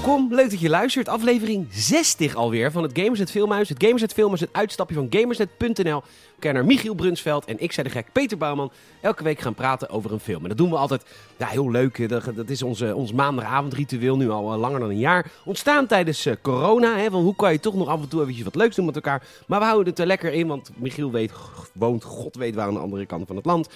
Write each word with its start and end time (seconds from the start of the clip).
Welkom, 0.00 0.34
leuk 0.34 0.50
dat 0.50 0.60
je 0.60 0.68
luistert. 0.68 1.08
Aflevering 1.08 1.66
60 1.70 2.34
alweer 2.34 2.72
van 2.72 2.82
het 2.82 2.98
Gamersnet 2.98 3.30
Filmhuis. 3.30 3.68
Het 3.68 3.82
Gamersnet 3.82 4.12
Filmhuis, 4.12 4.40
het 4.40 4.52
uitstapje 4.52 4.94
van 4.94 5.06
gamersnet.nl. 5.10 6.02
Kenner 6.38 6.64
Michiel 6.64 6.94
Brunsveld 6.94 7.44
en 7.44 7.56
ik, 7.58 7.72
zei 7.72 7.86
de 7.86 7.92
gek, 7.92 8.06
Peter 8.12 8.38
Bouwman. 8.38 8.70
Elke 9.00 9.22
week 9.22 9.40
gaan 9.40 9.54
praten 9.54 9.90
over 9.90 10.12
een 10.12 10.20
film. 10.20 10.42
En 10.42 10.48
dat 10.48 10.58
doen 10.58 10.70
we 10.70 10.76
altijd, 10.76 11.02
ja, 11.36 11.46
heel 11.46 11.70
leuk. 11.70 12.08
Dat, 12.08 12.48
is 12.48 12.62
onze, 12.62 12.94
ons 12.94 13.12
maandagavondritueel, 13.12 14.16
nu 14.16 14.30
al 14.30 14.52
eh, 14.52 14.58
langer 14.58 14.80
dan 14.80 14.90
een 14.90 14.98
jaar. 14.98 15.30
Ontstaan 15.44 15.86
tijdens 15.86 16.26
eh, 16.26 16.34
corona, 16.42 16.96
hè, 16.96 17.08
hoe 17.08 17.36
kan 17.36 17.52
je 17.52 17.60
toch 17.60 17.74
nog 17.74 17.88
af 17.88 18.02
en 18.02 18.08
toe 18.08 18.20
eventjes 18.20 18.44
wat 18.44 18.54
leuks 18.54 18.76
doen 18.76 18.84
met 18.84 18.94
elkaar. 18.94 19.22
Maar 19.46 19.58
we 19.58 19.64
houden 19.64 19.88
het 19.88 19.98
er 19.98 20.06
lekker 20.06 20.32
in, 20.32 20.46
want 20.46 20.70
Michiel 20.76 21.10
weet, 21.10 21.32
woont, 21.72 22.04
god 22.04 22.36
weet 22.36 22.54
waar 22.54 22.66
aan 22.66 22.74
de 22.74 22.80
andere 22.80 23.06
kant 23.06 23.26
van 23.26 23.36
het 23.36 23.44
land. 23.44 23.68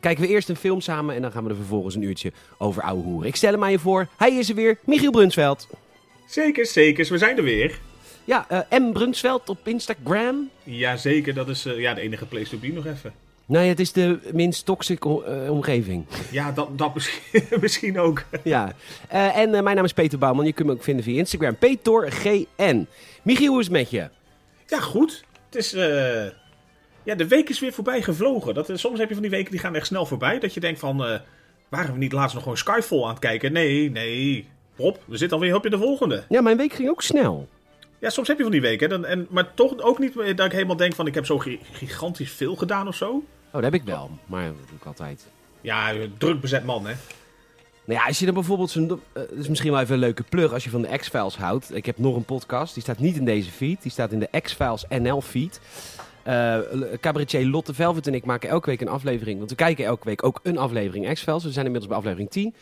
Kijken 0.00 0.22
we 0.22 0.28
eerst 0.28 0.48
een 0.48 0.56
film 0.56 0.80
samen 0.80 1.14
en 1.14 1.22
dan 1.22 1.32
gaan 1.32 1.44
we 1.44 1.50
er 1.50 1.56
vervolgens 1.56 1.94
een 1.94 2.02
uurtje 2.02 2.32
over 2.58 2.82
ouwe 2.82 3.02
hoeren. 3.02 3.28
Ik 3.28 3.36
stel 3.36 3.52
hem 3.52 3.64
aan 3.64 3.70
je 3.70 3.78
voor, 3.78 4.08
hij 4.16 4.34
is 4.34 4.48
er 4.48 4.54
weer, 4.54 4.78
Michiel 4.84 5.10
Brunsveld. 5.10 5.67
Zeker, 6.28 6.66
zeker. 6.66 7.06
We 7.08 7.18
zijn 7.18 7.36
er 7.36 7.42
weer. 7.42 7.78
Ja, 8.24 8.46
eh, 8.48 8.78
M. 8.78 8.92
Brunsveld 8.92 9.48
op 9.48 9.58
Instagram. 9.68 10.50
Jazeker, 10.62 11.34
dat 11.34 11.48
is 11.48 11.66
eh, 11.66 11.78
ja, 11.78 11.94
de 11.94 12.00
enige 12.00 12.26
place 12.26 12.50
to 12.50 12.58
be 12.58 12.68
nog 12.68 12.86
even. 12.86 13.12
Nee, 13.46 13.68
het 13.68 13.80
is 13.80 13.92
de 13.92 14.18
minst 14.32 14.64
toxic 14.64 15.04
eh, 15.04 15.50
omgeving. 15.50 16.06
Ja, 16.30 16.52
dat, 16.52 16.78
dat 16.78 16.94
misschien, 16.94 17.42
misschien 17.60 17.98
ook. 17.98 18.24
ja. 18.44 18.72
En 19.08 19.50
mijn 19.50 19.76
naam 19.76 19.84
is 19.84 19.92
Peter 19.92 20.18
Bouwman. 20.18 20.44
Je 20.44 20.52
kunt 20.52 20.68
me 20.68 20.74
ook 20.74 20.82
vinden 20.82 21.04
via 21.04 21.18
Instagram. 21.18 21.56
PetorGN. 21.56 22.86
Michiel, 23.22 23.50
hoe 23.50 23.60
is 23.60 23.66
het 23.66 23.74
met 23.74 23.90
je? 23.90 24.08
Ja, 24.66 24.80
goed. 24.80 25.24
Het 25.46 25.54
is... 25.54 25.70
Ja, 27.02 27.14
de 27.14 27.28
week 27.28 27.48
is 27.48 27.60
weer 27.60 27.72
voorbij 27.72 28.02
gevlogen. 28.02 28.54
Dat, 28.54 28.70
soms 28.74 28.98
heb 28.98 29.08
je 29.08 29.14
van 29.14 29.22
die 29.22 29.32
weken 29.32 29.50
die 29.50 29.60
gaan 29.60 29.74
echt 29.74 29.86
snel 29.86 30.06
voorbij. 30.06 30.38
Dat 30.38 30.54
je 30.54 30.60
denkt 30.60 30.80
van... 30.80 31.20
waren 31.68 31.92
we 31.92 31.98
niet 31.98 32.12
laatst 32.12 32.34
nog 32.34 32.42
gewoon 32.42 32.58
Skyfall 32.58 33.02
aan 33.02 33.08
het 33.08 33.18
kijken? 33.18 33.52
Nee, 33.52 33.90
nee. 33.90 34.46
Rob, 34.78 34.96
we 35.04 35.16
zitten 35.16 35.36
alweer 35.38 35.54
op 35.54 35.64
in 35.64 35.70
de 35.70 35.78
volgende. 35.78 36.24
Ja, 36.28 36.40
mijn 36.40 36.56
week 36.56 36.72
ging 36.72 36.88
ook 36.88 37.02
snel. 37.02 37.48
Ja, 37.98 38.10
soms 38.10 38.28
heb 38.28 38.36
je 38.36 38.42
van 38.42 38.52
die 38.52 38.60
weken. 38.60 38.88
Dan, 38.88 39.04
en, 39.04 39.26
maar 39.30 39.54
toch 39.54 39.80
ook 39.80 39.98
niet 39.98 40.14
dat 40.14 40.46
ik 40.46 40.52
helemaal 40.52 40.76
denk 40.76 40.94
van... 40.94 41.06
Ik 41.06 41.14
heb 41.14 41.26
zo 41.26 41.38
gi- 41.38 41.60
gigantisch 41.72 42.30
veel 42.30 42.56
gedaan 42.56 42.88
of 42.88 42.94
zo. 42.94 43.08
Oh, 43.46 43.52
dat 43.52 43.62
heb 43.62 43.74
ik 43.74 43.82
wel. 43.82 44.10
Maar 44.26 44.44
dat 44.44 44.54
doe 44.68 44.76
ik 44.80 44.84
altijd. 44.86 45.26
Ja, 45.60 45.92
druk 46.18 46.40
bezet 46.40 46.64
man, 46.64 46.86
hè. 46.86 46.94
Nou 47.84 48.00
ja, 48.00 48.06
als 48.06 48.18
je 48.18 48.24
dan 48.24 48.34
bijvoorbeeld 48.34 48.70
zo'n... 48.70 48.90
eh, 48.90 48.96
dat 49.12 49.30
is 49.32 49.48
misschien 49.48 49.70
wel 49.72 49.80
even 49.80 49.94
een 49.94 50.00
leuke 50.00 50.22
plug 50.22 50.52
als 50.52 50.64
je 50.64 50.70
van 50.70 50.82
de 50.82 50.96
X-Files 50.98 51.36
houdt. 51.36 51.74
Ik 51.74 51.86
heb 51.86 51.98
nog 51.98 52.16
een 52.16 52.24
podcast. 52.24 52.74
Die 52.74 52.82
staat 52.82 52.98
niet 52.98 53.16
in 53.16 53.24
deze 53.24 53.50
feed. 53.50 53.82
Die 53.82 53.90
staat 53.90 54.12
in 54.12 54.18
de 54.18 54.40
X-Files 54.40 54.84
NL 54.88 55.20
feed. 55.20 55.60
Eh 56.22 56.58
cabaretier 57.00 57.46
Lotte 57.46 57.74
Velvet 57.74 58.06
en 58.06 58.14
ik 58.14 58.24
maken 58.24 58.48
elke 58.48 58.70
week 58.70 58.80
een 58.80 58.88
aflevering. 58.88 59.38
Want 59.38 59.50
we 59.50 59.56
kijken 59.56 59.84
elke 59.84 60.04
week 60.04 60.24
ook 60.24 60.40
een 60.42 60.58
aflevering 60.58 61.12
X-Files. 61.12 61.44
We 61.44 61.50
zijn 61.52 61.64
inmiddels 61.66 61.90
bij 61.92 62.00
aflevering 62.00 62.30
10. 62.30 62.54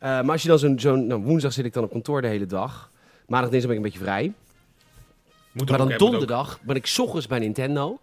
Eh, 0.00 0.08
maar 0.08 0.30
als 0.30 0.42
je 0.42 0.48
dan 0.48 0.58
zo'n... 0.58 0.78
zo'n 0.78 1.06
nou, 1.06 1.22
woensdag 1.22 1.52
zit 1.52 1.64
ik 1.64 1.72
dan 1.72 1.84
op 1.84 1.90
kantoor 1.90 2.22
de 2.22 2.28
hele 2.28 2.46
dag. 2.46 2.90
Maandag, 3.26 3.50
dinsdag 3.50 3.70
ben 3.70 3.80
ik 3.80 3.84
een 3.86 3.90
beetje 3.92 4.06
vrij. 4.10 4.32
Moet 5.52 5.68
Maar 5.68 5.78
dan 5.78 5.92
donderdag 5.96 6.58
ben 6.62 6.76
ik 6.76 6.86
's 6.86 6.98
ochtends 6.98 7.26
bij 7.26 7.38
Nintendo. 7.38 7.98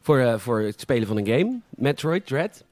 Voor, 0.00 0.18
eh, 0.18 0.38
voor 0.38 0.60
het 0.60 0.80
spelen 0.80 1.06
van 1.06 1.16
een 1.16 1.26
game. 1.26 1.60
Metroid 1.68 2.26
Dread. 2.26 2.64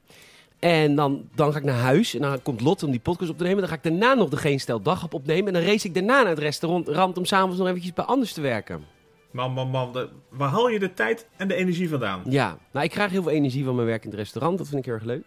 En 0.59 0.95
dan, 0.95 1.29
dan 1.35 1.51
ga 1.51 1.57
ik 1.57 1.63
naar 1.63 1.79
huis. 1.79 2.15
En 2.15 2.21
dan 2.21 2.41
komt 2.41 2.61
Lot 2.61 2.83
om 2.83 2.91
die 2.91 2.99
podcast 2.99 3.31
op 3.31 3.37
te 3.37 3.43
nemen. 3.43 3.59
Dan 3.59 3.69
ga 3.69 3.75
ik 3.75 3.83
daarna 3.83 4.13
nog 4.13 4.29
de 4.29 4.37
Geen 4.37 4.59
Stel 4.59 4.81
Dag 4.81 5.03
op 5.03 5.13
opnemen. 5.13 5.47
En 5.47 5.53
dan 5.53 5.71
race 5.71 5.87
ik 5.87 5.93
daarna 5.93 6.21
naar 6.21 6.29
het 6.29 6.39
restaurant 6.39 6.87
rand 6.87 7.17
om 7.17 7.25
s'avonds 7.25 7.57
nog 7.57 7.67
eventjes 7.67 7.93
bij 7.93 8.05
anders 8.05 8.33
te 8.33 8.41
werken. 8.41 8.85
Man, 9.31 9.51
man, 9.51 9.69
man. 9.69 9.93
de- 9.93 10.09
waar 10.29 10.49
haal 10.49 10.69
je 10.69 10.79
de 10.79 10.93
tijd 10.93 11.27
en 11.37 11.47
de 11.47 11.53
energie 11.55 11.89
vandaan? 11.89 12.21
Ja, 12.25 12.57
nou 12.71 12.85
ik 12.85 12.91
krijg 12.91 13.11
heel 13.11 13.23
veel 13.23 13.31
energie 13.31 13.63
van 13.63 13.75
mijn 13.75 13.87
werk 13.87 14.03
in 14.03 14.09
het 14.09 14.19
restaurant. 14.19 14.57
Dat 14.57 14.67
vind 14.67 14.79
ik 14.79 14.85
heel 14.85 14.93
erg 14.93 15.03
leuk. 15.03 15.23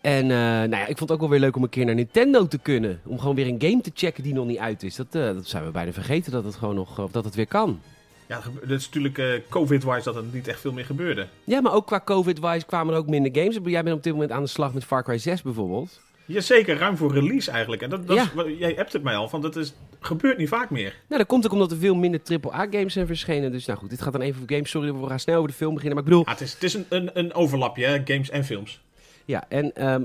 En 0.00 0.22
eh, 0.22 0.28
nou 0.38 0.70
ja, 0.70 0.86
ik 0.86 0.96
vond 0.98 1.00
het 1.00 1.10
ook 1.10 1.20
wel 1.20 1.28
weer 1.28 1.40
leuk 1.40 1.56
om 1.56 1.62
een 1.62 1.68
keer 1.68 1.84
naar 1.84 1.94
Nintendo 1.94 2.46
te 2.46 2.58
kunnen. 2.58 3.00
Om 3.04 3.18
gewoon 3.18 3.34
weer 3.34 3.46
een 3.46 3.56
game 3.62 3.80
te 3.80 3.90
checken 3.94 4.22
die 4.22 4.34
nog 4.34 4.46
niet 4.46 4.58
uit 4.58 4.82
is. 4.82 4.96
Dat, 4.96 5.06
eh, 5.10 5.22
dat 5.22 5.46
zijn 5.46 5.64
we 5.64 5.70
bijna 5.70 5.92
vergeten 5.92 6.32
dat 6.32 6.44
het 6.44 6.54
gewoon 6.54 6.74
nog, 6.74 6.98
of 6.98 7.10
dat 7.10 7.24
het 7.24 7.34
weer 7.34 7.46
kan. 7.46 7.80
Ja, 8.26 8.40
dat 8.60 8.78
is 8.78 8.84
natuurlijk 8.84 9.18
eh, 9.18 9.26
covid-wise 9.48 10.02
dat 10.04 10.16
er 10.16 10.24
niet 10.32 10.48
echt 10.48 10.60
veel 10.60 10.72
meer 10.72 10.84
gebeurde. 10.84 11.26
Ja, 11.44 11.60
maar 11.60 11.72
ook 11.72 11.86
qua 11.86 12.00
COVID-wise 12.04 12.66
kwamen 12.66 12.92
er 12.94 13.00
ook 13.00 13.06
minder 13.08 13.42
games. 13.42 13.58
Jij 13.64 13.82
bent 13.82 13.96
op 13.96 14.02
dit 14.02 14.12
moment 14.12 14.30
aan 14.32 14.42
de 14.42 14.48
slag 14.48 14.74
met 14.74 14.84
Far 14.84 15.02
Cry 15.04 15.18
6 15.18 15.42
bijvoorbeeld. 15.42 16.00
Jazeker, 16.24 16.76
ruim 16.78 16.96
voor 16.96 17.12
release 17.12 17.50
eigenlijk. 17.50 17.82
En 17.82 17.90
dat, 17.90 18.06
dat 18.06 18.16
Ja. 18.16 18.42
is, 18.44 18.58
jij 18.58 18.72
hebt 18.76 18.92
het 18.92 19.02
mij 19.02 19.16
al, 19.16 19.28
van 19.28 19.40
dat 19.40 19.56
is, 19.56 19.74
gebeurt 20.00 20.38
niet 20.38 20.48
vaak 20.48 20.70
meer. 20.70 20.94
Nou, 21.08 21.18
dat 21.20 21.26
komt 21.26 21.46
ook 21.46 21.52
omdat 21.52 21.70
er 21.70 21.76
veel 21.78 21.94
minder 21.94 22.20
AAA-games 22.42 22.92
zijn 22.92 23.06
verschenen. 23.06 23.52
Dus 23.52 23.66
nou 23.66 23.78
goed, 23.78 23.90
dit 23.90 24.02
gaat 24.02 24.12
dan 24.12 24.20
even 24.22 24.38
voor 24.38 24.50
games. 24.50 24.70
Sorry, 24.70 24.94
we 24.94 25.06
gaan 25.06 25.20
snel 25.20 25.36
over 25.36 25.48
de 25.50 25.56
film 25.56 25.74
beginnen. 25.74 25.94
Maar 25.98 26.04
ik 26.04 26.10
bedoel, 26.10 26.32
het 26.34 26.40
is, 26.40 26.52
het 26.52 26.62
is 26.62 26.74
een, 26.74 26.86
een, 26.88 27.10
een 27.18 27.34
overlapje, 27.34 27.84
hè? 27.84 28.00
games 28.04 28.30
en 28.30 28.44
films. 28.44 28.80
Ja, 29.28 29.44
en 29.48 29.74
ehm, 29.74 30.02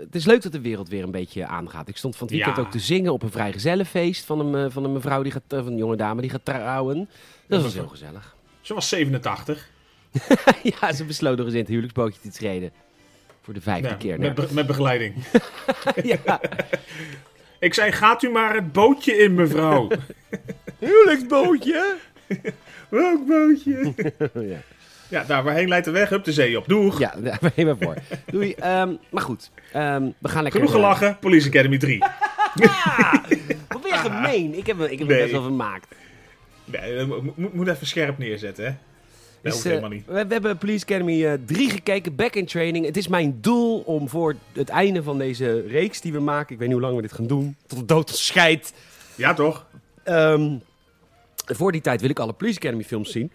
het 0.00 0.14
is 0.14 0.24
leuk 0.24 0.42
dat 0.42 0.52
de 0.52 0.60
wereld 0.60 0.88
weer 0.88 1.02
een 1.02 1.10
beetje 1.10 1.46
aangaat. 1.46 1.88
Ik 1.88 1.96
stond 1.96 2.16
van 2.16 2.26
het 2.26 2.36
weekend 2.36 2.56
Ja. 2.56 2.62
ook 2.62 2.70
te 2.70 2.78
zingen 2.78 3.12
op 3.12 3.22
een 3.22 3.30
vrijgezellenfeest 3.30 4.24
van 4.24 4.40
een, 4.40 4.64
eh, 4.66 4.72
van 4.72 4.84
een 4.84 4.92
mevrouw, 4.92 5.22
die 5.22 5.32
gaat, 5.32 5.42
eh, 5.48 5.58
van 5.58 5.66
een 5.72 5.76
jonge 5.76 5.96
dame 5.96 6.20
die 6.20 6.30
gaat 6.30 6.44
trouwen. 6.44 7.08
Dat 7.48 7.62
was 7.62 7.74
heel 7.74 7.88
gezellig. 7.88 8.36
Ze 8.60 8.74
was 8.74 8.88
87. 8.88 9.68
ja, 10.80 10.92
ze 10.92 11.04
besloot 11.04 11.36
nog 11.36 11.44
eens 11.44 11.54
in 11.54 11.60
het 11.60 11.68
huwelijksbootje 11.68 12.20
te 12.20 12.30
treden. 12.30 12.70
Voor 13.42 13.54
de 13.54 13.60
vijfde 13.60 13.88
Ja, 13.88 13.94
keer. 13.94 14.18
met, 14.18 14.34
be- 14.34 14.48
met 14.50 14.66
begeleiding. 14.66 15.14
ja, 16.24 16.40
Ik 17.58 17.74
zei, 17.74 17.92
gaat 17.92 18.22
u 18.22 18.30
maar 18.30 18.54
het 18.54 18.72
bootje 18.72 19.12
in, 19.16 19.34
mevrouw. 19.34 19.88
huwelijksbootje! 20.78 21.96
Welk 22.88 23.26
bootje? 23.26 23.94
ja. 24.34 24.58
Ja, 25.10 25.24
daar 25.24 25.42
waarheen 25.42 25.68
leidt 25.68 25.84
de 25.84 25.90
weg, 25.90 26.08
hup 26.08 26.24
de 26.24 26.32
zee 26.32 26.58
op. 26.58 26.68
Doeg. 26.68 26.98
Ja, 26.98 27.14
daar 27.22 27.38
ben 27.40 27.52
je 27.54 27.64
maar 27.64 27.76
voor. 27.80 27.94
Doei. 28.26 28.52
Ehm, 28.54 28.92
maar 29.10 29.22
goed, 29.22 29.50
ehm, 29.72 30.08
we 30.18 30.28
gaan 30.28 30.42
lekker... 30.42 30.60
Genoeg 30.60 30.74
gelachen, 30.74 31.16
Police 31.20 31.48
Academy 31.48 31.78
3. 31.78 31.98
Wat 33.68 33.82
ben 33.82 33.90
je 33.92 33.96
gemeen? 33.96 34.58
Ik 34.58 34.66
heb, 34.66 34.80
ik 34.80 34.98
heb 34.98 35.08
Nee. 35.08 35.18
best 35.20 35.32
wel 35.32 35.42
vermaakt. 35.42 35.86
Nee, 36.64 36.96
dat 36.96 37.06
mo- 37.06 37.32
moet, 37.36 37.54
moet 37.54 37.68
even 37.68 37.86
scherp 37.86 38.18
neerzetten, 38.18 38.64
hè. 38.64 38.70
Eh, 39.50 39.62
helemaal 39.62 39.90
niet. 39.90 40.06
we, 40.06 40.12
we 40.26 40.32
hebben 40.32 40.58
Police 40.58 40.84
Academy 40.84 41.24
eh 41.26 41.32
3 41.46 41.70
gekeken, 41.70 42.14
Back 42.16 42.34
in 42.34 42.46
Training. 42.46 42.86
Het 42.86 42.96
is 42.96 43.08
mijn 43.08 43.38
doel 43.40 43.78
om 43.80 44.08
voor 44.08 44.34
het 44.52 44.68
einde 44.68 45.02
van 45.02 45.18
deze 45.18 45.64
reeks 45.66 46.00
die 46.00 46.12
we 46.12 46.20
maken... 46.20 46.52
Ik 46.52 46.58
weet 46.58 46.68
niet 46.68 46.76
hoe 46.76 46.86
lang 46.86 46.96
we 46.96 47.02
dit 47.02 47.12
gaan 47.12 47.26
doen. 47.26 47.56
Tot 47.66 47.78
de 47.78 47.84
dood 47.84 48.10
scheidt. 48.10 48.72
Ja, 49.14 49.34
toch? 49.34 49.66
Ehm, 50.04 50.52
voor 51.56 51.72
die 51.72 51.80
tijd 51.80 52.00
wil 52.00 52.10
ik 52.10 52.18
alle 52.18 52.32
Police 52.32 52.58
Academy 52.58 52.82
films 52.84 53.10
zien. 53.10 53.32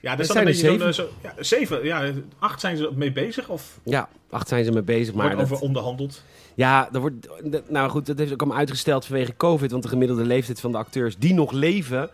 Ja, 0.00 0.18
Er 0.18 0.24
zijn 0.24 0.46
er 0.48 0.82
eh, 0.86 0.92
Zo, 0.92 1.08
ja, 1.22 1.34
zeven, 1.38 1.84
ja, 1.84 2.10
acht 2.38 2.60
zijn 2.60 2.76
ze 2.76 2.90
mee 2.94 3.12
bezig 3.12 3.48
of 3.48 3.78
Ja, 3.84 4.08
acht 4.30 4.48
zijn 4.48 4.64
ze 4.64 4.70
mee 4.72 4.82
bezig. 4.82 5.14
Maar 5.14 5.24
wordt 5.24 5.40
dat- 5.40 5.50
over 5.52 5.64
onderhandeld. 5.66 6.22
Ja, 6.54 6.88
er 6.92 7.00
wordt, 7.00 7.28
dat- 7.44 7.70
nou 7.70 7.90
goed, 7.90 8.06
dat 8.06 8.18
heeft 8.18 8.32
ook 8.32 8.40
allemaal 8.40 8.58
uitgesteld 8.58 9.04
vanwege 9.06 9.36
COVID. 9.36 9.70
Want 9.70 9.82
de 9.82 9.88
gemiddelde 9.88 10.24
leeftijd 10.24 10.60
van 10.60 10.72
de 10.72 10.78
acteurs 10.78 11.16
die 11.18 11.34
nog 11.34 11.52
leven... 11.52 12.10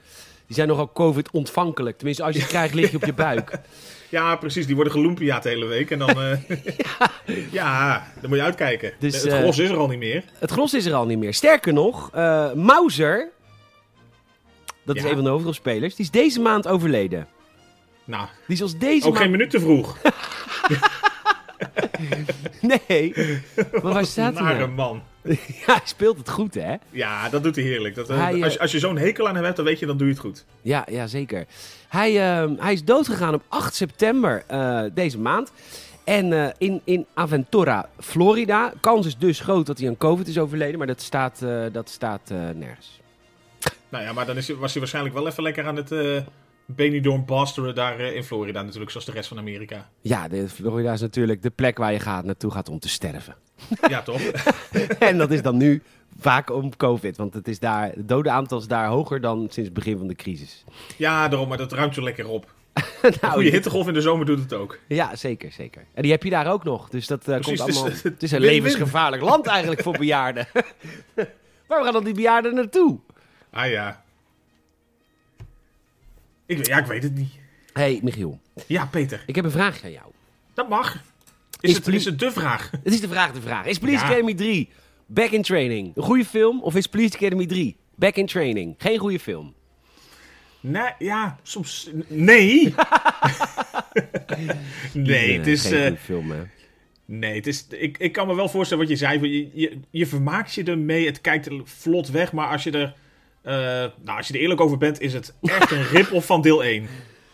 die 0.47 0.56
zijn 0.56 0.69
nogal 0.69 0.93
COVID-ontvankelijk. 0.93 1.97
Tenminste, 1.97 2.22
als 2.25 2.34
je 2.34 2.41
het 2.41 2.50
krijgt, 2.56 2.75
lig 2.75 2.91
je 2.91 2.97
op 2.97 3.05
je 3.05 3.12
buik. 3.15 3.59
Ja, 4.09 4.37
precies. 4.37 4.67
Die 4.67 4.75
worden 4.75 4.93
geloempiaat 4.93 5.43
de 5.43 5.49
hele 5.49 5.67
week. 5.67 5.91
En 5.91 5.99
dan... 5.99 6.09
eh, 6.22 6.38
ja. 7.53 8.06
dan 8.21 8.28
moet 8.31 8.38
je 8.38 8.44
uitkijken. 8.44 8.93
Dus, 8.99 9.22
het 9.22 9.32
eh, 9.32 9.38
gros 9.38 9.59
is 9.59 9.71
er 9.71 9.77
al 9.77 9.88
niet 9.88 9.99
meer. 9.99 10.25
Het 10.38 10.50
gros 10.50 10.75
is 10.75 10.87
er 10.87 10.94
al 10.94 11.06
niet 11.06 11.19
meer. 11.19 11.34
Sterker 11.34 11.72
nog, 11.72 12.11
eh 12.15 12.53
Mauser... 12.53 13.28
Dat 14.94 15.04
is 15.04 15.10
een 15.10 15.16
van 15.16 15.24
de 15.24 15.30
hoofdrolspelers. 15.30 15.94
Die 15.94 16.04
is 16.04 16.10
deze 16.10 16.40
maand 16.40 16.66
overleden. 16.68 17.26
Nou, 18.04 18.26
Die 18.46 18.56
is 18.56 18.62
als 18.62 18.78
deze 18.78 19.06
ook 19.06 19.16
geen 19.16 19.31
minuut 19.31 19.50
te 19.50 19.60
vroeg. 19.60 19.96
Nee. 22.60 23.14
Maar 23.82 23.92
waar 23.92 24.04
staat 24.06 24.34
hij 24.34 24.42
Nare 24.42 24.58
nou? 24.58 24.70
man. 24.70 25.02
Ja, 25.66 25.72
hij 25.75 25.81
speelt 25.84 26.19
het 26.19 26.31
goed, 26.31 26.54
hè? 26.54 26.75
Ja, 26.90 27.28
dat 27.28 27.42
doet 27.42 27.56
hij 27.56 27.64
heerlijk. 27.64 27.94
Dat, 27.94 28.08
eh, 28.10 28.19
Hij, 28.19 28.34
eh, 28.34 28.42
als, 28.44 28.52
je- 28.52 28.58
als 28.58 28.72
je 28.72 28.78
zo'n 28.78 28.98
hekel 28.98 29.28
aan 29.28 29.34
hem 29.34 29.44
hebt, 29.44 29.56
dan 29.56 29.64
weet 29.64 29.78
je, 29.78 29.87
dan 29.87 29.96
doe 29.96 30.06
je 30.06 30.12
het 30.12 30.22
goed. 30.22 30.44
Ja, 30.62 30.87
ja 30.90 31.06
zeker. 31.06 31.46
Hij, 31.88 32.20
ehm, 32.40 32.54
hij 32.58 32.72
is 32.72 32.84
doodgegaan 32.84 33.34
op 33.34 33.43
8 33.48 33.75
september 33.75 34.44
eh, 34.46 34.82
deze 34.94 35.19
maand. 35.19 35.52
En 36.04 36.54
in, 36.58 36.81
in 36.84 37.06
Aventura, 37.14 37.88
Florida. 37.98 38.72
Kans 38.81 39.06
is 39.06 39.16
dus 39.19 39.40
groot 39.40 39.66
dat 39.66 39.78
hij 39.78 39.88
aan 39.88 39.96
COVID 39.96 40.28
is 40.28 40.38
overleden. 40.38 40.78
Maar 40.78 40.86
dat 40.86 41.00
staat, 41.02 41.38
dat 41.72 41.88
staat 41.88 42.31
nergens. 42.54 43.00
Nou 43.90 44.04
ja, 44.04 44.12
maar 44.12 44.26
dan 44.26 44.37
is, 44.37 44.48
was 44.48 44.70
hij 44.70 44.81
waarschijnlijk 44.81 45.14
wel 45.14 45.26
even 45.26 45.42
lekker 45.42 45.66
aan 45.66 45.76
het 45.76 45.92
eh 45.92 46.20
Benidorm 46.75 47.25
basteren 47.25 47.75
daar 47.75 47.98
eh, 47.98 48.14
in 48.14 48.25
Florida 48.25 48.62
natuurlijk, 48.62 48.90
zoals 48.90 49.06
de 49.06 49.12
rest 49.12 49.28
van 49.28 49.38
Amerika. 49.38 49.88
Ja, 50.00 50.28
de, 50.28 50.48
Florida 50.48 50.92
is 50.92 51.00
natuurlijk 51.00 51.42
de 51.42 51.50
plek 51.50 51.78
waar 51.78 51.92
je 51.92 52.00
gaat, 52.00 52.25
naartoe 52.25 52.50
gaat 52.50 52.69
om 52.69 52.78
te 52.78 52.88
sterven. 52.88 53.34
Ja, 53.88 54.02
toch? 54.02 54.20
en 54.98 55.19
dat 55.19 55.31
is 55.31 55.42
dan 55.42 55.56
nu 55.56 55.82
vaak 56.19 56.50
om 56.50 56.76
COVID. 56.76 57.16
Want 57.16 57.34
het, 57.34 57.48
is 57.48 57.58
daar, 57.58 57.84
het 57.84 58.08
dodenaantal 58.08 58.58
is 58.58 58.66
daar 58.66 58.87
hoger 58.87 59.20
dan 59.20 59.38
sinds 59.38 59.56
het 59.56 59.72
begin 59.72 59.98
van 59.98 60.06
de 60.06 60.14
crisis. 60.14 60.64
Ja, 60.96 61.28
daarom, 61.28 61.48
maar 61.48 61.58
dat 61.58 61.72
ruimt 61.72 61.94
zo 61.94 62.02
lekker 62.02 62.28
op. 62.28 62.52
nou, 63.20 63.32
Goede 63.32 63.50
hittegolf 63.50 63.88
in 63.88 63.94
de 63.94 64.00
zomer 64.00 64.26
doet 64.26 64.38
het 64.38 64.52
ook. 64.52 64.78
Ja, 64.88 65.16
zeker, 65.16 65.52
zeker. 65.52 65.86
En 65.94 66.02
die 66.02 66.10
heb 66.10 66.22
je 66.22 66.31
daar 66.31 66.52
ook 66.52 66.64
nog. 66.64 66.88
Dus 66.88 67.06
dat 67.06 67.20
eh, 67.20 67.26
komt 67.26 67.44
Precies, 67.44 67.66
is- 67.66 67.76
allemaal... 67.76 67.98
Het 68.02 68.22
is 68.22 68.31
een 68.31 68.40
levensgevaarlijk 68.40 69.22
land 69.22 69.46
eigenlijk 69.46 69.82
voor 69.82 69.98
bejaarden. 69.98 70.46
Waar 71.66 71.84
gaan 71.84 71.93
dan 71.93 72.04
die 72.04 72.14
bejaarden 72.14 72.54
naartoe? 72.54 72.98
Ah 73.50 73.70
ja. 73.70 74.05
Ik, 76.47 76.56
weet- 76.56 76.67
ja, 76.67 76.79
ik 76.79 76.87
weet 76.87 77.02
het 77.02 77.14
niet. 77.14 77.32
hey, 77.73 78.00
Michiel. 78.02 78.41
Ja, 78.67 78.87
Peter. 78.87 79.23
Ik 79.26 79.35
heb 79.35 79.44
een 79.44 79.50
vraag 79.50 79.85
aan 79.85 79.91
jou. 79.93 80.12
Dat 80.55 80.69
mag. 80.69 80.94
Is, 81.61 81.70
Is 81.70 81.76
het, 81.76 81.87
is 81.88 82.05
het 82.05 82.19
de 82.19 82.32
vraag? 82.32 82.70
Het 82.70 82.93
is 82.93 83.00
de 83.00 83.08
vraag 83.08 83.32
de 83.32 83.41
vraag. 83.41 83.67
Is 83.67 83.79
Police 83.79 83.99
Ja. 84.05 84.05
Academy 84.11 84.35
3 84.35 84.69
Back 85.06 85.31
in 85.31 85.43
Training. 85.43 85.93
Een 85.97 86.02
goede 86.02 86.25
film 86.25 86.62
of 86.62 86.76
is 86.76 86.87
Police 86.87 87.14
Academy 87.17 87.47
3? 87.47 87.76
Back 87.94 88.14
in 88.17 88.26
Training. 88.26 88.75
Geen 88.79 88.99
goede 88.99 89.19
film. 89.19 89.55
Nee, 90.61 90.93
ja, 90.99 91.38
soms... 91.43 91.91
Nee! 92.08 92.75
nee, 94.94 95.38
het 95.38 95.46
is... 95.46 95.62
Geen 95.67 95.75
eh, 95.79 95.82
goede 95.87 95.96
film, 95.96 96.31
hè. 96.31 96.43
nee, 97.05 97.35
het 97.35 97.46
is... 97.46 97.67
Ik, 97.69 97.99
ik 97.99 98.12
kan 98.12 98.26
me 98.26 98.35
wel 98.35 98.49
voorstellen 98.49 98.82
wat 98.88 98.93
je 98.93 98.99
zei. 99.06 99.20
Je, 99.29 99.50
je, 99.53 99.79
je 99.91 100.06
vermaakt 100.06 100.55
je 100.55 100.64
ermee, 100.64 101.06
het 101.06 101.20
kijkt 101.20 101.49
vlot 101.64 102.08
weg. 102.11 102.32
Maar 102.32 102.49
als 102.49 102.62
je 102.62 102.70
er... 102.70 102.94
eh, 103.42 103.54
nou, 103.54 104.16
als 104.16 104.28
je 104.28 104.34
er 104.34 104.40
eerlijk 104.40 104.60
over 104.60 104.78
bent, 104.78 105.00
is 105.00 105.12
het 105.12 105.34
echt 105.42 105.70
een 105.70 105.84
rip-off 105.84 106.26
van 106.26 106.40
deel 106.42 106.64
1. 106.64 106.87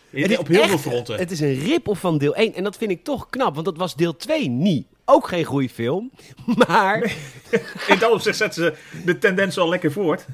Het 0.09 0.31
is 0.31 0.37
op 0.37 0.47
heel 0.47 0.61
echt- 0.61 0.69
veel 0.69 0.77
fronten. 0.91 1.17
Het 1.17 1.31
is 1.31 1.39
een 1.39 1.59
rip-off 1.59 1.99
van 1.99 2.17
deel 2.17 2.35
1. 2.35 2.53
En 2.53 2.63
dat 2.63 2.77
vind 2.77 2.91
ik 2.91 3.03
toch 3.03 3.29
knap, 3.29 3.53
want 3.53 3.65
dat 3.65 3.77
was 3.77 3.95
deel 3.95 4.15
2 4.15 4.49
niet. 4.49 4.87
Ook 5.05 5.27
geen 5.27 5.43
goede 5.43 5.69
film. 5.69 6.11
Maar, 6.67 6.97
In 7.87 7.99
dat 7.99 8.11
opzicht 8.11 8.37
zetten 8.37 8.63
ze 8.63 9.01
de 9.05 9.17
tendens 9.17 9.57
al 9.57 9.69
lekker 9.69 9.91
voort. 9.91 10.25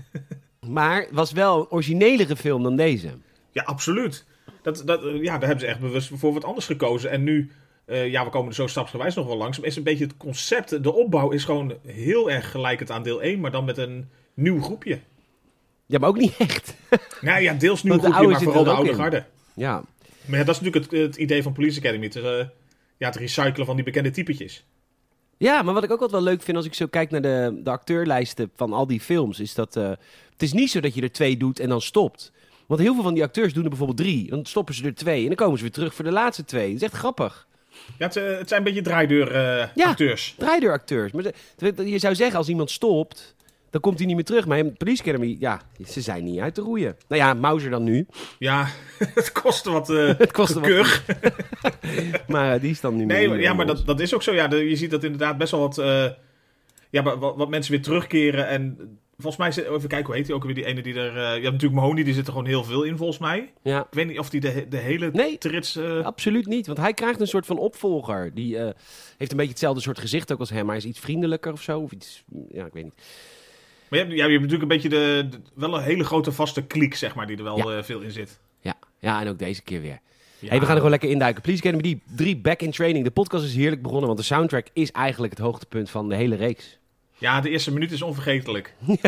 maar 0.67 1.07
was 1.11 1.31
wel 1.31 1.59
een 1.59 1.69
originelere 1.69 2.35
film 2.35 2.63
dan 2.63 2.75
deze. 2.75 3.09
Ja, 3.51 3.63
absoluut. 3.63 4.25
Dat, 4.61 4.81
dat, 4.85 5.05
eh, 5.05 5.21
ja, 5.23 5.31
daar 5.37 5.47
hebben 5.47 5.59
ze 5.59 5.65
echt 5.67 5.79
bewust 5.79 6.09
voor 6.13 6.33
wat 6.33 6.43
anders 6.43 6.65
gekozen. 6.65 7.09
En 7.09 7.23
nu, 7.23 7.51
eh, 7.85 8.07
ja, 8.07 8.23
we 8.23 8.29
komen 8.29 8.47
er 8.49 8.55
zo 8.55 8.67
stapsgewijs 8.67 9.15
nog 9.15 9.27
wel 9.27 9.37
langs. 9.37 9.57
Maar 9.59 9.67
is 9.67 9.75
een 9.75 9.83
beetje 9.83 10.05
het 10.05 10.17
concept, 10.17 10.83
de 10.83 10.93
opbouw 10.93 11.29
is 11.31 11.43
gewoon 11.43 11.73
heel 11.85 12.31
erg 12.31 12.51
gelijkend 12.51 12.91
aan 12.91 13.03
deel 13.03 13.21
1, 13.23 13.39
maar 13.39 13.51
dan 13.51 13.65
met 13.65 13.77
een 13.77 14.09
nieuw 14.33 14.61
groepje. 14.61 14.99
Ja, 15.93 15.99
maar 15.99 16.09
ook 16.09 16.17
niet 16.17 16.37
echt. 16.37 16.73
Nou 17.21 17.41
ja, 17.41 17.53
deels 17.53 17.81
Want 17.81 18.01
de 18.01 18.11
groepje, 18.11 18.27
maar 18.31 18.41
vooral 18.41 18.63
de 18.63 18.69
oude 18.71 18.89
in. 18.89 18.95
garde. 18.95 19.25
Ja. 19.53 19.83
Maar 20.25 20.39
ja, 20.39 20.45
dat 20.45 20.55
is 20.55 20.61
natuurlijk 20.61 20.91
het, 20.91 21.01
het 21.01 21.15
idee 21.15 21.43
van 21.43 21.53
Police 21.53 21.79
Academy. 21.79 22.05
Het, 22.05 22.15
is, 22.15 22.23
eh, 22.23 22.45
ja, 22.97 23.07
het 23.07 23.15
recyclen 23.15 23.65
van 23.65 23.75
die 23.75 23.85
bekende 23.85 24.11
typetjes. 24.11 24.63
Ja, 25.37 25.61
maar 25.61 25.73
wat 25.73 25.83
ik 25.83 25.91
ook 25.91 26.01
altijd 26.01 26.23
wel 26.23 26.31
leuk 26.31 26.41
vind 26.43 26.57
als 26.57 26.65
ik 26.65 26.73
zo 26.73 26.85
kijk 26.87 27.09
naar 27.11 27.21
de, 27.21 27.59
de 27.63 27.69
acteurlijsten 27.69 28.51
van 28.55 28.73
al 28.73 28.87
die 28.87 28.99
films, 28.99 29.39
is 29.39 29.53
dat 29.53 29.75
eh, 29.75 29.89
het 30.31 30.41
is 30.41 30.53
niet 30.53 30.71
zo 30.71 30.79
dat 30.79 30.93
je 30.95 31.01
er 31.01 31.11
twee 31.11 31.37
doet 31.37 31.59
en 31.59 31.69
dan 31.69 31.81
stopt. 31.81 32.31
Want 32.67 32.81
heel 32.81 32.93
veel 32.93 33.03
van 33.03 33.13
die 33.13 33.23
acteurs 33.23 33.53
doen 33.53 33.63
er 33.63 33.69
bijvoorbeeld 33.69 33.97
drie. 33.99 34.29
Dan 34.29 34.45
stoppen 34.45 34.73
ze 34.75 34.85
er 34.85 34.95
twee 34.95 35.21
en 35.21 35.27
dan 35.27 35.35
komen 35.35 35.57
ze 35.57 35.63
weer 35.63 35.73
terug 35.73 35.93
voor 35.95 36.05
de 36.05 36.11
laatste 36.11 36.45
twee. 36.45 36.67
Dat 36.67 36.75
is 36.75 36.81
echt 36.87 36.93
grappig. 36.97 37.47
Ja, 37.97 38.05
het, 38.05 38.15
eh, 38.15 38.37
het 38.37 38.47
zijn 38.47 38.59
een 38.59 38.65
beetje 38.65 38.81
draaideur 38.81 39.31
eh, 39.31 39.67
Ja. 39.75 39.85
acteurs. 39.89 40.35
Draaideuracteurs. 40.37 41.11
Maar 41.11 41.23
de- 41.57 41.89
je 41.89 41.99
zou 41.99 42.15
zeggen, 42.15 42.37
als 42.37 42.49
iemand 42.49 42.71
stopt, 42.71 43.35
dan 43.73 43.81
komt 43.81 43.97
hij 43.97 44.05
niet 44.07 44.15
meer 44.15 44.25
terug. 44.25 44.45
Maar 44.45 44.57
in 44.57 44.77
Police 44.77 45.01
Academy, 45.01 45.35
ja, 45.39 45.61
ze 45.87 46.01
zijn 46.01 46.23
niet 46.23 46.39
uit 46.39 46.53
te 46.53 46.61
roeien. 46.61 46.95
Nou 47.07 47.21
ja, 47.21 47.33
Mauser 47.33 47.69
dan 47.69 47.83
nu. 47.83 48.05
Ja, 48.39 48.67
het 49.13 49.31
kostte 49.31 49.71
wat 49.71 49.89
eh 49.89 50.07
Het 50.17 50.31
kostte 50.31 50.59
wat. 50.59 51.01
Maar 52.27 52.53
eh, 52.55 52.61
die 52.61 52.69
is 52.71 52.81
dan 52.81 52.95
niet 52.97 53.07
meer. 53.07 53.17
Nee, 53.17 53.29
meer 53.29 53.41
ja, 53.41 53.53
maar 53.53 53.65
dat, 53.65 53.85
dat 53.85 53.99
is 53.99 54.13
ook 54.13 54.23
zo. 54.23 54.33
Ja, 54.33 54.47
de- 54.47 54.69
je 54.69 54.75
ziet 54.75 54.91
dat 54.91 55.03
inderdaad 55.03 55.37
best 55.37 55.51
wel 55.51 55.59
wat, 55.59 55.77
eh, 55.77 56.05
ja, 56.89 57.03
wat, 57.03 57.35
wat- 57.35 57.49
mensen 57.49 57.71
weer 57.71 57.81
terugkeren. 57.81 58.47
En 58.47 58.77
volgens 59.17 59.37
mij, 59.37 59.51
zit- 59.51 59.65
even 59.65 59.87
kijken, 59.89 60.05
hoe 60.05 60.15
heet 60.15 60.25
die 60.25 60.35
ook 60.35 60.43
weer? 60.43 60.55
Die 60.55 60.65
ene 60.65 60.81
die 60.81 60.93
er... 60.95 61.13
je 61.13 61.19
hebt 61.29 61.43
natuurlijk 61.43 61.81
Mahoney, 61.81 62.03
die 62.03 62.13
zit 62.13 62.25
er 62.27 62.31
gewoon 62.33 62.47
heel 62.47 62.63
veel 62.63 62.83
in, 62.83 62.97
volgens 62.97 63.19
mij. 63.19 63.51
Ja, 63.63 63.79
Ik 63.79 63.85
weet 63.93 64.07
niet 64.07 64.19
of 64.19 64.29
die 64.29 64.39
de, 64.41 64.65
de 64.69 64.77
hele 64.77 65.09
Nee. 65.11 65.37
trits... 65.37 65.79
absoluut 66.03 66.45
niet. 66.47 66.65
Want 66.67 66.77
hij 66.79 66.93
krijgt 66.93 67.19
een 67.19 67.27
soort 67.27 67.45
van 67.45 67.57
opvolger. 67.57 68.33
Die 68.33 68.57
heeft 69.17 69.31
een 69.31 69.37
beetje 69.37 69.47
hetzelfde 69.51 69.81
soort 69.81 69.99
gezicht 69.99 70.31
ook 70.31 70.39
als 70.39 70.49
hem. 70.49 70.65
Maar 70.65 70.75
hij 70.75 70.83
is 70.83 70.89
iets 70.89 70.99
vriendelijker 70.99 71.51
of 71.51 71.61
zo. 71.61 71.79
Of 71.79 71.91
iets, 71.91 72.23
ja, 72.49 72.65
ik 72.65 72.73
weet 72.73 72.83
niet. 72.83 73.01
Maar 73.93 74.01
je 74.01 74.07
hebt, 74.07 74.19
ja, 74.19 74.25
je 74.25 74.31
hebt 74.39 74.43
natuurlijk 74.51 74.71
een 74.71 74.77
beetje 74.81 74.89
de, 74.89 75.27
de- 75.29 75.39
wel 75.53 75.77
een 75.77 75.83
hele 75.83 76.03
grote 76.03 76.31
vaste 76.31 76.61
kliek, 76.63 76.95
zeg 76.95 77.15
maar, 77.15 77.27
die 77.27 77.37
er 77.37 77.43
wel 77.43 77.57
Ja. 77.69 77.77
eh, 77.77 77.83
veel 77.83 77.99
in 78.01 78.11
zit. 78.11 78.39
Ja, 78.61 78.73
ja 78.99 79.21
en 79.21 79.27
ook 79.27 79.39
deze 79.39 79.61
keer 79.61 79.81
weer. 79.81 79.99
Ja. 80.39 80.49
Hey, 80.49 80.55
we 80.59 80.61
gaan 80.61 80.69
er 80.69 80.75
gewoon 80.75 80.89
lekker 80.91 81.09
induiken. 81.09 81.41
Please 81.41 81.61
Academy 81.61 81.81
die 81.83 82.01
3 82.15 82.37
Back 82.37 82.61
in 82.61 82.71
Training. 82.71 83.03
De 83.05 83.11
podcast 83.11 83.45
is 83.45 83.55
heerlijk 83.55 83.81
begonnen, 83.81 84.05
want 84.07 84.19
de 84.19 84.25
soundtrack 84.25 84.67
is 84.73 84.91
eigenlijk 84.91 85.33
het 85.33 85.41
hoogtepunt 85.41 85.89
van 85.89 86.09
de 86.09 86.15
hele 86.15 86.35
reeks. 86.35 86.77
Ja, 87.17 87.41
de 87.41 87.49
eerste 87.49 87.73
minuut 87.73 87.91
is 87.91 88.01
onvergetelijk. 88.01 88.73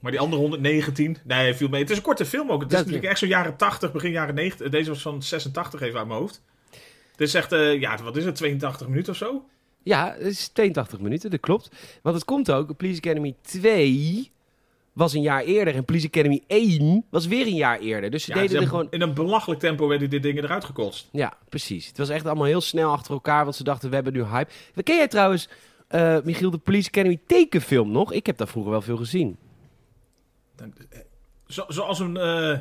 Maar 0.00 0.10
die 0.10 0.20
andere 0.20 0.42
119, 0.42 1.16
nee, 1.24 1.54
viel 1.54 1.68
mee. 1.68 1.80
Het 1.80 1.90
is 1.90 1.96
een 1.96 2.02
korte 2.02 2.24
film 2.26 2.50
ook. 2.50 2.60
Het 2.62 2.70
is 2.70 2.76
Dat- 2.76 2.86
natuurlijk 2.86 3.10
echt 3.10 3.18
zo 3.20 3.26
jaren 3.26 3.56
80, 3.56 3.92
begin 3.92 4.10
jaren 4.10 4.34
90. 4.34 4.68
Deze 4.68 4.88
was 4.90 5.02
van 5.02 5.22
86 5.22 5.80
even 5.80 5.98
uit 5.98 6.06
mijn 6.08 6.20
hoofd. 6.20 6.42
Het 7.10 7.20
is 7.20 7.34
echt, 7.34 7.52
eh, 7.52 7.80
ja, 7.80 8.02
wat 8.02 8.16
is 8.16 8.24
het, 8.24 8.34
82 8.34 8.88
minuten 8.88 9.12
of 9.12 9.18
zo? 9.18 9.44
Ja, 9.82 10.14
het 10.18 10.26
is 10.26 10.48
82 10.48 11.00
minuten, 11.00 11.30
dat 11.30 11.40
klopt. 11.40 11.70
Want 12.02 12.14
het 12.14 12.24
komt 12.24 12.50
ook, 12.50 12.76
Police 12.76 12.98
Academy 12.98 13.34
2 13.40 14.30
was 14.92 15.12
een 15.14 15.22
jaar 15.22 15.42
eerder 15.42 15.74
en 15.74 15.84
Police 15.84 16.06
Academy 16.06 16.42
1 16.46 17.04
was 17.10 17.26
weer 17.26 17.46
een 17.46 17.54
jaar 17.54 17.78
eerder. 17.78 18.10
Dus 18.10 18.24
ze 18.24 18.30
Ja, 18.30 18.34
deden 18.34 18.50
ze 18.50 18.58
er 18.62 18.68
gewoon... 18.68 18.86
In 18.90 19.00
een 19.00 19.14
belachelijk 19.14 19.60
tempo 19.60 19.88
werden 19.88 20.10
dit 20.10 20.22
dingen 20.22 20.44
eruit 20.44 20.64
gekotst. 20.64 21.08
Ja, 21.12 21.36
precies. 21.48 21.86
Het 21.86 21.98
was 21.98 22.08
echt 22.08 22.26
allemaal 22.26 22.46
heel 22.46 22.60
snel 22.60 22.92
achter 22.92 23.12
elkaar, 23.12 23.44
want 23.44 23.56
ze 23.56 23.64
dachten, 23.64 23.88
we 23.88 23.94
hebben 23.94 24.12
nu 24.12 24.22
hype. 24.22 24.50
Ken 24.82 24.96
jij 24.96 25.08
trouwens, 25.08 25.48
eh, 25.88 26.16
Michiel, 26.24 26.50
de 26.50 26.58
Police 26.58 26.88
Academy 26.88 27.20
tekenfilm 27.26 27.90
nog? 27.90 28.12
Ik 28.12 28.26
heb 28.26 28.36
daar 28.36 28.48
vroeger 28.48 28.70
wel 28.72 28.82
veel 28.82 28.96
gezien. 28.96 29.36
Zo, 31.46 31.64
zoals 31.68 31.98
een 31.98 32.16
eh, 32.16 32.58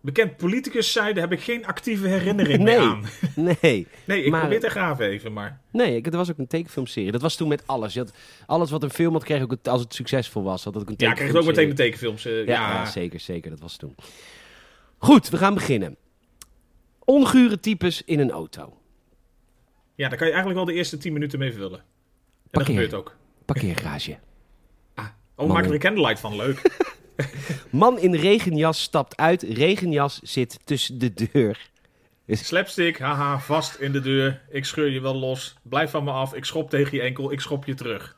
bekend 0.00 0.36
politicus 0.36 0.92
zei, 0.92 1.12
daar 1.12 1.22
heb 1.22 1.32
ik 1.32 1.40
geen 1.40 1.66
actieve 1.66 2.08
herinnering 2.08 2.62
Nee. 2.62 2.78
meer 2.78 2.86
aan. 2.88 3.04
Nee, 3.62 3.86
Nee, 4.04 4.22
ik 4.24 4.30
Maar- 4.30 4.40
probeer 4.40 4.60
te 4.60 4.68
graven 4.70 5.06
even, 5.06 5.32
maar... 5.32 5.60
nee, 5.72 5.96
ik, 5.96 6.06
er 6.06 6.16
was 6.16 6.30
ook 6.30 6.38
een 6.38 6.46
tekenfilmserie. 6.46 7.12
Dat 7.12 7.22
was 7.22 7.36
toen 7.36 7.48
met 7.48 7.66
alles. 7.66 7.92
Je 7.94 7.98
had, 8.00 8.12
alles 8.46 8.70
wat 8.70 8.82
een 8.82 8.90
film 8.90 9.12
had, 9.12 9.24
kreeg 9.24 9.42
ook 9.42 9.50
het- 9.50 9.68
als 9.68 9.80
het 9.80 9.94
succesvol 9.94 10.42
was, 10.42 10.64
had 10.64 10.74
het 10.74 10.82
ook 10.82 10.88
een 10.88 10.94
Ja, 10.98 11.12
kreeg 11.12 11.26
het 11.28 11.36
ook 11.36 11.44
meteen 11.46 11.68
de 11.68 11.74
tekenfilms. 11.74 12.24
eh, 12.24 12.36
Ja, 12.36 12.42
ja, 12.44 12.72
ja, 12.72 12.86
zeker, 12.86 13.20
zeker. 13.20 13.50
Dat 13.50 13.60
was 13.60 13.76
toen. 13.76 13.94
Goed, 14.98 15.28
we 15.28 15.36
gaan 15.36 15.54
beginnen. 15.54 15.96
Ongure 17.04 17.60
types 17.60 18.02
in 18.04 18.20
een 18.20 18.30
auto. 18.30 18.76
ja, 19.94 20.08
daar 20.08 20.18
kan 20.18 20.26
je 20.26 20.32
eigenlijk 20.32 20.64
wel 20.64 20.74
de 20.74 20.78
eerste 20.78 20.98
10 20.98 21.12
minuten 21.12 21.38
mee 21.38 21.52
vullen. 21.52 21.78
En 21.78 21.84
dat 22.42 22.50
Parkeer. 22.50 22.74
gebeurt 22.74 22.94
ook. 22.94 23.16
Parkeergarage. 23.44 24.18
Ah, 24.94 25.06
oh, 25.34 25.48
maken 25.48 25.68
er 25.68 25.74
een 25.74 25.80
candlelight 25.80 26.20
van, 26.20 26.36
leuk. 26.36 26.60
Man 27.70 27.98
in 27.98 28.14
regenjas 28.14 28.82
stapt 28.82 29.16
uit. 29.16 29.42
Regenjas 29.42 30.20
zit 30.22 30.58
tussen 30.64 30.98
de 30.98 31.12
deur. 31.32 31.68
Slapstick, 32.28 32.98
haha, 32.98 33.38
vast 33.38 33.74
in 33.74 33.92
de 33.92 34.00
deur. 34.00 34.40
Ik 34.50 34.64
scheur 34.64 34.88
je 34.90 35.00
wel 35.00 35.14
los. 35.14 35.54
Blijf 35.62 35.90
van 35.90 36.04
me 36.04 36.10
af. 36.10 36.34
Ik 36.34 36.44
schop 36.44 36.70
tegen 36.70 36.96
je 36.96 37.02
enkel. 37.02 37.32
Ik 37.32 37.40
schop 37.40 37.64
je 37.64 37.74
terug. 37.74 38.16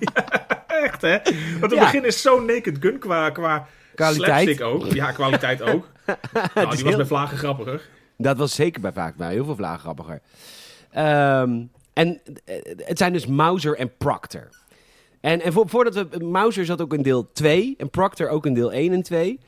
Ja, 0.00 0.66
echt, 0.84 1.02
hè? 1.02 1.18
Want 1.60 1.60
het 1.62 1.72
Ja. 1.72 1.80
begin 1.80 2.04
is 2.04 2.22
zo 2.22 2.40
naked 2.40 2.76
gun 2.80 2.98
qua, 2.98 3.30
qua 3.30 3.66
Kwaliteit. 3.94 4.42
slapstick 4.42 4.60
ook. 4.60 4.86
Ja, 4.92 5.12
kwaliteit 5.12 5.62
ook. 5.62 5.88
nou, 6.06 6.18
die 6.54 6.64
was 6.66 6.82
heel- 6.82 6.96
bij 6.96 7.06
Vlagen 7.06 7.38
grappiger. 7.38 7.80
Dat 8.16 8.36
was 8.36 8.54
zeker 8.54 8.80
bij 8.80 8.92
vaak 8.92 9.16
bij 9.16 9.32
heel 9.32 9.44
veel 9.44 9.56
vlagen 9.56 9.80
grappiger. 9.80 10.20
Ehm, 10.90 11.62
en 11.92 12.20
eh, 12.44 12.56
het 12.76 12.98
zijn 12.98 13.12
dus 13.12 13.26
Mauser 13.26 13.76
en 13.76 13.96
Proctor. 13.96 14.48
En, 15.22 15.40
en 15.40 15.52
vo- 15.52 15.66
voordat 15.66 15.94
we... 15.94 16.24
Mauser 16.24 16.64
zat 16.64 16.80
ook 16.80 16.94
in 16.94 17.02
deel 17.02 17.32
2 17.32 17.74
en 17.78 17.90
Proctor 17.90 18.28
ook 18.28 18.46
in 18.46 18.54
deel 18.54 18.72
1 18.72 18.92
en 18.92 19.02
2. 19.02 19.38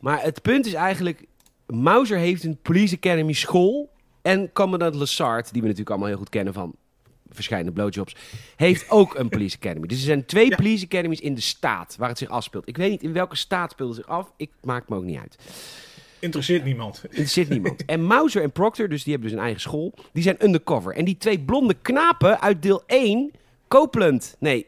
Maar 0.00 0.22
het 0.22 0.42
punt 0.42 0.66
is 0.66 0.74
eigenlijk... 0.74 1.24
Mauser 1.66 2.18
heeft 2.18 2.44
een 2.44 2.58
Police 2.62 2.94
Academy 2.96 3.32
school. 3.32 3.90
En 4.22 4.52
Commandant 4.52 4.94
Lassard, 4.94 5.44
die 5.44 5.60
we 5.60 5.66
natuurlijk 5.66 5.90
allemaal 5.90 6.08
heel 6.08 6.18
goed 6.18 6.28
kennen 6.28 6.52
van 6.52 6.74
verschillende 7.30 7.72
blowjobs, 7.72 8.16
heeft 8.56 8.90
ook 8.90 9.14
een 9.14 9.28
Police 9.28 9.56
Academy. 9.56 9.86
Dus 9.86 9.98
er 9.98 10.04
zijn 10.04 10.24
twee 10.26 10.48
Ja. 10.48 10.56
Police 10.56 10.84
Academies 10.84 11.20
in 11.20 11.34
de 11.34 11.40
staat 11.40 11.96
waar 11.98 12.08
het 12.08 12.18
zich 12.18 12.28
afspeelt. 12.28 12.68
Ik 12.68 12.76
weet 12.76 12.90
niet 12.90 13.02
in 13.02 13.12
welke 13.12 13.36
staat 13.36 13.70
speelt 13.70 13.88
het 13.88 13.98
zich 14.04 14.14
af. 14.14 14.32
Ik 14.36 14.50
maak 14.62 14.88
me 14.88 14.96
ook 14.96 15.04
niet 15.04 15.18
uit. 15.18 15.36
Interesseert 16.18 16.64
niemand. 16.64 17.02
Er 17.10 17.26
zit 17.28 17.48
niemand. 17.48 17.84
En 17.84 18.06
Mauser 18.06 18.42
en 18.42 18.52
Proctor, 18.52 18.88
dus 18.88 19.02
die 19.04 19.12
hebben 19.12 19.30
dus 19.30 19.38
een 19.38 19.44
eigen 19.44 19.62
school, 19.62 19.94
die 20.12 20.22
zijn 20.22 20.44
undercover. 20.44 20.94
En 20.94 21.04
die 21.04 21.16
twee 21.16 21.38
blonde 21.40 21.74
knapen 21.74 22.40
uit 22.40 22.62
deel 22.62 22.82
1, 22.86 23.30
Copeland, 23.68 24.36
nee, 24.38 24.66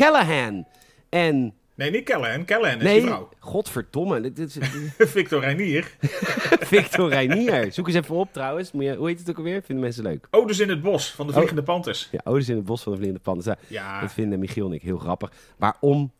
Callahan 0.00 0.66
en... 1.08 1.54
Nee, 1.74 1.90
niet 1.90 2.04
Callahan. 2.04 2.44
Callahan 2.44 2.76
is 2.78 2.82
nee, 2.82 3.00
die 3.00 3.08
vrouw. 3.08 3.28
godverdomme, 3.38 4.20
dit 4.20 4.38
is 4.38 4.56
Victor 4.98 5.40
Reinier. 5.40 5.96
Victor 6.74 7.08
Reinier. 7.08 7.72
Zoek 7.72 7.86
eens 7.86 7.96
even 7.96 8.14
op 8.14 8.32
trouwens. 8.32 8.72
Moet 8.72 8.84
je, 8.84 8.94
hoe 8.96 9.08
heet 9.08 9.18
het 9.18 9.30
ook 9.30 9.36
alweer? 9.36 9.62
Vinden 9.62 9.84
mensen 9.84 10.02
leuk. 10.02 10.26
Odes 10.30 10.58
in 10.58 10.68
het 10.68 10.82
bos 10.82 11.10
van 11.10 11.26
de 11.26 11.30
Oh. 11.32 11.36
Vliegende 11.38 11.62
Panthers. 11.62 12.08
Ja, 12.10 12.20
Odes 12.24 12.48
in 12.48 12.56
het 12.56 12.64
bos 12.64 12.82
van 12.82 12.92
de 12.92 12.98
vliegende. 12.98 13.42
Ja, 13.44 13.56
Ja, 13.68 14.00
Dat 14.00 14.12
vinden 14.12 14.38
Michiel 14.38 14.66
en 14.66 14.72
ik 14.72 14.82
heel 14.82 14.98
grappig. 14.98 15.32
Waarom? 15.56 16.12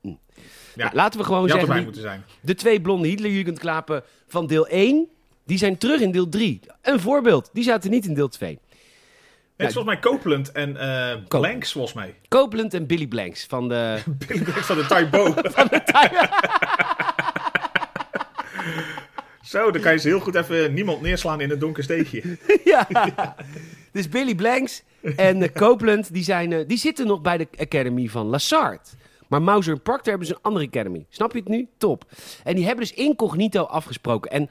Hm. 0.00 0.08
Ja. 0.08 0.14
Nou, 0.74 0.94
laten 0.94 1.20
we 1.20 1.26
gewoon 1.26 1.48
zeggen... 1.48 1.74
die- 1.74 1.82
moeten 1.84 2.02
zijn. 2.02 2.22
De 2.40 2.54
twee 2.54 2.80
blonde 2.80 3.08
Hitlerjugendklapen 3.08 4.02
van 4.26 4.46
deel 4.46 4.66
1, 4.66 5.08
die 5.44 5.58
zijn 5.58 5.78
terug 5.78 6.00
in 6.00 6.10
deel 6.12 6.28
3. 6.28 6.60
Een 6.82 7.00
voorbeeld, 7.00 7.50
die 7.52 7.64
zaten 7.64 7.90
niet 7.90 8.06
in 8.06 8.14
deel 8.14 8.28
2. 8.28 8.58
Nee, 9.56 9.68
het 9.68 9.76
is 9.76 9.82
volgens 9.82 9.94
mij 9.94 10.12
Copeland 10.12 10.52
en 10.52 10.76
eh 10.76 11.16
Blanks, 11.28 11.72
volgens 11.72 11.94
mij. 11.94 12.14
Copeland 12.28 12.74
en 12.74 12.86
Billy 12.86 13.06
Blanks 13.06 13.46
van 13.46 13.68
de... 13.68 13.98
Billy 14.26 14.42
Blanks 14.42 14.66
van 14.66 14.76
de 14.76 14.86
Taibo. 14.86 15.34
Zo, 19.42 19.70
dan 19.70 19.82
kan 19.82 19.92
je 19.92 19.98
ze 19.98 20.08
heel 20.08 20.20
goed 20.20 20.34
even 20.34 20.74
niemand 20.74 21.00
neerslaan 21.00 21.40
in 21.40 21.50
een 21.50 21.58
donker 21.58 21.82
steegje. 21.82 22.38
ja. 22.64 22.86
Dus 23.92 24.08
Billy 24.08 24.34
Blanks 24.34 24.82
en 25.16 25.42
eh, 25.42 25.52
Copeland, 25.52 26.12
die, 26.12 26.24
zijn, 26.24 26.52
eh, 26.52 26.66
die 26.66 26.78
zitten 26.78 27.06
nog 27.06 27.20
bij 27.20 27.38
de 27.38 27.48
Academy 27.58 28.08
van 28.08 28.26
Lassard. 28.26 28.94
Maar 29.28 29.42
Mauser 29.42 29.72
en 29.72 29.82
Proctor 29.82 30.08
hebben 30.08 30.26
dus 30.28 30.36
een 30.36 30.42
andere 30.42 30.66
Academy. 30.66 31.06
Snap 31.08 31.32
je 31.32 31.38
het 31.38 31.48
nu? 31.48 31.68
Top. 31.78 32.04
En 32.44 32.54
die 32.54 32.64
hebben 32.64 32.84
dus 32.84 32.94
incognito 32.94 33.62
afgesproken. 33.62 34.30
En 34.30 34.50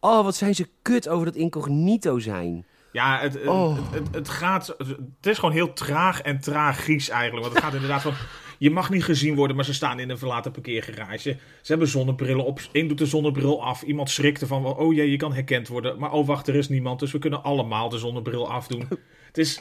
oh, 0.00 0.24
wat 0.24 0.36
zijn 0.36 0.54
ze 0.54 0.68
kut 0.82 1.08
over 1.08 1.26
dat 1.26 1.34
incognito 1.34 2.18
zijn. 2.18 2.66
Ja, 2.96 3.18
het, 3.20 3.34
het- 3.34 3.46
Oh. 3.46 3.76
het, 3.76 3.94
het, 3.94 4.14
het 4.14 4.28
gaat. 4.28 4.74
Het 4.78 5.26
is 5.26 5.38
gewoon 5.38 5.54
heel 5.54 5.72
traag 5.72 6.20
en 6.22 6.40
tragisch 6.40 7.08
eigenlijk. 7.08 7.42
Want 7.42 7.54
het 7.54 7.64
gaat 7.64 7.74
inderdaad 7.74 8.02
van. 8.02 8.12
Je 8.58 8.70
mag 8.70 8.90
niet 8.90 9.04
gezien 9.04 9.34
worden, 9.34 9.56
maar 9.56 9.64
ze 9.64 9.74
staan 9.74 10.00
in 10.00 10.10
een 10.10 10.18
verlaten 10.18 10.52
parkeergarage. 10.52 11.18
Ze 11.62 11.70
hebben 11.72 11.88
zonnebrillen 11.88 12.44
op. 12.44 12.60
Eén 12.72 12.88
doet 12.88 12.98
de 12.98 13.06
zonnebril 13.06 13.64
af. 13.64 13.82
Iemand 13.82 14.10
schrikt 14.10 14.40
ervan. 14.40 14.64
Oh 14.64 14.94
jee, 14.94 15.10
je 15.10 15.16
kan 15.16 15.32
herkend 15.32 15.68
worden. 15.68 15.98
Maar 15.98 16.12
oh 16.12 16.26
wacht, 16.26 16.48
er 16.48 16.54
is 16.54 16.68
niemand. 16.68 17.00
Dus 17.00 17.12
we 17.12 17.18
kunnen 17.18 17.42
allemaal 17.42 17.88
de 17.88 17.98
zonnebril 17.98 18.50
afdoen. 18.50 18.88
Het 19.26 19.38
is. 19.38 19.60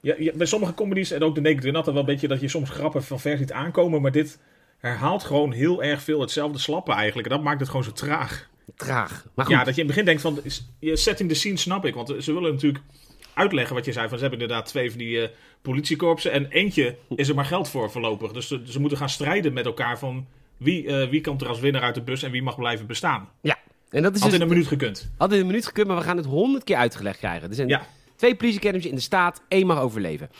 Ja, 0.00 0.14
ja, 0.18 0.32
bij 0.34 0.46
sommige 0.46 0.74
comedies 0.74 1.10
en 1.10 1.22
ook 1.22 1.34
de 1.34 1.40
Naked 1.40 1.64
Gun 1.64 1.74
had 1.74 1.86
er 1.86 1.92
wel 1.92 2.00
een 2.02 2.06
beetje 2.08 2.28
dat 2.28 2.40
je 2.40 2.48
soms 2.48 2.70
grappen 2.70 3.02
van 3.04 3.20
ver 3.20 3.38
ziet 3.38 3.52
aankomen. 3.52 4.02
Maar 4.02 4.12
dit 4.12 4.38
herhaalt 4.78 5.24
gewoon 5.24 5.52
heel 5.52 5.82
erg 5.82 6.02
veel 6.02 6.20
hetzelfde 6.20 6.58
slappen 6.58 6.94
eigenlijk. 6.94 7.28
En 7.28 7.34
dat 7.34 7.44
maakt 7.44 7.60
het 7.60 7.68
gewoon 7.68 7.84
zo 7.84 7.92
traag. 7.92 8.49
Traag. 8.76 9.26
Maar 9.34 9.44
goed. 9.46 9.54
Ja, 9.54 9.64
dat 9.64 9.74
je 9.74 9.80
in 9.80 9.86
het 9.86 9.96
begin 9.96 10.04
denkt 10.04 10.22
van, 10.22 10.38
je 10.78 10.96
setting 10.96 11.28
the 11.28 11.34
scene 11.34 11.56
snap 11.56 11.84
ik. 11.84 11.94
Want 11.94 12.14
ze 12.18 12.32
willen 12.32 12.52
natuurlijk 12.52 12.84
uitleggen 13.34 13.74
wat 13.74 13.84
je 13.84 13.92
zei. 13.92 14.08
Van, 14.08 14.18
ze 14.18 14.22
hebben 14.24 14.40
inderdaad 14.40 14.66
twee 14.66 14.90
van 14.90 14.98
die 14.98 15.22
eh, 15.22 15.28
politiekorpsen. 15.62 16.32
En 16.32 16.46
eentje 16.50 16.96
is 17.16 17.28
er 17.28 17.34
maar 17.34 17.44
geld 17.44 17.68
voor 17.68 17.90
voorlopig. 17.90 18.32
Dus 18.32 18.48
ze, 18.48 18.62
ze 18.64 18.80
moeten 18.80 18.98
gaan 18.98 19.08
strijden 19.08 19.52
met 19.52 19.64
elkaar 19.66 19.98
van 19.98 20.26
wie, 20.56 20.86
eh, 20.86 21.08
wie 21.08 21.20
komt 21.20 21.40
er 21.42 21.48
als 21.48 21.60
winnaar 21.60 21.82
uit 21.82 21.94
de 21.94 22.02
bus 22.02 22.22
en 22.22 22.30
wie 22.30 22.42
mag 22.42 22.56
blijven 22.56 22.86
bestaan. 22.86 23.28
Ja. 23.40 23.58
En 23.90 24.02
dat 24.02 24.14
is 24.14 24.20
Had 24.20 24.30
dus, 24.30 24.38
in 24.38 24.44
een 24.44 24.52
minuut 24.52 24.66
gekund. 24.66 25.10
had 25.16 25.32
in 25.32 25.40
een 25.40 25.46
minuut 25.46 25.66
gekund, 25.66 25.86
maar 25.86 25.96
we 25.96 26.02
gaan 26.02 26.16
het 26.16 26.26
honderd 26.26 26.64
keer 26.64 26.76
uitgelegd 26.76 27.18
krijgen. 27.18 27.48
Er 27.48 27.54
zijn 27.54 27.68
Ja, 27.68 27.86
twee 28.20 28.34
police 28.34 28.58
academies 28.58 28.86
in 28.86 28.94
de 28.94 29.00
staat, 29.00 29.42
één 29.48 29.66
mag 29.66 29.80
overleven. 29.80 30.30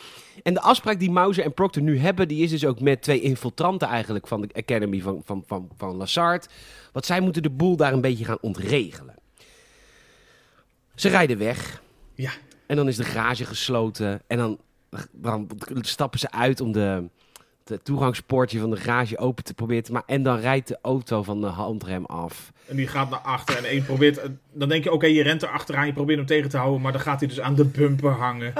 En 0.43 0.53
de 0.53 0.61
afspraak 0.61 0.99
die 0.99 1.11
Mauser 1.11 1.43
en 1.43 1.53
Proctor 1.53 1.83
nu 1.83 1.97
hebben, 1.97 2.27
die 2.27 2.43
is 2.43 2.49
dus 2.49 2.65
ook 2.65 2.79
met 2.79 3.01
twee 3.01 3.21
infiltranten 3.21 3.87
eigenlijk 3.87 4.27
van 4.27 4.41
de 4.41 4.49
academy 4.53 5.01
van, 5.01 5.21
van, 5.25 5.43
van, 5.47 5.69
van 5.77 5.95
Lassard. 5.95 6.49
Want 6.91 7.05
zij 7.05 7.19
moeten 7.19 7.43
de 7.43 7.49
boel 7.49 7.75
daar 7.75 7.93
een 7.93 8.01
beetje 8.01 8.25
gaan 8.25 8.37
ontregelen. 8.41 9.15
Ze 10.95 11.09
rijden 11.09 11.37
weg. 11.37 11.81
ja. 12.15 12.31
En 12.65 12.75
dan 12.75 12.87
is 12.87 12.95
de 12.95 13.03
garage 13.03 13.45
gesloten. 13.45 14.21
En 14.27 14.37
dan, 14.37 14.59
dan 15.11 15.47
stappen 15.81 16.19
ze 16.19 16.31
uit 16.31 16.61
om 16.61 16.71
de, 16.71 17.09
de 17.71 17.81
toegangspoortje 17.83 18.59
van 18.59 18.69
de 18.69 18.75
garage 18.77 19.17
open 19.17 19.43
te 19.43 19.53
proberen 19.53 19.83
te 19.83 19.91
maken. 19.91 20.13
En 20.15 20.23
dan 20.23 20.37
rijdt 20.39 20.67
de 20.67 20.77
auto 20.81 21.23
van 21.23 21.41
de 21.41 21.47
handrem 21.47 22.05
af. 22.05 22.51
En 22.67 22.75
die 22.75 22.87
gaat 22.87 23.09
naar 23.09 23.19
achter 23.19 23.57
en 23.57 23.63
één 23.65 23.85
probeert... 23.85 24.17
eh, 24.17 24.29
Dan 24.53 24.69
denk 24.69 24.83
je, 24.83 24.91
oké, 24.91 25.05
je 25.05 25.23
rent 25.23 25.41
er 25.41 25.47
achteraan, 25.49 25.85
je 25.85 25.93
probeert 25.93 26.17
hem 26.17 26.27
tegen 26.27 26.49
te 26.49 26.57
houden. 26.57 26.81
Maar 26.81 26.91
dan 26.91 27.01
gaat 27.01 27.19
hij 27.19 27.27
dus 27.29 27.39
aan 27.41 27.55
de 27.55 27.65
bumper 27.65 28.11
hangen. 28.11 28.53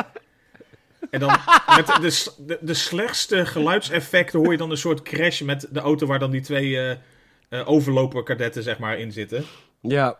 En 1.10 1.20
dan 1.20 1.30
met 1.78 1.88
de, 1.88 2.32
de, 2.46 2.58
de 2.62 2.74
slechtste 2.74 3.46
geluidseffecten 3.46 4.40
hoor 4.40 4.52
je 4.52 4.58
dan 4.58 4.72
een 4.72 4.78
soort 4.78 5.02
crash 5.02 5.42
met 5.42 5.68
de 5.72 5.80
auto 5.80 6.06
waar 6.08 6.20
dan 6.20 6.32
die 6.32 6.42
twee 6.42 6.78
eh 6.80 6.96
eh, 7.50 7.70
overloper 7.70 8.24
kadetten 8.24 8.64
zeg 8.64 8.80
maar 8.80 9.00
in 9.00 9.12
zitten. 9.12 9.44
Ja, 9.82 10.18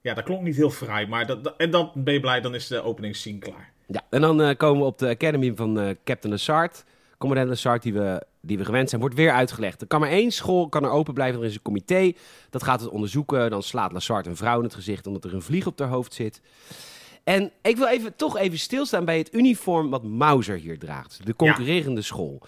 Ja, 0.00 0.14
dat 0.14 0.24
klonk 0.24 0.42
niet 0.42 0.56
heel 0.56 0.70
fraai, 0.70 1.06
maar 1.06 1.26
dat, 1.26 1.44
dat- 1.44 1.54
en 1.56 1.70
dan 1.70 1.90
ben 1.94 2.14
je 2.14 2.20
blij, 2.20 2.40
dan 2.40 2.54
is 2.54 2.66
de 2.66 2.82
openingsscene 2.82 3.38
klaar. 3.38 3.72
ja. 3.86 4.00
en 4.10 4.20
dan 4.20 4.42
eh, 4.42 4.56
komen 4.56 4.80
we 4.80 4.86
op 4.86 4.98
de 4.98 5.08
academy 5.08 5.52
van 5.56 5.80
eh, 5.80 5.94
Captain 6.04 6.32
Lassard. 6.32 6.84
Commandant 7.22 7.48
Lassard, 7.50 7.82
die 7.82 7.92
we, 7.92 8.22
die 8.40 8.58
we 8.58 8.64
gewend 8.64 8.88
zijn, 8.88 9.00
wordt 9.00 9.16
weer 9.16 9.32
uitgelegd. 9.32 9.80
Er 9.80 9.86
kan 9.86 10.00
maar 10.00 10.08
één 10.08 10.30
school, 10.30 10.68
kan 10.68 10.84
er 10.84 10.90
open 10.90 11.14
blijven. 11.14 11.40
Er 11.40 11.46
is 11.46 11.54
een 11.54 11.62
comité, 11.62 12.12
dat 12.50 12.62
gaat 12.62 12.80
het 12.80 12.90
onderzoeken. 12.90 13.50
Dan 13.50 13.62
slaat 13.62 13.92
Lassard 13.92 14.26
een 14.26 14.36
vrouw 14.36 14.58
in 14.58 14.64
het 14.64 14.74
gezicht 14.74 15.06
omdat 15.06 15.24
er 15.24 15.34
een 15.34 15.42
vlieg 15.42 15.66
op 15.66 15.78
haar 15.78 15.88
hoofd 15.88 16.14
zit. 16.14 16.40
En 17.24 17.50
ik 17.62 17.76
wil 17.76 17.86
even, 17.86 18.16
toch 18.16 18.36
even 18.38 18.58
stilstaan 18.58 19.04
bij 19.04 19.18
het 19.18 19.34
uniform 19.34 19.90
wat 19.90 20.02
Mauser 20.02 20.56
hier 20.56 20.78
draagt. 20.78 21.20
De 21.24 21.36
concurrerende 21.36 22.02
school. 22.02 22.40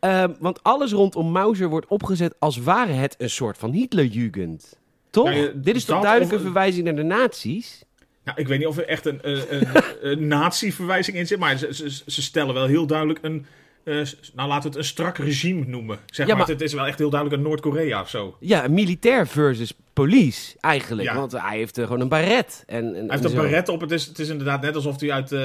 Ehm, 0.00 0.32
want 0.38 0.62
alles 0.62 0.92
rondom 0.92 1.32
Mauser 1.32 1.68
wordt 1.68 1.86
opgezet 1.86 2.34
als 2.38 2.56
ware 2.56 2.92
het 2.92 3.14
een 3.18 3.30
soort 3.30 3.58
van 3.58 3.70
Hitlerjugend. 3.72 4.78
Toch? 5.10 5.52
Dit 5.54 5.76
is 5.76 5.84
toch 5.84 5.94
dat 5.94 6.02
duidelijk 6.02 6.32
of- 6.32 6.38
een 6.38 6.44
verwijzing 6.44 6.84
naar 6.84 6.96
de 6.96 7.02
nazi's? 7.02 7.82
Nou, 8.24 8.40
ik 8.40 8.48
weet 8.48 8.58
niet 8.58 8.66
of 8.68 8.76
er 8.78 8.86
echt 8.86 9.06
een, 9.06 9.18
een, 9.22 9.56
een, 9.56 9.66
een 10.10 10.26
nazi-verwijzing 10.26 11.16
in 11.16 11.26
zit, 11.26 11.38
maar 11.38 11.56
ze, 11.56 11.74
ze, 11.74 12.02
ze 12.06 12.22
stellen 12.22 12.54
wel 12.54 12.66
heel 12.66 12.86
duidelijk 12.86 13.18
een, 13.22 13.46
nou 13.84 14.48
laten 14.48 14.62
we 14.62 14.68
het 14.68 14.76
een 14.76 14.84
strak 14.84 15.18
regime 15.18 15.64
noemen. 15.66 15.98
Zeg 16.06 16.26
Ja, 16.26 16.34
maar, 16.34 16.36
maar- 16.46 16.54
het 16.54 16.60
is 16.62 16.72
wel 16.72 16.86
echt 16.86 16.98
heel 16.98 17.10
duidelijk 17.10 17.40
een 17.42 17.48
Noord-Korea 17.48 18.00
of 18.00 18.08
zo. 18.08 18.36
Ja, 18.40 18.68
militair 18.68 19.26
versus 19.26 19.72
police 19.92 20.56
eigenlijk. 20.60 21.08
Ja. 21.08 21.14
Want 21.14 21.32
hij 21.32 21.56
heeft 21.56 21.78
eh, 21.78 21.84
gewoon 21.84 22.00
een 22.00 22.08
baret. 22.08 22.62
En, 22.66 22.84
en, 22.84 22.92
Hij 22.94 23.18
heeft 23.18 23.24
een 23.24 23.34
baret 23.36 23.68
op, 23.68 23.80
het 23.80 23.90
is, 23.90 24.06
het 24.06 24.18
is 24.18 24.28
inderdaad 24.28 24.62
net 24.62 24.74
alsof 24.74 25.00
hij 25.00 25.12
uit, 25.12 25.32
eh, 25.32 25.40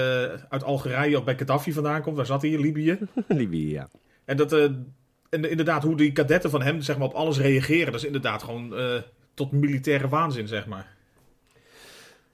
uit 0.50 0.64
Algerije 0.64 1.18
of 1.18 1.24
bij 1.24 1.38
Gaddafi 1.38 1.74
vandaan 1.74 2.02
komt. 2.02 2.16
Daar 2.18 2.26
zat 2.26 2.42
hij 2.42 2.52
in 2.52 2.60
Libië. 2.60 2.98
Libië, 3.28 3.70
ja. 3.72 3.88
En 4.26 4.38
dat, 4.38 4.54
eh, 4.54 4.64
en 5.30 5.50
inderdaad, 5.50 5.84
hoe 5.84 5.98
die 5.98 6.12
kadetten 6.12 6.50
van 6.50 6.62
hem 6.62 6.82
zeg 6.82 6.98
maar, 6.98 7.08
op 7.08 7.14
alles 7.14 7.38
reageren, 7.38 7.86
dat 7.92 8.02
is 8.02 8.06
inderdaad 8.08 8.44
gewoon 8.44 8.78
eh, 8.78 8.96
tot 9.34 9.52
militaire 9.52 10.08
waanzin, 10.08 10.48
zeg 10.48 10.66
maar. 10.66 10.93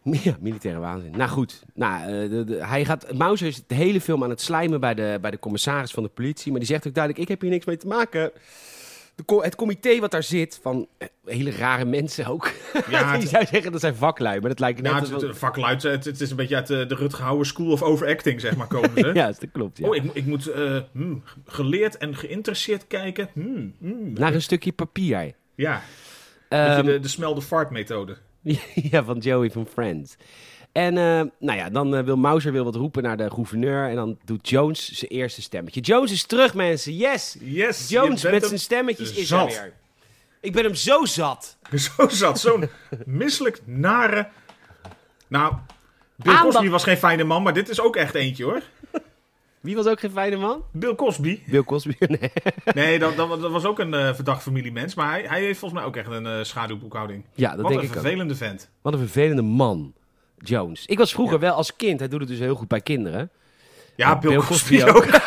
Ja, 0.24 0.38
militaire 0.40 0.80
waanzin. 0.80 1.12
Nou 1.12 1.30
goed, 1.30 1.64
nou, 1.74 2.02
eh, 2.04 2.30
de, 2.30 2.44
de- 2.44 2.66
hij 2.66 2.86
gaat, 2.86 3.14
Mauser 3.14 3.48
is 3.48 3.64
de 3.68 3.76
hele 3.76 4.02
film 4.02 4.24
aan 4.24 4.30
het 4.30 4.42
slijmen 4.42 4.80
bij 4.80 4.94
de, 4.94 5.18
bij 5.22 5.32
de 5.32 5.40
commissaris 5.40 5.92
van 5.92 6.04
de 6.04 6.10
politie. 6.10 6.52
Maar 6.52 6.60
die 6.60 6.70
zegt 6.70 6.88
ook 6.88 6.94
duidelijk, 6.94 7.24
ik 7.24 7.30
heb 7.30 7.42
hier 7.42 7.50
niks 7.50 7.66
mee 7.66 7.78
te 7.78 7.88
maken. 7.88 8.32
De, 9.26 9.40
het 9.44 9.56
comité 9.56 10.00
wat 10.00 10.12
daar 10.12 10.24
zit, 10.24 10.60
van 10.62 10.88
eh, 10.98 11.08
hele 11.26 11.52
rare 11.52 11.86
mensen 11.86 12.26
ook. 12.26 12.52
Ja, 12.90 13.18
die 13.18 13.28
zou 13.28 13.46
zeggen 13.46 13.72
dat 13.72 13.82
zijn 13.82 13.96
vaklui, 13.96 14.40
maar 14.40 14.50
dat 14.50 14.60
lijkt 14.60 14.82
net 14.82 14.92
ja, 14.92 15.00
als 15.00 15.10
het, 15.10 15.20
wel- 15.22 15.30
het 15.30 15.38
het, 15.92 16.06
het 16.06 16.22
is 16.22 16.30
een 16.30 16.36
beetje 16.36 16.56
uit 16.56 16.68
de, 16.68 16.86
de 16.86 16.96
Rutger 16.96 17.24
Hauer 17.24 17.46
School 17.46 17.72
of 17.72 17.82
Overacting, 17.82 18.42
zeg 18.42 18.56
maar, 18.56 18.68
komen 18.68 18.92
ze. 19.04 19.12
Ja, 19.14 19.26
dat 19.28 19.46
klopt. 19.52 19.78
Ja. 19.78 19.88
Oh, 19.88 19.96
ik, 19.96 20.04
ik 20.14 20.26
moet 20.26 20.48
eh, 20.48 20.78
hmm, 20.92 21.24
geleerd 21.46 21.98
en 21.98 22.16
geïnteresseerd 22.16 22.88
kijken. 22.88 23.30
Hmm, 23.34 23.74
hmm. 23.80 24.14
Naar 24.14 24.34
een 24.34 24.42
stukje 24.42 24.72
papier. 24.72 25.34
Ja, 25.56 25.82
beetje 26.50 26.84
de, 26.84 27.00
de 27.00 27.08
smell 27.08 27.34
the 27.34 27.42
fart 27.42 27.70
methode. 27.70 28.18
ja, 28.92 29.04
van 29.04 29.18
Joey 29.18 29.52
van 29.52 29.66
Friends. 29.66 30.16
En 30.72 30.98
eh, 30.98 31.22
nou 31.40 31.58
ja, 31.58 31.70
dan 31.70 31.96
eh, 31.96 32.04
wil 32.04 32.18
Mauser 32.18 32.52
wil 32.52 32.64
wat 32.64 32.76
roepen 32.76 33.04
naar 33.04 33.18
de 33.18 33.32
gouverneur. 33.32 33.90
En 33.90 33.96
dan 33.96 34.18
doet 34.26 34.50
Jones 34.50 34.92
zijn 34.92 35.12
eerste 35.12 35.42
stemmetje. 35.42 35.82
Jones 35.82 36.12
is 36.12 36.26
terug, 36.26 36.54
mensen. 36.54 36.96
Yes! 36.96 37.38
Yes, 37.40 37.90
Jones 37.90 38.24
met 38.24 38.46
zijn 38.46 38.60
stemmetjes 38.60 39.14
is 39.14 39.28
zat. 39.28 39.54
er 39.54 39.62
weer. 39.62 39.74
Ik 40.42 40.52
ben 40.52 40.64
hem 40.64 40.76
zo 40.76 41.06
zat. 41.06 41.58
zo 41.98 42.08
zat. 42.08 42.40
Zo'n 42.40 42.70
misselijk 43.06 43.62
nare... 43.66 44.30
Nou, 45.28 45.54
Bill. 46.16 46.38
Cosby 46.38 46.70
was 46.70 46.84
geen 46.84 46.98
fijne 46.98 47.24
man, 47.24 47.44
maar 47.44 47.54
dit 47.54 47.70
is 47.70 47.82
ook 47.82 47.96
echt 47.96 48.16
eentje 48.16 48.44
hoor. 48.44 48.62
Wie 49.62 49.76
was 49.76 49.86
ook 49.88 50.00
geen 50.00 50.12
fijne 50.12 50.36
man? 50.36 50.64
Bill 50.72 50.96
Cosby. 50.96 51.40
Bill 51.46 51.64
Cosby. 51.64 51.96
Nee. 52.08 52.32
Nee, 52.74 53.00
dat, 53.00 53.16
dat, 53.18 53.42
dat 53.42 53.52
was 53.52 53.66
ook 53.66 53.80
een 53.80 53.94
eh, 53.94 54.14
verdacht 54.14 54.42
familiemens. 54.44 54.96
Maar 54.96 55.10
hij, 55.10 55.26
hij 55.28 55.42
heeft 55.42 55.60
volgens 55.60 55.80
mij 55.80 55.90
ook 55.90 55.96
echt 55.96 56.10
een 56.10 56.26
eh, 56.26 56.44
schaduwboekhouding. 56.44 57.24
Ja, 57.34 57.50
dat 57.50 57.60
Wat 57.60 57.68
denk 57.68 57.80
een 57.82 57.88
ik 57.88 57.94
ook. 57.96 58.02
vervelende 58.02 58.36
vent. 58.36 58.70
Wat 58.82 58.94
een 58.94 59.00
vervelende 59.00 59.42
man. 59.42 59.94
Jones. 60.38 60.86
Ik 60.86 60.98
was 60.98 61.12
vroeger 61.14 61.36
Ja. 61.36 61.42
wel 61.42 61.54
als 61.54 61.76
kind. 61.76 62.00
Hij 62.00 62.08
doet 62.08 62.20
het 62.20 62.30
dus 62.30 62.40
heel 62.40 62.56
goed 62.56 62.68
bij 62.68 62.82
kinderen. 62.82 63.30
Ja, 63.96 64.18
Bill, 64.20 64.30
Bill 64.30 64.40
Cosby, 64.40 64.80
Cosby 64.82 64.98
ook. 64.98 65.06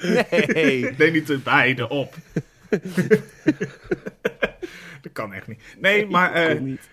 Nee. 0.00 0.94
Nee, 0.98 1.10
niet 1.10 1.26
de 1.26 1.38
beide 1.38 1.88
op. 1.88 2.14
dat 5.00 5.12
kan 5.12 5.32
echt 5.32 5.46
niet. 5.46 5.60
Nee, 5.78 6.06
maar... 6.06 6.32
eh, 6.32 6.60
niet. 6.60 6.88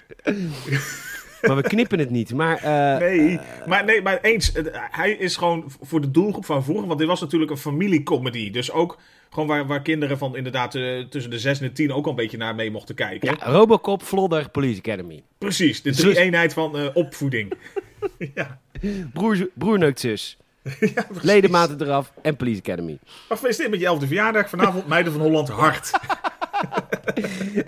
Maar 1.41 1.55
we 1.55 1.61
knippen 1.61 1.99
het 1.99 2.09
niet. 2.09 2.33
Maar 2.33 2.57
eh, 2.57 2.97
Nee, 2.99 3.39
maar, 3.67 3.85
nee, 3.85 4.01
maar 4.01 4.19
eens. 4.21 4.51
Hij 4.73 5.11
is 5.11 5.35
gewoon 5.35 5.71
voor 5.81 6.01
de 6.01 6.11
doelgroep 6.11 6.45
van 6.45 6.63
vroeger. 6.63 6.87
Want 6.87 6.99
dit 6.99 7.07
was 7.07 7.21
natuurlijk 7.21 7.51
een 7.51 7.57
familiecomedy. 7.57 8.51
Dus 8.51 8.71
ook 8.71 8.97
gewoon 9.29 9.47
waar, 9.47 9.67
waar 9.67 9.81
kinderen 9.81 10.17
van 10.17 10.35
inderdaad 10.37 10.75
eh, 10.75 10.99
tussen 11.09 11.31
de 11.31 11.39
6 11.39 11.59
en 11.59 11.67
de 11.67 11.73
10 11.73 11.93
ook 11.93 12.03
al 12.05 12.09
een 12.09 12.15
beetje 12.15 12.37
naar 12.37 12.55
mee 12.55 12.71
mochten 12.71 12.95
kijken. 12.95 13.35
ja, 13.39 13.51
Robocop, 13.51 14.03
Vlodder, 14.03 14.49
Police 14.49 14.77
Academy. 14.79 15.23
Precies, 15.37 15.81
de 15.81 15.93
Zus- 15.93 16.01
drie-eenheid 16.03 16.53
van 16.53 16.77
eh, 16.77 16.85
opvoeding. 16.93 17.53
ja. 18.35 18.59
Broer, 19.13 19.49
broer 19.53 19.77
neukt 19.77 19.99
zus. 19.99 20.37
ja. 20.95 21.07
Ledematen 21.21 21.81
eraf 21.81 22.11
en 22.21 22.35
Police 22.35 22.59
Academy. 22.59 22.97
Gefeliciteerd 23.27 23.71
met 23.71 23.79
je 23.79 23.85
elfde 23.85 24.05
verjaardag. 24.07 24.49
Vanavond 24.49 24.87
Meiden 24.93 25.13
van 25.13 25.21
Holland 25.21 25.49
hard. 25.49 25.91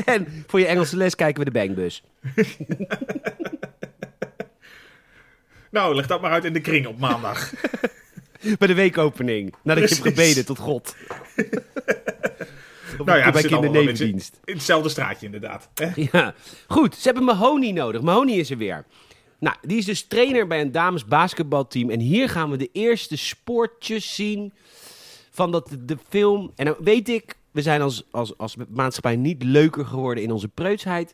En 0.06 0.44
voor 0.48 0.60
je 0.60 0.66
Engelse 0.66 0.98
les 0.98 1.16
kijken 1.16 1.44
we 1.44 1.52
de 1.52 1.60
Bangbus. 1.60 2.04
Nou, 5.70 5.96
leg 5.96 6.08
dat 6.08 6.22
maar 6.22 6.32
uit 6.32 6.46
in 6.46 6.54
de 6.54 6.62
kring 6.62 6.88
op 6.88 7.00
maandag. 7.00 7.54
Bij 8.60 8.68
de 8.68 8.74
weekopening. 8.74 9.56
Nadat 9.64 9.90
je 9.90 9.96
hebt 9.96 10.08
gebeden 10.08 10.46
tot 10.46 10.58
God. 10.58 10.96
Nou 13.06 13.20
ja, 13.20 13.32
bij 13.32 13.42
kindernevendienst. 13.42 14.40
In 14.46 14.54
hetzelfde 14.54 14.90
straatje 14.90 15.26
inderdaad. 15.26 15.70
Hè? 15.74 15.92
Ja, 16.12 16.34
goed. 16.68 16.96
Ze 16.96 17.02
hebben 17.04 17.24
Mahoney 17.24 17.72
nodig. 17.72 18.02
Mahoney 18.02 18.36
is 18.36 18.50
er 18.50 18.58
weer. 18.58 18.86
Nou, 19.40 19.56
die 19.62 19.78
is 19.78 19.86
dus 19.86 20.04
trainer 20.04 20.48
bij 20.48 20.62
een 20.62 20.72
dames 20.72 21.06
basketbalteam. 21.06 21.90
En 21.90 22.00
hier 22.00 22.30
gaan 22.30 22.50
we 22.50 22.58
de 22.58 22.70
eerste 22.72 23.18
spoortjes 23.18 24.16
zien 24.16 24.54
van 25.32 25.52
dat 25.52 25.78
de 25.80 25.98
film... 26.10 26.52
En 26.56 26.66
dan 26.66 26.76
weet 26.80 27.10
ik, 27.10 27.36
we 27.52 27.62
zijn 27.62 27.82
als, 27.82 28.04
als, 28.12 28.38
als 28.38 28.56
maatschappij 28.70 29.16
niet 29.16 29.44
leuker 29.44 29.86
geworden 29.86 30.24
in 30.24 30.32
onze 30.32 30.48
preutsheid. 30.48 31.14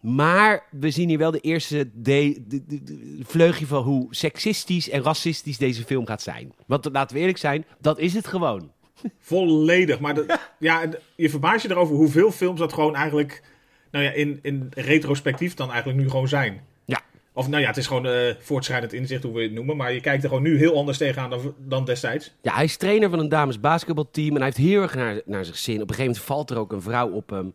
Maar 0.00 0.64
we 0.70 0.90
zien 0.90 1.08
hier 1.08 1.18
wel 1.18 1.30
de 1.30 1.40
eerste 1.40 1.90
de, 1.94 2.42
de, 2.48 2.64
de- 2.66 2.82
de 2.84 3.18
vleugje 3.26 3.66
van 3.66 3.82
hoe 3.82 4.06
seksistisch 4.14 4.90
en 4.90 5.02
racistisch 5.02 5.58
deze 5.58 5.84
film 5.84 6.06
gaat 6.06 6.22
zijn. 6.22 6.52
Want 6.66 6.88
laten 6.92 7.14
we 7.14 7.20
eerlijk 7.20 7.38
zijn, 7.38 7.64
dat 7.80 7.98
is 7.98 8.14
het 8.14 8.26
gewoon. 8.26 8.70
Volledig. 9.18 10.00
Maar 10.00 10.16
ja, 10.58 10.88
je 11.16 11.30
verbaast 11.30 11.62
je 11.62 11.70
erover 11.70 11.96
hoeveel 11.96 12.30
films 12.32 12.58
dat 12.60 12.72
gewoon 12.72 12.94
eigenlijk... 12.94 13.42
Nou 13.90 14.04
ja, 14.04 14.10
in, 14.10 14.38
in 14.42 14.66
retrospectief 14.70 15.54
dan 15.54 15.70
eigenlijk 15.70 16.00
nu 16.00 16.10
gewoon 16.10 16.28
zijn. 16.28 16.60
Ja, 16.84 17.00
Of 17.32 17.48
nou 17.48 17.62
ja, 17.62 17.68
het 17.68 17.76
is 17.76 17.86
gewoon 17.86 18.06
eh 18.06 18.34
voortschrijdend 18.38 18.92
inzicht, 18.92 19.22
hoe 19.22 19.32
we 19.34 19.42
het 19.42 19.52
noemen. 19.52 19.76
Maar 19.76 19.92
je 19.92 20.00
kijkt 20.00 20.22
er 20.22 20.28
gewoon 20.28 20.44
nu 20.44 20.58
heel 20.58 20.76
anders 20.76 20.98
tegenaan 20.98 21.30
dan, 21.30 21.54
dan 21.58 21.84
destijds. 21.84 22.34
Ja, 22.42 22.54
hij 22.54 22.64
is 22.64 22.76
trainer 22.76 23.10
van 23.10 23.18
een 23.18 23.28
dames 23.28 23.60
basketbalteam 23.60 24.28
en 24.30 24.34
hij 24.36 24.44
heeft 24.44 24.56
heel 24.56 24.82
erg 24.82 24.94
naar, 24.94 25.20
naar 25.24 25.44
zich 25.44 25.56
zin. 25.56 25.74
Op 25.74 25.80
een 25.80 25.94
gegeven 25.94 26.06
moment 26.06 26.24
valt 26.24 26.50
er 26.50 26.58
ook 26.58 26.72
een 26.72 26.82
vrouw 26.82 27.10
op 27.10 27.30
hem. 27.30 27.54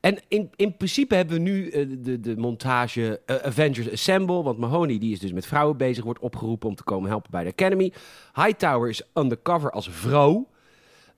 En 0.00 0.18
in, 0.28 0.50
in 0.56 0.76
principe 0.76 1.14
hebben 1.14 1.36
we 1.36 1.42
nu 1.42 1.68
eh, 1.68 1.86
de, 1.98 2.20
de 2.20 2.36
montage 2.36 3.20
eh, 3.26 3.36
Avengers 3.36 3.92
Assemble. 3.92 4.42
Want 4.42 4.58
Mahoney 4.58 4.98
die 4.98 5.12
is 5.12 5.18
dus 5.18 5.32
met 5.32 5.46
vrouwen 5.46 5.76
bezig, 5.76 6.04
wordt 6.04 6.20
opgeroepen 6.20 6.68
om 6.68 6.74
te 6.74 6.82
komen 6.82 7.08
helpen 7.08 7.30
bij 7.30 7.44
de 7.44 7.50
Academy. 7.50 7.92
Hightower 8.34 8.88
is 8.88 9.02
undercover 9.14 9.70
als 9.70 9.88
vrouw. 9.90 10.48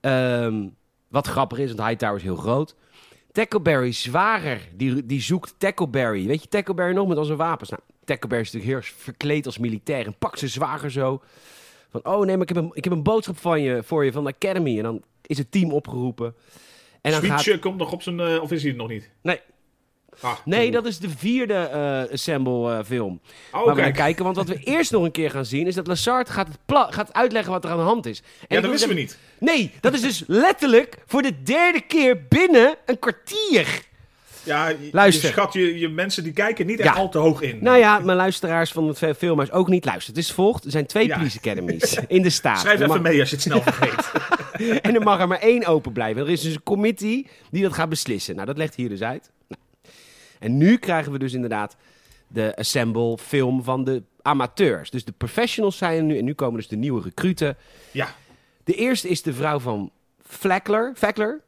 Ehm, 0.01 0.69
wat 1.09 1.27
grappig 1.27 1.59
is, 1.59 1.73
want 1.73 1.89
Hightower 1.89 2.17
is 2.17 2.23
heel 2.23 2.37
groot. 2.37 2.75
Tackleberry 3.33 3.93
zwager, 3.93 4.69
die, 4.75 5.07
die 5.07 5.21
zoekt 5.21 5.55
Tackleberry. 5.59 6.27
Weet 6.27 6.43
je 6.43 6.49
Tackleberry 6.49 6.95
nog 6.95 7.09
met 7.09 7.17
al 7.17 7.25
zijn 7.25 7.39
wapens? 7.39 7.71
Nou, 7.71 7.83
Tackleberry 8.05 8.43
is 8.43 8.53
natuurlijk 8.53 8.85
heel 8.85 8.95
verkleed 8.97 9.47
als 9.47 9.59
militair 9.59 10.07
en 10.07 10.19
pakt 10.19 10.39
zijn 10.39 10.51
zwager 10.51 10.91
zo. 10.91 11.23
Van, 11.91 12.05
oh 12.05 12.25
nee, 12.25 12.37
maar 12.37 12.49
ik 12.49 12.55
heb 12.55 12.65
een, 12.65 12.71
ik 12.73 12.85
heb 12.85 12.93
een 12.93 13.03
boodschap 13.03 13.39
van 13.39 13.61
je, 13.61 13.83
voor 13.83 14.05
je 14.05 14.13
van 14.13 14.25
de 14.25 14.35
Academy. 14.35 14.77
En 14.77 14.83
dan 14.83 15.03
is 15.23 15.39
het 15.39 15.51
team 15.51 15.73
opgeroepen. 15.73 16.35
En 17.03 17.11
dan 17.11 17.21
Switch 17.21 17.45
gaat... 17.45 17.59
komt 17.59 17.79
nog 17.79 17.93
op 17.93 18.03
zijn... 18.03 18.21
eh, 18.21 18.43
of 18.43 18.53
is 18.53 18.61
hij 18.61 18.71
het 18.71 18.79
nog 18.81 18.89
niet? 18.89 19.11
Nee, 19.23 19.41
Ah, 20.21 20.37
nee, 20.45 20.71
dat 20.71 20.87
is 20.87 20.99
de 20.99 21.09
vierde 21.09 21.55
eh, 21.55 22.13
Assemble 22.13 22.77
eh, 22.77 22.85
film. 22.85 23.21
Oh, 23.53 23.65
waar 23.65 23.75
we 23.75 23.81
naar 23.81 23.93
kijken. 23.93 24.25
Want 24.25 24.37
wat 24.37 24.49
we 24.49 24.59
eerst 24.75 24.91
nog 24.91 25.05
een 25.05 25.11
keer 25.11 25.31
gaan 25.31 25.45
zien, 25.45 25.67
is 25.67 25.75
dat 25.75 25.87
Lazard 25.87 26.31
gaat, 26.31 26.49
het 26.67 26.95
gaat 26.95 27.13
uitleggen 27.13 27.53
wat 27.53 27.65
er 27.65 27.71
aan 27.71 27.77
de 27.77 27.83
hand 27.83 28.07
is. 28.07 28.23
En 28.49 28.57
Ja, 28.57 28.61
dat 28.61 28.71
wisten 28.71 28.89
we 28.89 28.95
niet. 28.95 29.19
Nee, 29.39 29.73
dat 29.81 29.95
is 29.95 30.01
dus 30.01 30.25
letterlijk 30.27 30.99
voor 31.07 31.23
de 31.23 31.43
derde 31.43 31.81
keer 31.81 32.27
binnen 32.29 32.77
een 32.87 32.99
kwartier. 32.99 33.83
Ja, 34.45 34.69
je, 34.69 34.89
Luister. 34.93 35.27
je 35.29 35.33
schat 35.35 35.53
je, 35.53 35.79
je 35.79 35.89
mensen 35.89 36.23
die 36.25 36.33
kijken 36.33 36.67
niet 36.67 36.79
Ja. 36.79 36.85
echt 36.85 36.97
al 36.97 37.09
te 37.09 37.19
hoog 37.19 37.41
in. 37.43 37.59
Nou 37.63 37.79
ja, 37.79 37.99
mijn 37.99 38.17
luisteraars 38.17 38.73
van 38.73 38.89
het 38.89 39.17
filmhuis 39.17 39.51
ook 39.51 39.69
niet 39.69 39.85
luisteren. 39.85 40.15
Het 40.21 40.29
is 40.29 40.33
volgt. 40.35 40.65
Er 40.65 40.71
zijn 40.71 40.87
twee 40.87 41.07
Ja. 41.07 41.17
police 41.17 41.39
academies 41.39 41.99
in 42.09 42.23
de 42.23 42.31
staat. 42.31 42.59
Schrijf 42.61 42.75
even 42.77 42.89
mag- 42.89 43.01
mee 43.01 43.21
als 43.21 43.29
je 43.31 43.35
het 43.35 43.45
snel 43.45 43.63
vergeet. 43.73 44.13
En 44.83 44.95
er 44.95 45.03
mag 45.03 45.21
er 45.21 45.29
maar 45.29 45.39
één 45.41 45.67
open 45.67 45.93
blijven. 45.93 46.23
Er 46.23 46.31
is 46.31 46.41
dus 46.41 46.55
een 46.55 46.63
committee 46.63 47.27
die 47.51 47.63
dat 47.63 47.73
gaat 47.73 47.89
beslissen. 47.89 48.35
Nou, 48.35 48.47
dat 48.47 48.57
legt 48.57 48.75
hier 48.75 48.89
dus 48.89 49.03
uit. 49.03 49.31
Nou. 49.49 49.61
En 50.39 50.57
nu 50.57 50.77
krijgen 50.77 51.13
we 51.13 51.19
dus 51.19 51.33
inderdaad 51.33 51.77
de 52.29 52.57
assemble 52.57 53.19
film 53.19 53.63
van 53.63 53.85
de 53.85 54.03
amateurs. 54.23 54.91
Dus 54.91 55.05
de 55.05 55.13
professionals 55.13 55.77
zijn 55.77 55.97
er 55.97 56.03
nu. 56.03 56.19
En 56.19 56.25
nu 56.25 56.35
komen 56.35 56.57
dus 56.57 56.69
de 56.69 56.77
nieuwe 56.77 57.03
recruten. 57.03 57.57
ja, 57.91 58.15
De 58.65 58.75
eerste 58.75 59.09
is 59.09 59.23
de 59.23 59.33
vrouw 59.35 59.59
van 59.59 59.91
Fleckler. 60.27 60.93
Fleckler? 60.97 61.41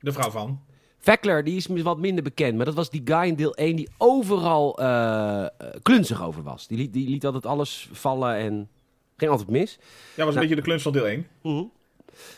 de 0.00 0.12
vrouw 0.12 0.30
van. 0.30 0.60
Fleckler, 1.06 1.44
die 1.44 1.56
is 1.56 1.66
wat 1.66 1.98
minder 1.98 2.24
bekend. 2.24 2.56
Maar 2.56 2.64
dat 2.64 2.74
was 2.74 2.90
die 2.90 3.02
guy 3.04 3.22
in 3.26 3.34
deel 3.34 3.54
1 3.54 3.76
die 3.76 3.88
overal 3.98 4.78
eh, 4.78 5.44
klunzig 5.82 6.22
over 6.22 6.42
was. 6.42 6.66
Die 6.66 6.78
liet, 6.78 6.92
die 6.92 7.08
liet 7.08 7.24
altijd 7.26 7.46
alles 7.46 7.88
vallen 7.92 8.36
en 8.36 8.68
ging 9.16 9.30
altijd 9.30 9.50
mis. 9.50 9.78
Ja, 9.78 9.80
was 9.84 10.16
een 10.16 10.24
Nou. 10.26 10.38
beetje 10.40 10.54
de 10.56 10.62
kluns 10.62 10.82
van 10.82 10.92
deel 10.92 11.06
1. 11.06 11.26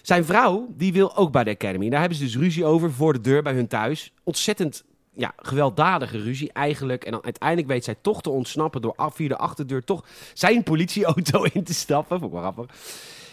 Zijn 0.03 0.25
vrouw, 0.25 0.67
die 0.77 0.93
wil 0.93 1.17
ook 1.17 1.33
bij 1.33 1.45
de 1.45 1.51
Academy. 1.51 1.89
Daar 1.89 2.01
hebben 2.01 2.19
ze 2.19 2.25
dus 2.25 2.37
ruzie 2.37 2.65
over 2.65 2.93
voor 2.93 3.13
de 3.13 3.21
deur 3.21 3.43
bij 3.43 3.53
hun 3.53 3.67
thuis. 3.69 4.13
Ontzettend 4.25 4.85
ja, 5.15 5.33
gewelddadige 5.37 6.19
ruzie 6.23 6.53
eigenlijk. 6.53 7.05
En 7.05 7.13
dan 7.13 7.25
uiteindelijk 7.25 7.69
weet 7.69 7.85
zij 7.85 7.97
toch 8.01 8.23
te 8.23 8.31
ontsnappen 8.31 8.81
door 8.83 8.93
af- 8.97 9.15
via 9.15 9.29
de 9.29 9.37
achterdeur 9.37 9.85
toch 9.85 10.05
zijn 10.35 10.63
politieauto 10.63 11.43
in 11.53 11.65
te 11.65 11.75
stappen. 11.75 12.19
Vond 12.21 12.33
ik 12.35 12.41
wel 12.41 12.51
grappig. 12.53 12.75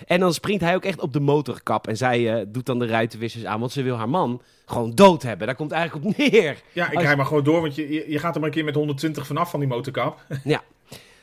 En 0.05 0.19
dan 0.19 0.33
springt 0.33 0.61
hij 0.61 0.75
ook 0.75 0.83
echt 0.85 1.01
op 1.01 1.13
de 1.13 1.19
motorkap. 1.19 1.87
En 1.87 1.97
zij 1.97 2.33
eh, 2.33 2.45
doet 2.47 2.65
dan 2.65 2.79
de 2.79 2.87
ruitenwissers 2.87 3.45
aan, 3.45 3.59
want 3.59 3.71
ze 3.71 3.83
wil 3.83 3.95
haar 3.97 4.09
man 4.09 4.41
gewoon 4.65 4.95
dood 4.95 5.21
hebben. 5.23 5.47
Daar 5.47 5.55
komt 5.55 5.71
het 5.71 5.79
eigenlijk 5.79 6.07
op 6.07 6.17
neer. 6.17 6.61
Ja, 6.71 6.87
ik 6.89 6.95
Als- 6.95 7.03
rij 7.03 7.15
maar 7.15 7.25
gewoon 7.25 7.43
door, 7.43 7.61
want 7.61 7.75
je, 7.75 7.93
je, 7.93 8.05
je 8.07 8.19
gaat 8.19 8.33
er 8.33 8.39
maar 8.39 8.49
een 8.49 8.55
keer 8.55 8.65
met 8.65 8.75
120 8.75 9.27
vanaf 9.27 9.49
van 9.49 9.59
die 9.59 9.69
motorkap. 9.69 10.25
Ja. 10.43 10.63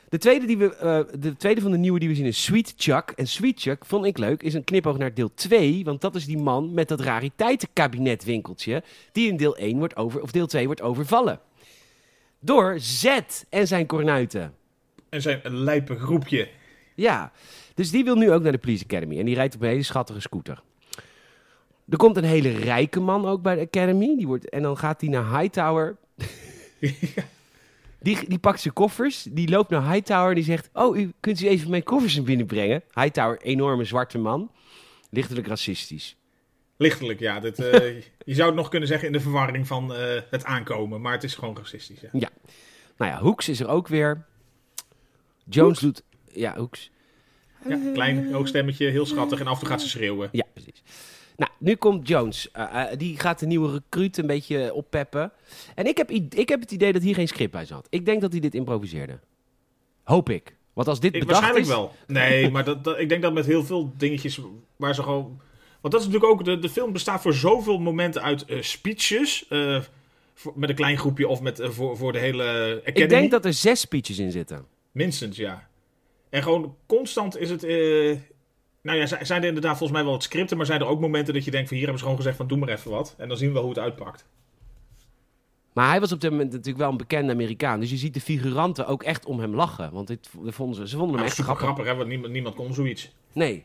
De 0.09 0.19
tweede, 0.19 0.47
die 0.47 0.59
we, 0.59 0.77
eh, 0.77 1.01
de 1.19 1.37
tweede 1.37 1.61
van 1.61 1.71
de 1.71 1.77
nieuwe 1.79 1.99
die 1.99 2.09
we 2.09 2.15
zien 2.15 2.27
is 2.27 2.43
Sweet 2.43 2.75
Chuck. 2.77 3.13
En 3.17 3.27
Sweet 3.27 3.61
Chuck, 3.61 3.85
vond 3.85 4.05
ik 4.05 4.19
leuk, 4.19 4.43
is 4.43 4.55
een 4.55 4.65
knipoog 4.65 4.99
naar 4.99 5.15
deel 5.15 5.31
2. 5.35 5.85
Want 5.85 6.01
dat 6.01 6.15
is 6.15 6.25
die 6.27 6.39
man 6.39 6.75
met 6.75 6.89
dat 6.89 7.01
rariteitenkabinetwinkeltje. 7.01 8.83
Die 9.13 9.29
in 9.29 9.37
deel 9.37 9.57
1 9.57 9.79
wordt 9.79 9.97
over, 9.97 10.21
of 10.23 10.31
deel 10.31 10.47
2 10.47 10.67
wordt 10.67 10.83
overvallen. 10.83 11.41
Door 12.41 12.75
Z 12.81 13.19
en 13.49 13.67
zijn 13.67 13.87
kornuiten. 13.87 14.55
En 15.09 15.23
zijn 15.23 15.41
lijpe 15.45 15.99
groepje. 15.99 16.49
Ja, 16.95 17.33
dus 17.75 17.91
die 17.91 18.05
wil 18.05 18.15
nu 18.15 18.33
ook 18.33 18.43
naar 18.43 18.53
de 18.53 18.59
Police 18.59 18.85
Academy. 18.85 19.19
En 19.19 19.25
die 19.25 19.35
rijdt 19.35 19.55
op 19.55 19.63
een 19.63 19.69
hele 19.69 19.83
schattige 19.83 20.21
scooter. 20.21 20.63
Er 21.89 21.97
komt 21.97 22.17
een 22.17 22.25
hele 22.25 22.51
rijke 22.51 23.01
man 23.01 23.27
ook 23.27 23.43
bij 23.43 23.55
de 23.55 23.61
Academy. 23.61 24.17
Die 24.17 24.27
wordt, 24.27 24.49
en 24.49 24.63
dan 24.63 24.79
gaat 24.79 25.01
hij 25.01 25.11
naar 25.11 25.39
Hightower. 25.39 25.97
Die, 28.03 28.29
die 28.29 28.39
pakt 28.39 28.61
zijn 28.61 28.75
koffers, 28.75 29.27
die 29.31 29.49
loopt 29.49 29.71
naar 29.71 29.93
Hightower 29.93 30.29
en 30.29 30.35
die 30.35 30.45
zegt... 30.45 30.71
Oh, 30.73 30.97
u 30.97 31.13
kunt 31.21 31.41
u 31.41 31.49
even 31.49 31.71
mijn 31.71 31.83
koffers 31.83 32.15
naar 32.15 32.25
binnen 32.25 32.47
brengen? 32.47 32.83
Hightower, 32.95 33.41
enorme 33.43 33.85
zwarte 33.85 34.19
man. 34.19 34.51
Lichtelijk 35.11 35.47
racistisch. 35.47 36.17
Lichtelijk, 36.77 37.21
ja. 37.21 37.41
Dit, 37.41 37.59
eh, 37.59 38.03
je 38.31 38.35
zou 38.35 38.49
het 38.49 38.57
nog 38.57 38.69
kunnen 38.69 38.89
zeggen 38.89 39.07
in 39.07 39.13
de 39.13 39.21
verwarring 39.21 39.67
van 39.67 39.95
eh, 39.95 40.21
het 40.31 40.45
aankomen, 40.45 41.01
maar 41.01 41.13
het 41.13 41.25
is 41.25 41.35
gewoon 41.35 41.57
racistisch. 41.57 42.01
Ja. 42.13 42.29
Nou 42.97 43.11
ja, 43.11 43.19
Hoeks 43.19 43.49
is 43.49 43.61
er 43.61 43.69
ook 43.69 43.89
weer. 43.89 44.25
Jones 45.45 45.79
doet... 45.79 46.03
Ja, 46.33 46.57
Hoeks. 46.57 46.91
Ja, 47.69 47.79
klein, 47.93 48.33
hoog 48.33 48.49
stemmetje, 48.49 48.87
heel 48.89 49.07
schattig 49.07 49.41
en 49.41 49.47
af 49.47 49.53
en 49.55 49.59
toe 49.59 49.69
gaat 49.69 49.81
ze 49.83 49.89
schreeuwen. 49.89 50.29
Ja, 50.33 50.45
precies. 50.53 50.83
Nou, 51.37 51.51
nu 51.59 51.75
komt 51.75 52.09
Jones. 52.09 52.51
Eh, 52.51 52.83
eh, 52.93 52.99
die 52.99 53.19
gaat 53.19 53.39
de 53.39 53.47
nieuwe 53.47 53.73
recruit 53.73 54.17
een 54.19 54.27
beetje 54.27 54.75
oppeppen. 54.75 55.33
En 55.75 55.87
ik 55.87 55.97
heb, 55.97 56.11
ik 56.11 56.49
heb 56.49 56.61
het 56.61 56.71
idee 56.71 56.93
dat 56.93 57.03
hier 57.03 57.15
geen 57.15 57.29
script 57.29 57.53
bij 57.53 57.65
zat. 57.65 57.87
Ik 57.91 58.05
denk 58.07 58.21
dat 58.21 58.33
hij 58.33 58.41
dit 58.41 58.55
improviseerde. 58.55 59.19
Hoop 60.05 60.31
ik. 60.31 60.57
Want 60.73 60.89
als 60.89 61.01
dit 61.01 61.15
Ik, 61.15 61.21
bedacht 61.21 61.41
waarschijnlijk 61.41 61.71
is... 61.71 61.77
wel. 61.77 61.95
Nee, 62.07 62.51
maar 62.53 62.65
dat, 62.65 62.85
dat- 62.85 62.99
ik 62.99 63.09
denk 63.09 63.23
dat 63.23 63.33
met 63.33 63.47
heel 63.47 63.65
veel 63.65 63.93
dingetjes 63.97 64.41
waar 64.77 64.95
ze 64.95 65.03
gewoon... 65.03 65.41
Want 65.81 65.95
dat 65.95 66.03
is 66.03 66.07
natuurlijk 66.09 66.33
ook... 66.33 66.45
De, 66.45 66.59
de 66.59 66.69
film 66.69 66.93
bestaat 66.93 67.23
voor 67.23 67.35
zoveel 67.35 67.79
momenten 67.79 68.23
uit 68.23 68.45
eh, 68.45 68.63
speeches. 68.63 69.47
voor- 70.35 70.53
met 70.57 70.69
een 70.69 70.75
klein 70.75 70.99
groepje 70.99 71.29
of 71.29 71.41
met, 71.41 71.61
voor, 71.63 71.97
voor 71.97 72.13
de 72.13 72.19
hele 72.19 72.43
Academy. 72.81 73.03
Ik 73.05 73.09
denk 73.09 73.31
dat 73.31 73.45
er 73.45 73.53
zes 73.53 73.81
speeches 73.81 74.19
in 74.19 74.31
zitten. 74.31 74.67
Minstens, 74.93 75.37
ja. 75.37 75.69
En 76.33 76.43
gewoon 76.43 76.77
constant 76.87 77.39
is 77.39 77.51
het... 77.51 77.65
eh, 77.65 78.17
nou 78.83 78.99
ja, 78.99 79.07
zijn 79.07 79.43
er 79.43 79.49
inderdaad 79.49 79.77
volgens 79.77 79.91
mij 79.93 80.03
wel 80.03 80.13
wat 80.13 80.23
scripten... 80.23 80.57
maar 80.57 80.67
zijn 80.67 80.81
er 80.81 80.87
ook 80.87 81.01
momenten 81.01 81.35
dat 81.35 81.45
je 81.45 81.51
denkt 81.51 81.67
van... 81.69 81.77
hier 81.77 81.87
hebben 81.87 81.99
ze 82.03 82.09
gewoon 82.09 82.23
gezegd 82.23 82.37
van 82.39 82.47
doe 82.49 82.59
maar 82.59 82.69
even 82.69 82.91
wat. 82.91 83.15
En 83.19 83.29
dan 83.29 83.37
zien 83.37 83.49
we 83.49 83.55
wel 83.55 83.63
hoe 83.63 83.73
het 83.73 83.81
uitpakt. 83.83 84.25
Maar 85.73 85.89
hij 85.89 86.01
was 86.01 86.13
op 86.13 86.21
dit 86.21 86.31
moment 86.31 86.51
natuurlijk 86.51 86.79
wel 86.79 86.91
een 86.91 86.97
bekende 86.97 87.33
Amerikaan. 87.33 87.81
Dus 87.81 87.91
je 87.91 87.97
ziet 87.97 88.15
de 88.15 88.21
figuranten 88.21 88.87
ook 88.87 89.03
echt 89.03 89.25
om 89.25 89.41
hem 89.41 89.55
lachen. 89.55 89.93
Want 89.93 90.07
dit, 90.07 90.29
vonden 90.47 90.77
ze, 90.77 90.89
ze 90.89 90.97
vonden 90.97 91.15
hem 91.17 91.25
Nou, 91.25 91.27
echt 91.27 91.39
grappig. 91.39 91.65
grappig, 91.65 91.87
hè? 91.87 91.95
Want 91.95 92.09
niemand, 92.09 92.33
niemand 92.33 92.55
kon 92.55 92.75
zoiets. 92.75 93.13
Nee. 93.33 93.65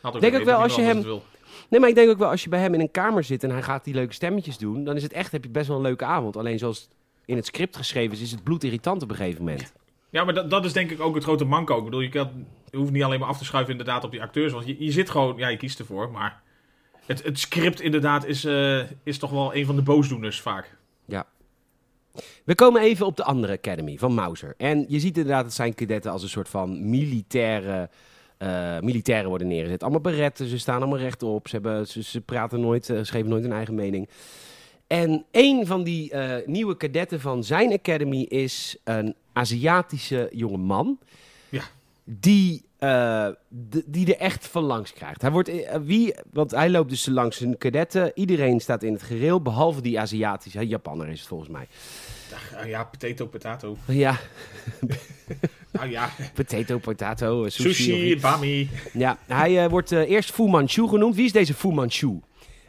Had 0.00 0.14
ook 0.14 0.20
Denk 0.20 0.34
ook 0.36 0.44
wel 0.44 0.58
als 0.62 0.74
je 0.74 0.82
hem- 0.82 1.20
nee, 1.68 1.80
maar 1.80 1.88
ik 1.88 1.94
denk 1.94 2.10
ook 2.10 2.18
wel 2.18 2.30
als 2.30 2.42
je 2.42 2.48
bij 2.48 2.60
hem 2.60 2.74
in 2.74 2.80
een 2.80 2.90
kamer 2.90 3.24
zit... 3.24 3.44
en 3.44 3.50
hij 3.50 3.62
gaat 3.62 3.84
die 3.84 3.94
leuke 3.94 4.12
stemmetjes 4.14 4.58
doen... 4.58 4.84
dan 4.84 4.96
is 4.96 5.02
het 5.02 5.12
echt, 5.12 5.32
heb 5.32 5.44
je 5.44 5.50
best 5.50 5.66
wel 5.68 5.76
een 5.76 5.82
leuke 5.82 6.04
avond. 6.04 6.36
Alleen 6.36 6.58
zoals 6.58 6.88
in 7.24 7.36
het 7.36 7.46
script 7.46 7.76
geschreven 7.76 8.12
is... 8.16 8.22
is 8.22 8.30
het 8.30 8.42
bloedirritant 8.42 9.02
op 9.02 9.10
een 9.10 9.16
gegeven 9.16 9.44
moment. 9.44 9.72
Ja, 10.16 10.24
maar 10.24 10.34
dat, 10.34 10.50
dat 10.50 10.64
is 10.64 10.72
denk 10.72 10.90
ik 10.90 11.00
ook 11.00 11.14
het 11.14 11.24
grote 11.24 11.44
manco. 11.44 11.78
Ik 11.78 11.84
bedoel, 11.84 12.00
je, 12.00 12.08
kan, 12.08 12.46
hoeft 12.72 12.90
niet 12.90 13.02
alleen 13.02 13.20
maar 13.20 13.28
af 13.28 13.38
te 13.38 13.44
schuiven 13.44 13.72
inderdaad 13.72 14.04
op 14.04 14.10
die 14.10 14.22
acteurs. 14.22 14.52
Want 14.52 14.66
je, 14.66 14.76
je 14.78 14.90
zit 14.90 15.10
gewoon, 15.10 15.36
ja, 15.36 15.48
je 15.48 15.56
kiest 15.56 15.78
ervoor. 15.78 16.10
Maar 16.10 16.42
het, 17.06 17.22
het 17.22 17.38
script 17.38 17.80
inderdaad 17.80 18.26
is, 18.26 18.44
eh, 18.44 18.80
is 19.02 19.18
toch 19.18 19.30
wel 19.30 19.54
een 19.54 19.66
van 19.66 19.76
de 19.76 19.82
boosdoeners 19.82 20.40
vaak. 20.40 20.76
Ja. 21.04 21.26
We 22.44 22.54
komen 22.54 22.82
even 22.82 23.06
op 23.06 23.16
de 23.16 23.24
andere 23.24 23.52
academy 23.52 23.96
van 23.96 24.14
Mauser. 24.14 24.54
En 24.56 24.84
je 24.88 25.00
ziet 25.00 25.16
inderdaad 25.16 25.44
dat 25.44 25.54
zijn 25.54 25.74
kadetten 25.74 26.10
als 26.10 26.22
een 26.22 26.28
soort 26.28 26.48
van 26.48 26.90
militaire... 26.90 27.90
eh, 28.38 28.80
militairen 28.80 29.28
worden 29.28 29.48
neergezet. 29.48 29.82
Allemaal 29.82 30.00
beretten, 30.00 30.46
ze 30.46 30.58
staan 30.58 30.80
allemaal 30.80 30.98
rechtop. 30.98 31.48
Ze, 31.48 31.54
hebben, 31.54 31.86
ze, 31.86 32.02
ze 32.02 32.20
praten 32.20 32.60
nooit, 32.60 32.90
eh, 32.90 32.96
ze 32.98 33.12
geven 33.12 33.28
nooit 33.28 33.42
hun 33.42 33.52
eigen 33.52 33.74
mening. 33.74 34.08
En 34.86 35.24
een 35.30 35.66
van 35.66 35.82
die 35.82 36.10
eh, 36.10 36.46
nieuwe 36.46 36.76
kadetten 36.76 37.20
van 37.20 37.44
zijn 37.44 37.72
academy 37.72 38.22
is 38.22 38.76
een 38.84 39.14
Aziatische 39.32 40.28
jonge 40.32 40.56
man. 40.56 40.98
Ja. 41.48 41.62
Die, 42.04 42.64
eh, 42.78 43.28
die 43.86 44.14
er 44.14 44.20
echt 44.20 44.46
van 44.46 44.62
langs 44.62 44.92
krijgt. 44.92 45.22
Hij 45.22 45.30
wordt, 45.30 45.48
eh, 45.48 45.78
wie, 45.82 46.14
want 46.32 46.50
hij 46.50 46.70
loopt 46.70 46.90
dus 46.90 47.06
langs 47.06 47.36
zijn 47.36 47.58
kadetten. 47.58 48.12
Iedereen 48.14 48.60
staat 48.60 48.82
in 48.82 48.92
het 48.92 49.02
gereel, 49.02 49.42
behalve 49.42 49.80
die 49.80 50.00
Aziatische. 50.00 50.66
Japanner 50.66 51.08
is 51.08 51.18
het 51.18 51.28
volgens 51.28 51.50
mij. 51.50 51.68
Ja, 52.52 52.64
ja 52.64 52.84
potato, 52.84 53.26
potato. 53.26 53.76
Ja, 53.86 54.18
Nou 55.70 55.90
ja, 55.98 56.10
potato, 56.34 56.78
potato, 56.78 57.48
sushi. 57.48 57.72
sushi, 57.72 58.20
bami. 58.20 58.70
Ja, 58.92 59.18
hij 59.26 59.68
wordt 59.68 59.90
eerst 59.90 60.32
Fu 60.32 60.48
Manchu 60.48 60.88
genoemd. 60.88 61.14
Wie 61.14 61.24
is 61.24 61.32
deze 61.32 61.54
Fu 61.54 61.72
Manchu? 61.72 62.20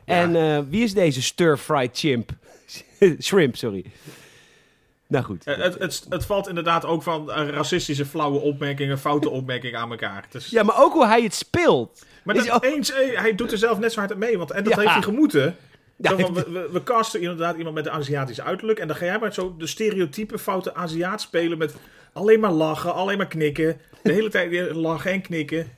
En 0.08 0.36
eh, 0.36 0.60
wie 0.70 0.84
is 0.84 0.93
deze 0.93 1.22
stir-fried 1.22 1.98
chimp? 1.98 2.32
Shrimp, 3.22 3.56
sorry. 3.56 3.86
Nou 5.08 5.24
goed. 5.26 5.46
Eh, 5.46 5.58
Het, 5.58 5.80
het, 5.80 6.06
het 6.10 6.26
valt 6.26 6.48
inderdaad 6.48 6.86
ook 6.86 7.04
van 7.04 7.32
eh, 7.32 7.48
racistische, 7.50 8.06
flauwe 8.06 8.39
opmerkingen, 8.39 9.00
foute 9.00 9.30
opmerkingen 9.30 9.80
aan 9.80 9.91
elkaar. 9.91 10.26
Is- 10.32 10.50
Ja, 10.50 10.63
maar 10.63 10.84
ook 10.84 10.93
hoe 10.93 11.06
hij 11.06 11.22
het 11.22 11.34
speelt. 11.34 12.06
maar 12.24 12.36
dat, 12.36 12.52
ook- 12.52 12.63
eens, 12.63 12.93
hij 13.13 13.36
doet 13.36 13.52
er 13.52 13.58
zelf 13.58 13.80
net 13.80 13.93
zo 13.93 14.00
hard 14.00 14.17
mee. 14.17 14.38
Want, 14.38 14.52
en 14.52 14.63
dat 14.63 14.74
Ja. 14.74 14.80
heeft 14.80 14.91
hij 14.93 15.02
gemoeten. 15.02 15.56
Ja, 15.96 16.17
van, 16.17 16.34
we, 16.34 16.52
we, 16.52 16.70
we 16.72 16.84
casten 16.84 17.22
inderdaad 17.22 17.58
iemand 17.58 17.76
met 17.76 17.86
een 17.86 17.91
Aziatisch 17.91 18.41
uiterlijk. 18.41 18.80
En 18.80 18.88
dan 18.88 18.96
ga 18.96 19.06
jij 19.06 19.20
maar 19.20 19.34
zo 19.34 19.56
de 19.58 19.67
stereotype 19.67 20.39
foute 20.39 20.74
Aziat 20.76 21.22
spelen 21.22 21.58
met 21.58 21.76
alleen 22.13 22.39
maar 22.39 22.52
lachen, 22.52 22.93
alleen 22.93 23.17
maar 23.17 23.28
knikken. 23.28 23.82
De 24.02 24.12
hele 24.12 24.30
tijd 24.38 24.50
weer 24.50 24.74
lachen 24.74 25.12
en 25.12 25.22
knikken. 25.22 25.72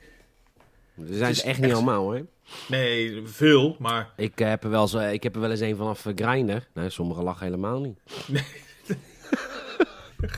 Dat 0.95 1.07
zijn 1.17 1.29
is 1.31 1.37
ze 1.37 1.43
echt 1.43 1.51
echt- 1.57 1.61
niet 1.67 1.73
allemaal, 1.75 2.11
hè? 2.11 2.21
Nee, 2.67 3.21
veel, 3.25 3.75
maar 3.79 4.09
Ik, 4.15 4.39
eh, 4.39 4.47
heb 4.47 4.63
er 4.63 4.69
wel 4.69 4.87
zo, 4.87 4.99
ik 4.99 5.23
heb 5.23 5.35
er 5.35 5.41
wel 5.41 5.51
eens 5.51 5.59
een 5.59 5.75
vanaf 5.75 6.05
uh, 6.05 6.13
Grindr. 6.15 6.57
Nee, 6.73 6.89
sommigen 6.89 7.23
lachen 7.23 7.45
helemaal 7.45 7.79
niet. 7.79 7.99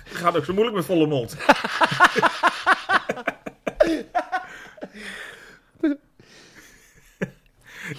gaat 0.06 0.38
ook 0.38 0.45
zo 0.45 0.54
moeilijk 0.54 0.76
met 0.78 0.86
volle 0.86 1.08
mond. 1.08 1.38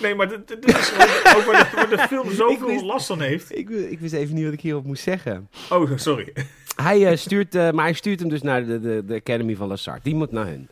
Nee, 0.01 0.15
maar 0.15 0.29
dit, 0.29 0.49
dit 0.49 0.65
is 0.69 0.93
ook 1.37 1.45
waar 1.45 1.87
de, 1.91 1.97
de 1.97 2.03
film 2.09 2.31
zoveel 2.43 2.67
wist- 2.67 2.85
last 2.85 3.07
van 3.07 3.21
heeft. 3.21 3.57
Ik, 3.59 3.69
ik 3.69 4.01
wist 4.01 4.13
even 4.13 4.35
niet 4.35 4.45
wat 4.45 4.53
ik 4.53 4.61
hierop 4.61 4.85
moest 4.85 5.03
zeggen. 5.03 5.49
Oh, 5.71 5.91
sorry. 5.97 6.33
Hij, 6.77 7.07
eh, 7.11 7.17
stuurt, 7.17 7.55
eh, 7.55 7.71
maar 7.71 7.85
hij 7.85 7.93
stuurt 7.93 8.21
hem 8.21 8.29
dus 8.29 8.43
naar 8.43 8.67
de, 8.67 8.81
de, 8.81 9.03
de 9.07 9.15
Academy 9.15 9.57
van 9.57 9.69
Lassard. 9.69 10.05
Die 10.05 10.15
moet 10.15 10.33
naar 10.33 10.47
hun. 10.47 10.69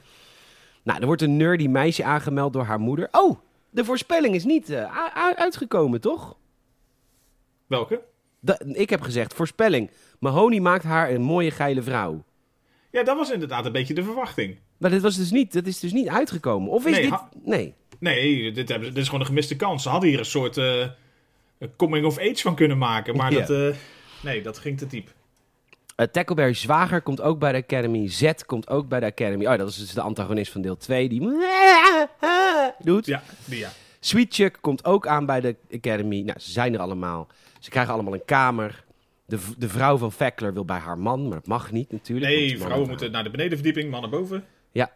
Nou, 0.83 1.01
er 1.01 1.07
wordt 1.07 1.23
een 1.23 1.37
nerdy 1.37 1.67
meisje 1.67 2.05
aangemeld 2.05 2.53
door 2.53 2.65
haar 2.65 2.81
moeder. 2.81 3.09
Oh, 3.13 3.39
de 3.71 3.85
voorspelling 3.85 4.35
is 4.35 4.45
niet 4.45 4.71
eh, 4.71 4.97
uitgekomen, 5.37 6.01
toch? 6.01 6.37
Welke? 7.67 8.03
Ik 8.73 8.91
heb 8.91 9.01
gezegd, 9.01 9.35
voorspelling. 9.35 9.91
Mahoney 10.19 10.61
maakt 10.61 10.85
haar 10.85 11.11
een 11.11 11.23
mooie 11.23 11.51
geile 11.51 11.83
vrouw. 11.83 12.25
Ja, 12.91 13.03
dat 13.03 13.17
was 13.17 13.31
inderdaad 13.31 13.67
een 13.67 13.73
beetje 13.73 13.95
de 13.95 14.03
verwachting. 14.03 14.59
Maar 14.79 14.91
dit 14.91 15.03
was 15.03 15.17
dus 15.17 15.31
niet, 15.31 15.53
dat 15.53 15.67
is 15.67 15.81
dus 15.81 15.93
niet 15.93 16.09
uitgekomen. 16.09 16.71
Of 16.71 16.87
is 16.87 16.93
Nee, 16.93 17.11
dit... 17.11 17.21
Nee. 17.45 17.75
Nee, 17.99 18.53
dit, 18.53 18.69
hebben, 18.69 18.89
dit 18.89 18.99
is 18.99 19.05
gewoon 19.05 19.21
een 19.21 19.27
gemiste 19.27 19.57
kans. 19.57 19.83
Ze 19.83 19.89
hadden 19.89 20.09
hier 20.09 20.19
een 20.19 20.25
soort 20.25 20.57
eh, 20.57 20.87
een 21.59 21.77
coming 21.77 22.07
of 22.07 22.19
age 22.19 22.37
van 22.43 22.55
kunnen 22.55 22.79
maken. 22.79 23.17
Maar 23.17 23.33
Ja. 23.33 23.39
dat, 23.39 23.51
eh, 23.51 23.77
nee, 24.23 24.43
dat 24.43 24.59
ging 24.59 24.79
te 24.79 24.87
diep. 24.87 25.13
Uh, 26.01 26.07
Tackleberry 26.07 26.55
Zwager 26.55 27.03
komt 27.03 27.21
ook 27.21 27.39
bij 27.39 27.53
de 27.53 27.59
Academy. 27.59 28.09
Z 28.09 28.33
komt 28.47 28.69
ook 28.69 28.89
bij 28.89 29.01
de 29.01 29.07
Academy. 29.07 29.47
Oh, 29.47 29.59
dat 29.59 29.69
is 29.69 29.79
dus 29.79 29.93
de 29.93 30.01
antagonist 30.01 30.53
van 30.53 30.61
deel 30.61 30.77
2. 30.77 31.09
Die 31.09 31.21
doet. 32.79 33.07
Ja, 33.07 33.23
die 33.45 33.59
ja. 33.59 33.71
Sweet 34.01 34.35
Chuck 34.35 34.59
komt 34.61 34.85
ook 34.85 35.07
aan 35.07 35.27
bij 35.27 35.41
de 35.41 35.57
Academy. 35.73 36.21
Nou, 36.21 36.39
ze 36.39 36.51
zijn 36.51 36.75
er 36.75 36.81
allemaal. 36.81 37.29
Ze 37.59 37.71
krijgen 37.71 37.93
allemaal 37.93 38.15
een 38.15 38.25
kamer. 38.25 38.85
De, 39.27 39.39
de 39.59 39.69
vrouw 39.69 39.97
van 39.97 40.13
Fackler 40.13 40.53
wil 40.53 40.65
bij 40.65 40.79
haar 40.79 40.99
man, 40.99 41.23
maar 41.23 41.39
dat 41.39 41.47
mag 41.47 41.73
niet 41.73 41.93
natuurlijk. 41.93 42.27
Nee, 42.27 42.59
vrouwen 42.59 42.89
moeten 42.89 43.11
naar 43.11 43.25
de 43.25 43.31
benedenverdieping, 43.31 43.91
mannen 43.91 44.11
boven. 44.11 44.45
Ja. 44.73 44.93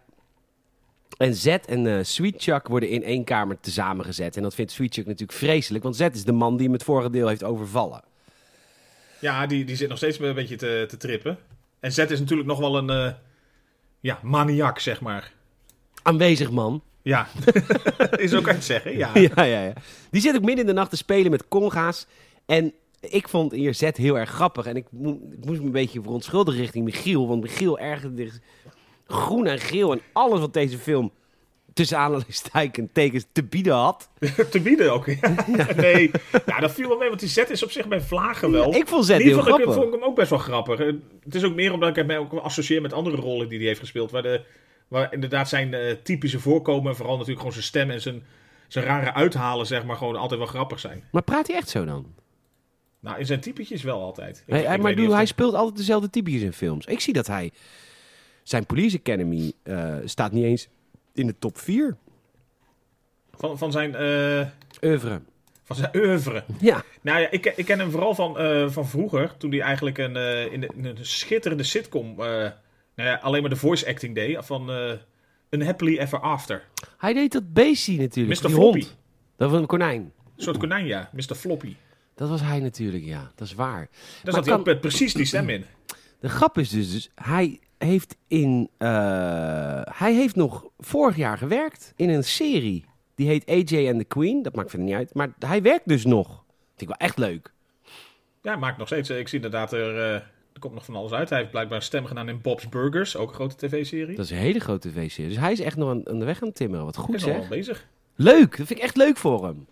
En 1.16 1.34
Z 1.34 1.46
en 1.46 1.86
eh, 1.86 1.98
Sweet 2.02 2.42
Chuck 2.42 2.68
worden 2.68 2.88
in 2.88 3.02
één 3.02 3.24
kamer 3.24 3.60
tezamen 3.60 4.04
gezet. 4.04 4.36
En 4.36 4.42
dat 4.42 4.54
vindt 4.54 4.72
Sweet 4.72 4.94
Chuck 4.94 5.06
natuurlijk 5.06 5.38
vreselijk, 5.38 5.84
want 5.84 5.96
Z 5.96 6.00
is 6.00 6.24
de 6.24 6.32
man 6.32 6.56
die 6.56 6.64
hem 6.64 6.72
het 6.72 6.84
vorige 6.84 7.10
deel 7.10 7.28
heeft 7.28 7.44
overvallen. 7.44 8.02
Ja, 9.24 9.46
die, 9.46 9.64
die 9.64 9.76
zit 9.76 9.88
nog 9.88 9.96
steeds 9.96 10.18
een 10.18 10.34
beetje 10.34 10.56
te, 10.56 10.84
te 10.88 10.96
trippen. 10.96 11.38
En 11.80 11.92
Z 11.92 11.98
is 11.98 12.18
natuurlijk 12.20 12.48
nog 12.48 12.58
wel 12.58 12.76
een 12.76 12.90
eh, 12.90 13.12
ja, 14.00 14.18
maniak, 14.22 14.78
zeg 14.78 15.00
maar. 15.00 15.32
Aanwezig 16.02 16.50
man. 16.50 16.82
Ja, 17.02 17.26
is 18.16 18.34
ook 18.34 18.48
uit 18.48 18.64
zeggen, 18.64 18.96
ja. 18.96 19.10
Ja, 19.14 19.44
ja, 19.44 19.62
ja. 19.64 19.72
Die 20.10 20.20
zit 20.20 20.34
ook 20.36 20.42
midden 20.42 20.60
in 20.60 20.66
de 20.66 20.72
nacht 20.72 20.90
te 20.90 20.96
spelen 20.96 21.30
met 21.30 21.48
conga's. 21.48 22.06
En 22.46 22.72
ik 23.00 23.28
vond 23.28 23.52
hier 23.52 23.74
Zet 23.74 23.96
heel 23.96 24.18
erg 24.18 24.30
grappig. 24.30 24.66
En 24.66 24.76
ik, 24.76 24.86
mo- 24.90 25.20
ik 25.32 25.44
moest 25.44 25.60
me 25.60 25.66
een 25.66 25.72
beetje 25.72 26.02
verontschuldigen 26.02 26.60
richting 26.60 26.84
Michiel. 26.84 27.28
Want 27.28 27.42
Michiel 27.42 27.78
ergerde 27.78 28.30
groen 29.06 29.46
en 29.46 29.58
geel 29.58 29.92
en 29.92 30.00
alles 30.12 30.40
wat 30.40 30.52
deze 30.52 30.78
film 30.78 31.12
tussen 31.74 31.98
aanhalingstekens 31.98 33.24
te 33.32 33.42
bieden 33.44 33.74
had. 33.74 34.08
te 34.50 34.60
bieden 34.60 34.92
ook. 34.92 35.06
nee, 35.76 36.10
ja, 36.46 36.60
dat 36.60 36.72
viel 36.72 36.88
wel 36.88 36.98
mee, 36.98 37.08
want 37.08 37.20
die 37.20 37.28
Z 37.28 37.36
is 37.36 37.62
op 37.62 37.70
zich 37.70 37.88
bij 37.88 38.00
Vlagen 38.00 38.50
wel. 38.50 38.74
Ik 38.74 38.88
vond 38.88 39.04
Zet 39.06 39.22
heel 39.22 39.34
vond 39.34 39.46
ik, 39.48 39.52
grappig. 39.54 39.74
vond 39.74 39.86
ik 39.86 39.92
hem 39.92 40.02
ook 40.02 40.14
best 40.16 40.30
wel 40.30 40.38
grappig. 40.38 40.78
Eh, 40.80 40.86
Het 41.24 41.34
is 41.34 41.44
ook 41.44 41.54
meer 41.54 41.72
omdat 41.72 41.88
ik 41.88 42.06
hem 42.06 42.10
ook 42.18 42.32
associeer 42.32 42.80
met 42.82 42.92
andere 42.92 43.16
rollen 43.16 43.48
die 43.48 43.58
hij 43.58 43.66
heeft 43.66 43.80
gespeeld. 43.80 44.10
Waar, 44.10 44.22
de, 44.22 44.44
waar 44.88 45.12
inderdaad 45.12 45.48
zijn 45.48 45.74
eh, 45.74 45.94
typische 46.02 46.40
voorkomen, 46.40 46.90
en 46.90 46.96
vooral 46.96 47.12
natuurlijk 47.14 47.38
gewoon 47.38 47.52
zijn 47.54 47.64
stem 47.64 47.90
en 47.90 48.00
zijn, 48.00 48.22
zijn 48.68 48.84
rare 48.84 49.12
uithalen, 49.14 49.66
zeg 49.66 49.84
maar, 49.84 49.96
gewoon 49.96 50.16
altijd 50.16 50.38
wel 50.40 50.48
grappig 50.48 50.80
zijn. 50.80 51.04
Maar 51.12 51.22
praat 51.22 51.46
hij 51.46 51.56
echt 51.56 51.68
zo 51.68 51.84
dan? 51.84 52.06
Nou, 53.00 53.18
in 53.18 53.26
zijn 53.26 53.40
typetjes 53.40 53.82
wel 53.82 54.00
altijd. 54.00 54.42
Ik- 54.46 54.54
weet 54.54 54.82
maar 54.82 54.94
doe, 54.94 55.08
hij 55.08 55.18
dat- 55.18 55.28
speelt 55.28 55.54
altijd 55.54 55.76
dezelfde 55.76 56.10
typjes 56.10 56.42
in 56.42 56.52
films. 56.52 56.86
Ik 56.86 57.00
zie 57.00 57.12
dat 57.12 57.26
hij... 57.26 57.50
Zijn 58.42 58.66
Police 58.66 58.98
Academy 58.98 59.52
eh, 59.62 59.94
staat 60.04 60.32
niet 60.32 60.44
eens 60.44 60.68
in 61.14 61.26
de 61.26 61.38
top 61.38 61.58
4. 61.58 61.96
Van, 63.32 63.58
van 63.58 63.72
zijn... 63.72 63.94
eh 63.94 64.46
Oeuvre. 64.82 65.20
van 65.62 65.76
zijn 65.76 65.96
oeuvre. 65.96 66.44
Ja. 66.60 66.82
Nou 67.00 67.20
ja, 67.20 67.30
ik, 67.30 67.46
ik 67.56 67.64
ken 67.64 67.78
hem 67.78 67.90
vooral 67.90 68.14
van, 68.14 68.38
eh, 68.38 68.70
van 68.70 68.88
vroeger. 68.88 69.36
Toen 69.36 69.50
hij 69.50 69.60
eigenlijk 69.60 69.98
een, 69.98 70.16
eh, 70.16 70.52
in, 70.52 70.60
de- 70.60 70.70
in 70.76 70.84
een 70.84 70.98
schitterende 71.06 71.62
sitcom... 71.64 72.10
eh, 72.10 72.16
nou 72.96 73.08
ja, 73.08 73.14
alleen 73.14 73.40
maar 73.40 73.50
de 73.50 73.56
voice 73.56 73.86
acting 73.88 74.14
deed. 74.14 74.38
Van 74.44 74.70
eh 74.70 74.92
Unhappily 75.50 75.98
Ever 75.98 76.20
After. 76.20 76.62
Hij 76.98 77.12
deed 77.12 77.32
dat 77.32 77.52
beestje 77.52 77.96
natuurlijk. 77.96 78.40
Mr. 78.40 78.46
die 78.46 78.56
Floppy. 78.56 78.80
hond. 78.80 78.96
Dat 79.36 79.50
was 79.50 79.60
een 79.60 79.66
konijn. 79.66 80.00
Een 80.36 80.42
soort 80.42 80.56
konijn, 80.56 80.86
ja. 80.86 81.10
Mr. 81.12 81.34
Floppy. 81.34 81.76
Dat 82.14 82.28
was 82.28 82.40
hij 82.40 82.60
natuurlijk, 82.60 83.04
ja. 83.04 83.32
Dat 83.34 83.46
is 83.46 83.54
waar. 83.54 83.76
Daar 83.80 83.88
Maar 84.24 84.32
zat 84.32 84.34
hij 84.34 84.42
kan- 84.52 84.58
ook 84.60 84.66
met 84.66 84.80
precies 84.80 85.14
die 85.14 85.24
stem 85.24 85.48
in. 85.48 85.64
De 86.20 86.28
grap 86.28 86.58
is 86.58 86.68
dus, 86.68 86.92
dus 86.92 87.10
hij 87.14 87.60
heeft 87.78 88.16
in... 88.28 88.70
eh, 88.78 88.88
hij 89.84 90.14
heeft 90.14 90.36
nog 90.36 90.64
vorig 90.78 91.16
jaar 91.16 91.38
gewerkt 91.38 91.92
in 91.96 92.08
een 92.08 92.24
serie. 92.24 92.84
Die 93.14 93.26
heet 93.28 93.46
AJ 93.48 93.88
and 93.88 93.98
the 93.98 94.04
Queen. 94.08 94.42
Dat 94.42 94.54
maakt 94.54 94.70
verder 94.70 94.86
niet 94.88 94.96
uit. 94.96 95.14
Maar 95.14 95.32
hij 95.38 95.62
werkt 95.62 95.88
dus 95.88 96.04
nog. 96.04 96.26
Vind 96.68 96.80
ik 96.80 96.86
wel 96.88 96.96
echt 96.96 97.18
leuk. 97.18 97.52
Ja, 98.42 98.56
maakt 98.56 98.78
nog 98.78 98.86
steeds. 98.86 99.08
eh, 99.08 99.18
Ik 99.18 99.28
zie 99.28 99.36
inderdaad, 99.36 99.72
er, 99.72 99.96
eh, 99.98 100.14
er 100.14 100.60
komt 100.60 100.74
nog 100.74 100.84
van 100.84 100.96
alles 100.96 101.12
uit. 101.12 101.28
Hij 101.28 101.38
heeft 101.38 101.50
blijkbaar 101.50 101.76
een 101.78 101.82
stem 101.84 102.04
gedaan 102.06 102.28
in 102.28 102.40
Bob's 102.40 102.68
Burgers. 102.68 103.16
Ook 103.16 103.28
een 103.28 103.34
grote 103.34 103.56
tv-serie. 103.66 104.16
Dat 104.16 104.24
is 104.24 104.30
een 104.30 104.36
hele 104.36 104.60
grote 104.60 104.88
tv-serie. 104.90 105.30
Dus 105.30 105.40
hij 105.40 105.52
is 105.52 105.60
echt 105.60 105.76
nog 105.76 105.90
aan, 105.90 106.08
aan 106.08 106.18
de 106.18 106.24
weg 106.24 106.40
aan 106.42 106.48
het 106.48 106.56
timmeren. 106.56 106.84
Wat 106.84 106.96
goed 106.96 107.14
is 107.14 107.22
zeg. 107.22 107.36
wel 107.36 107.48
bezig. 107.48 107.86
Leuk. 108.14 108.56
Dat 108.56 108.66
vind 108.66 108.78
ik 108.78 108.84
echt 108.84 108.96
leuk 108.96 109.16
voor 109.16 109.44
hem. 109.44 109.66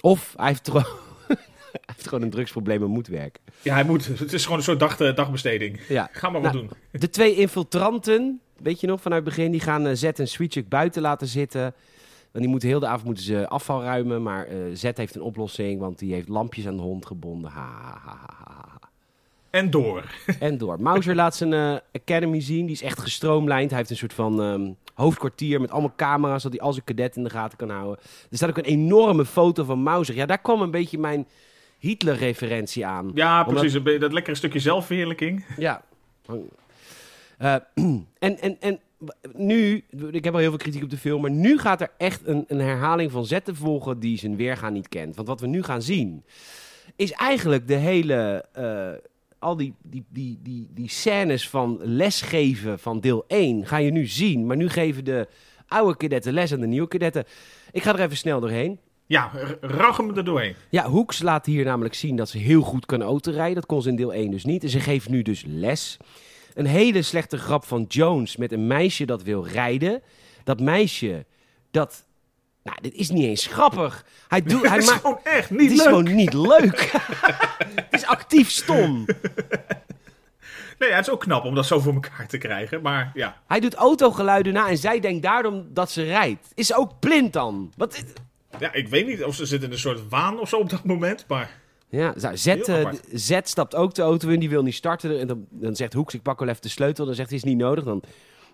Of 0.00 0.34
hij 0.36 0.46
heeft, 0.48 0.70
heeft 1.86 2.08
gewoon 2.08 2.24
een 2.24 2.30
drugsprobleem 2.30 2.82
en 2.82 2.88
moet 2.88 3.06
werken. 3.06 3.42
Ja, 3.62 3.74
hij 3.74 3.84
moet. 3.84 4.06
Het 4.06 4.32
is 4.32 4.42
gewoon 4.42 4.58
een 4.58 4.64
soort 4.64 4.80
dag, 4.80 5.00
eh, 5.00 5.14
dagbesteding. 5.14 5.80
Ja. 5.88 6.08
Ga 6.12 6.30
maar 6.30 6.40
wat 6.40 6.52
Nou, 6.52 6.66
doen. 6.66 7.00
De 7.00 7.10
twee 7.10 7.34
infiltranten, 7.34 8.40
weet 8.56 8.80
je 8.80 8.86
nog, 8.86 9.00
vanuit 9.00 9.24
het 9.24 9.34
begin, 9.34 9.50
die 9.50 9.60
gaan 9.60 9.86
eh, 9.86 9.94
Z 9.94 10.02
en 10.04 10.28
Sweetchuck 10.28 10.68
buiten 10.68 11.02
laten 11.02 11.26
zitten. 11.26 11.62
Want 11.62 12.44
die 12.44 12.48
moeten 12.48 12.68
heel 12.68 12.80
de 12.80 12.86
avond 12.86 13.04
moeten 13.04 13.24
ze 13.24 13.48
afval 13.48 13.82
ruimen. 13.82 14.22
Maar 14.22 14.46
eh 14.46 14.56
Z 14.74 14.82
heeft 14.94 15.14
een 15.14 15.22
oplossing, 15.22 15.80
want 15.80 15.98
die 15.98 16.12
heeft 16.14 16.28
lampjes 16.28 16.66
aan 16.66 16.76
de 16.76 16.82
hond 16.82 17.06
gebonden. 17.06 17.50
Ha, 17.50 17.70
ha, 17.82 18.00
ha, 18.04 18.44
ha. 18.44 18.80
En 19.50 19.70
door. 19.70 20.04
En 20.38 20.58
door. 20.58 20.80
Mauser 20.80 21.14
laat 21.14 21.36
zijn 21.36 21.80
academy 21.92 22.40
zien. 22.40 22.66
Die 22.66 22.74
is 22.74 22.82
echt 22.82 23.00
gestroomlijnd. 23.00 23.68
Hij 23.70 23.78
heeft 23.78 23.90
een 23.90 23.96
soort 23.96 24.12
van 24.12 24.42
ehm, 24.42 24.70
hoofdkwartier 24.94 25.60
met 25.60 25.70
allemaal 25.70 25.92
camera's, 25.96 26.42
zodat 26.42 26.58
hij 26.58 26.66
al 26.66 26.72
zijn 26.72 26.84
cadet 26.84 27.16
in 27.16 27.24
de 27.24 27.30
gaten 27.30 27.58
kan 27.58 27.70
houden. 27.70 27.98
Er 28.30 28.36
staat 28.36 28.48
ook 28.48 28.56
een 28.58 28.64
enorme 28.64 29.24
foto 29.24 29.64
van 29.64 29.82
Mauser. 29.82 30.14
Ja, 30.14 30.26
daar 30.26 30.40
kwam 30.40 30.60
een 30.60 30.70
beetje 30.70 30.98
mijn 30.98 31.26
Hitler-referentie 31.82 32.86
aan. 32.86 33.10
Ja, 33.14 33.44
precies. 33.44 33.82
Dat 33.98 34.12
lekkere 34.12 34.36
stukje 34.36 34.58
zelfverheerlijking. 34.58 35.44
Ja. 35.56 35.84
Eh, 37.38 37.54
en, 38.18 38.40
en, 38.40 38.56
en 38.60 38.80
nu, 39.32 39.84
ik 40.10 40.24
heb 40.24 40.34
al 40.34 40.40
heel 40.40 40.48
veel 40.48 40.58
kritiek 40.58 40.82
op 40.82 40.90
de 40.90 40.96
film, 40.96 41.20
maar 41.20 41.30
nu 41.30 41.58
gaat 41.58 41.80
er 41.80 41.90
echt 41.98 42.26
een, 42.26 42.44
een 42.48 42.60
herhaling 42.60 43.10
van 43.10 43.26
zetten 43.26 43.56
volgen 43.56 43.98
die 43.98 44.18
zijn 44.18 44.36
weerga 44.36 44.68
niet 44.68 44.88
kent. 44.88 45.16
Want 45.16 45.28
wat 45.28 45.40
we 45.40 45.46
nu 45.46 45.62
gaan 45.62 45.82
zien, 45.82 46.24
is 46.96 47.12
eigenlijk 47.12 47.68
de 47.68 47.74
hele, 47.74 48.44
eh, 48.52 48.90
al 49.38 49.56
die, 49.56 49.74
die, 49.82 50.04
die, 50.08 50.38
die, 50.42 50.68
die 50.74 50.88
scènes 50.88 51.48
van 51.48 51.78
lesgeven 51.80 52.78
van 52.78 53.00
deel 53.00 53.24
1 53.26 53.66
ga 53.66 53.76
je 53.76 53.90
nu 53.90 54.06
zien. 54.06 54.46
Maar 54.46 54.56
nu 54.56 54.68
geven 54.68 55.04
de 55.04 55.28
oude 55.68 55.96
kadetten 55.96 56.32
les 56.32 56.52
aan 56.52 56.60
de 56.60 56.66
nieuwe 56.66 56.88
kadetten. 56.88 57.24
Ik 57.72 57.82
ga 57.82 57.94
er 57.94 58.00
even 58.00 58.16
snel 58.16 58.40
doorheen. 58.40 58.78
Ja, 59.12 59.30
rag 59.60 59.96
hem 59.96 60.16
er 60.16 60.24
doorheen. 60.24 60.54
Ja, 60.68 60.86
Hoeks 60.88 61.22
laat 61.22 61.46
hier 61.46 61.64
namelijk 61.64 61.94
zien 61.94 62.16
dat 62.16 62.28
ze 62.28 62.38
heel 62.38 62.62
goed 62.62 62.86
kan 62.86 63.02
autorijden. 63.02 63.54
Dat 63.54 63.66
kon 63.66 63.82
ze 63.82 63.88
in 63.88 63.96
deel 63.96 64.12
1 64.12 64.30
dus 64.30 64.44
niet. 64.44 64.62
En 64.62 64.68
ze 64.68 64.80
geeft 64.80 65.08
nu 65.08 65.22
dus 65.22 65.44
les. 65.46 65.96
Een 66.54 66.66
hele 66.66 67.02
slechte 67.02 67.38
grap 67.38 67.64
van 67.64 67.84
Jones 67.88 68.36
met 68.36 68.52
een 68.52 68.66
meisje 68.66 69.04
dat 69.06 69.22
wil 69.22 69.46
rijden. 69.46 70.02
Dat 70.44 70.60
meisje, 70.60 71.24
dat... 71.70 72.04
Nou, 72.62 72.76
dit 72.80 72.94
is 72.94 73.10
niet 73.10 73.24
eens 73.24 73.46
grappig. 73.46 74.04
Hij, 74.28 74.42
doet, 74.42 74.62
hij 74.68 74.70
Het 74.70 74.82
is 74.82 74.88
maakt... 74.88 75.00
gewoon 75.00 75.18
echt 75.24 75.48
Het 75.48 75.58
niet 75.58 75.70
is 75.70 75.76
leuk. 75.76 75.86
gewoon 75.86 76.14
niet 76.14 76.32
leuk. 76.32 76.80
het 77.90 78.00
is 78.00 78.06
actief 78.06 78.50
stom. 78.50 79.04
Nee, 80.78 80.88
ja, 80.88 80.96
het 80.96 81.06
is 81.06 81.12
ook 81.12 81.20
knap 81.20 81.44
om 81.44 81.54
dat 81.54 81.66
zo 81.66 81.80
voor 81.80 81.92
elkaar 81.94 82.26
te 82.28 82.38
krijgen. 82.38 82.82
Maar 82.82 83.10
ja, 83.14 83.40
Hij 83.46 83.60
doet 83.60 83.74
autogeluiden 83.74 84.52
na 84.52 84.68
en 84.68 84.78
zij 84.78 85.00
denkt 85.00 85.22
daarom 85.22 85.66
dat 85.70 85.90
ze 85.90 86.02
rijdt. 86.02 86.48
Is 86.54 86.66
ze 86.66 86.76
ook 86.76 87.00
blind 87.00 87.32
dan? 87.32 87.72
Wat... 87.76 88.04
ja, 88.58 88.72
ik 88.72 88.88
weet 88.88 89.06
niet 89.06 89.24
of 89.24 89.34
ze 89.34 89.46
zit 89.46 89.62
in 89.62 89.72
een 89.72 89.78
soort 89.78 90.08
waan 90.08 90.40
of 90.40 90.48
zo 90.48 90.56
op 90.56 90.70
dat 90.70 90.84
moment. 90.84 91.24
Maar 91.28 91.60
Ja, 91.88 92.14
nou, 92.20 92.36
Z, 92.36 92.46
eh. 92.46 92.88
Z 93.14 93.38
stapt 93.42 93.74
ook 93.74 93.94
de 93.94 94.02
auto 94.02 94.28
in, 94.28 94.40
die 94.40 94.50
wil 94.50 94.62
niet 94.62 94.74
starten. 94.74 95.20
En 95.20 95.26
dan, 95.26 95.46
dan 95.50 95.76
zegt 95.76 95.92
Hoeks, 95.92 96.14
ik 96.14 96.22
pak 96.22 96.38
wel 96.38 96.48
even 96.48 96.62
de 96.62 96.68
sleutel. 96.68 97.04
Dan 97.06 97.14
zegt 97.14 97.28
hij, 97.28 97.38
is 97.38 97.44
niet 97.44 97.56
nodig. 97.58 97.84
Dan 97.84 98.02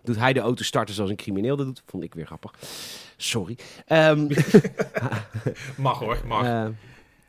doet 0.05 0.17
hij 0.19 0.33
de 0.33 0.41
auto 0.41 0.63
starten 0.63 0.95
zoals 0.95 1.11
een 1.11 1.17
crimineel 1.17 1.57
dat 1.57 1.67
doet. 1.67 1.83
Vond 1.87 2.03
ik 2.05 2.15
weer 2.15 2.27
grappig. 2.27 2.55
Sorry. 3.17 3.57
Ehm, 3.87 4.27
Mag 5.77 5.99
hoor, 5.99 6.19
mag. 6.27 6.45
eh, 6.45 6.63
nee, 6.63 6.73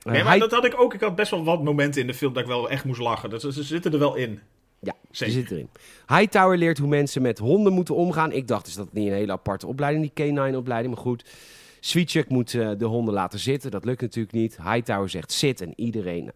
maar 0.03 0.25
hij- 0.25 0.39
dat 0.39 0.51
had 0.51 0.65
ik 0.65 0.79
ook. 0.79 0.93
Ik 0.93 1.01
had 1.01 1.15
best 1.15 1.32
wel 1.32 1.43
wat 1.43 1.63
momenten 1.63 2.01
in 2.01 2.08
de 2.08 2.13
film 2.13 2.34
dat 2.34 2.41
ik 2.43 2.47
wel 2.49 2.69
echt 2.69 2.84
moest 2.84 2.99
lachen. 3.01 3.29
Dat, 3.29 3.41
ze, 3.41 3.53
ze 3.53 3.63
zitten 3.63 3.93
er 3.93 3.99
wel 3.99 4.15
in. 4.15 4.39
Ja, 4.79 4.93
Zeker. 5.12 5.34
die 5.34 5.43
zit 5.43 5.51
erin. 5.51 5.69
Hightower 6.08 6.58
leert 6.58 6.77
hoe 6.77 6.88
mensen 6.88 7.21
met 7.21 7.38
honden 7.38 7.73
moeten 7.73 7.95
omgaan. 7.95 8.32
Ik 8.32 8.47
dacht, 8.47 8.67
is 8.67 8.75
dat 8.75 8.93
niet 8.93 9.08
een 9.08 9.13
hele 9.13 9.32
aparte 9.32 9.67
opleiding, 9.67 10.12
die 10.13 10.25
K9-opleiding? 10.34 10.88
Maar 10.93 11.03
goed, 11.03 11.25
Sweetchuck 11.80 12.30
moet 12.30 12.54
eh, 12.54 12.70
de 12.78 12.86
honden 12.86 13.13
laten 13.13 13.39
zitten. 13.39 13.72
Dat 13.72 13.86
lukt 13.86 14.02
natuurlijk 14.02 14.34
niet. 14.34 14.58
Hightower 14.63 15.10
zegt 15.10 15.32
zit 15.32 15.62
en 15.62 15.74
iedereen... 15.76 16.32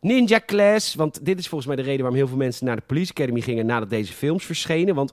Ninja 0.00 0.40
Class, 0.46 0.94
want 0.94 1.24
dit 1.24 1.38
is 1.38 1.48
volgens 1.48 1.68
mij 1.68 1.76
de 1.76 1.82
reden 1.82 2.00
waarom 2.00 2.16
heel 2.18 2.28
veel 2.28 2.36
mensen 2.36 2.66
naar 2.66 2.76
de 2.76 2.82
Police 2.86 3.10
Academy 3.10 3.40
gingen 3.40 3.66
nadat 3.66 3.90
deze 3.90 4.12
films 4.12 4.44
verschenen. 4.44 4.94
Want 4.94 5.12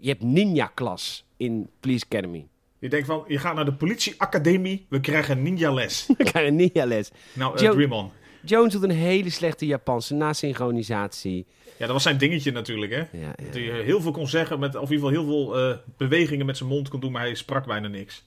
je 0.00 0.08
hebt 0.08 0.22
Ninja 0.22 0.70
Class 0.74 1.24
in 1.36 1.68
Police 1.80 2.04
Academy. 2.08 2.46
Je 2.78 2.88
denkt 2.88 3.06
van, 3.06 3.24
je 3.28 3.38
gaat 3.38 3.54
naar 3.54 3.64
de 3.64 3.72
politieacademie, 3.72 4.86
we 4.88 5.00
krijgen 5.00 5.42
ninja 5.42 5.72
les. 5.72 6.04
Dan 6.06 6.16
krijg 6.16 6.44
je 6.44 6.50
een 6.50 6.56
ninja 6.56 6.84
les. 6.84 7.10
Nou, 7.32 7.58
Joe- 7.60 7.74
Dream 7.74 7.92
On. 7.92 8.10
Jones 8.44 8.72
doet 8.72 8.82
een 8.82 8.90
hele 8.90 9.30
slechte 9.30 9.66
Japanse 9.66 10.14
nasynchronisatie. 10.14 11.46
Ja, 11.64 11.84
dat 11.86 11.88
was 11.90 12.02
zijn 12.02 12.18
dingetje 12.18 12.50
natuurlijk, 12.52 12.92
hè. 12.92 12.98
Ja, 12.98 13.08
ja. 13.12 13.44
Dat 13.44 13.54
hij 13.54 13.70
eh, 13.70 13.84
heel 13.84 14.00
veel 14.00 14.12
kon 14.12 14.28
zeggen, 14.28 14.58
met, 14.58 14.76
of 14.76 14.90
in 14.90 14.96
ieder 14.96 15.10
geval 15.10 15.24
heel 15.24 15.52
veel 15.52 15.76
bewegingen 15.96 16.46
met 16.46 16.56
zijn 16.56 16.68
mond 16.68 16.88
kon 16.88 17.00
doen, 17.00 17.12
maar 17.12 17.22
hij 17.22 17.34
sprak 17.34 17.66
bijna 17.66 17.88
niks. 17.88 18.24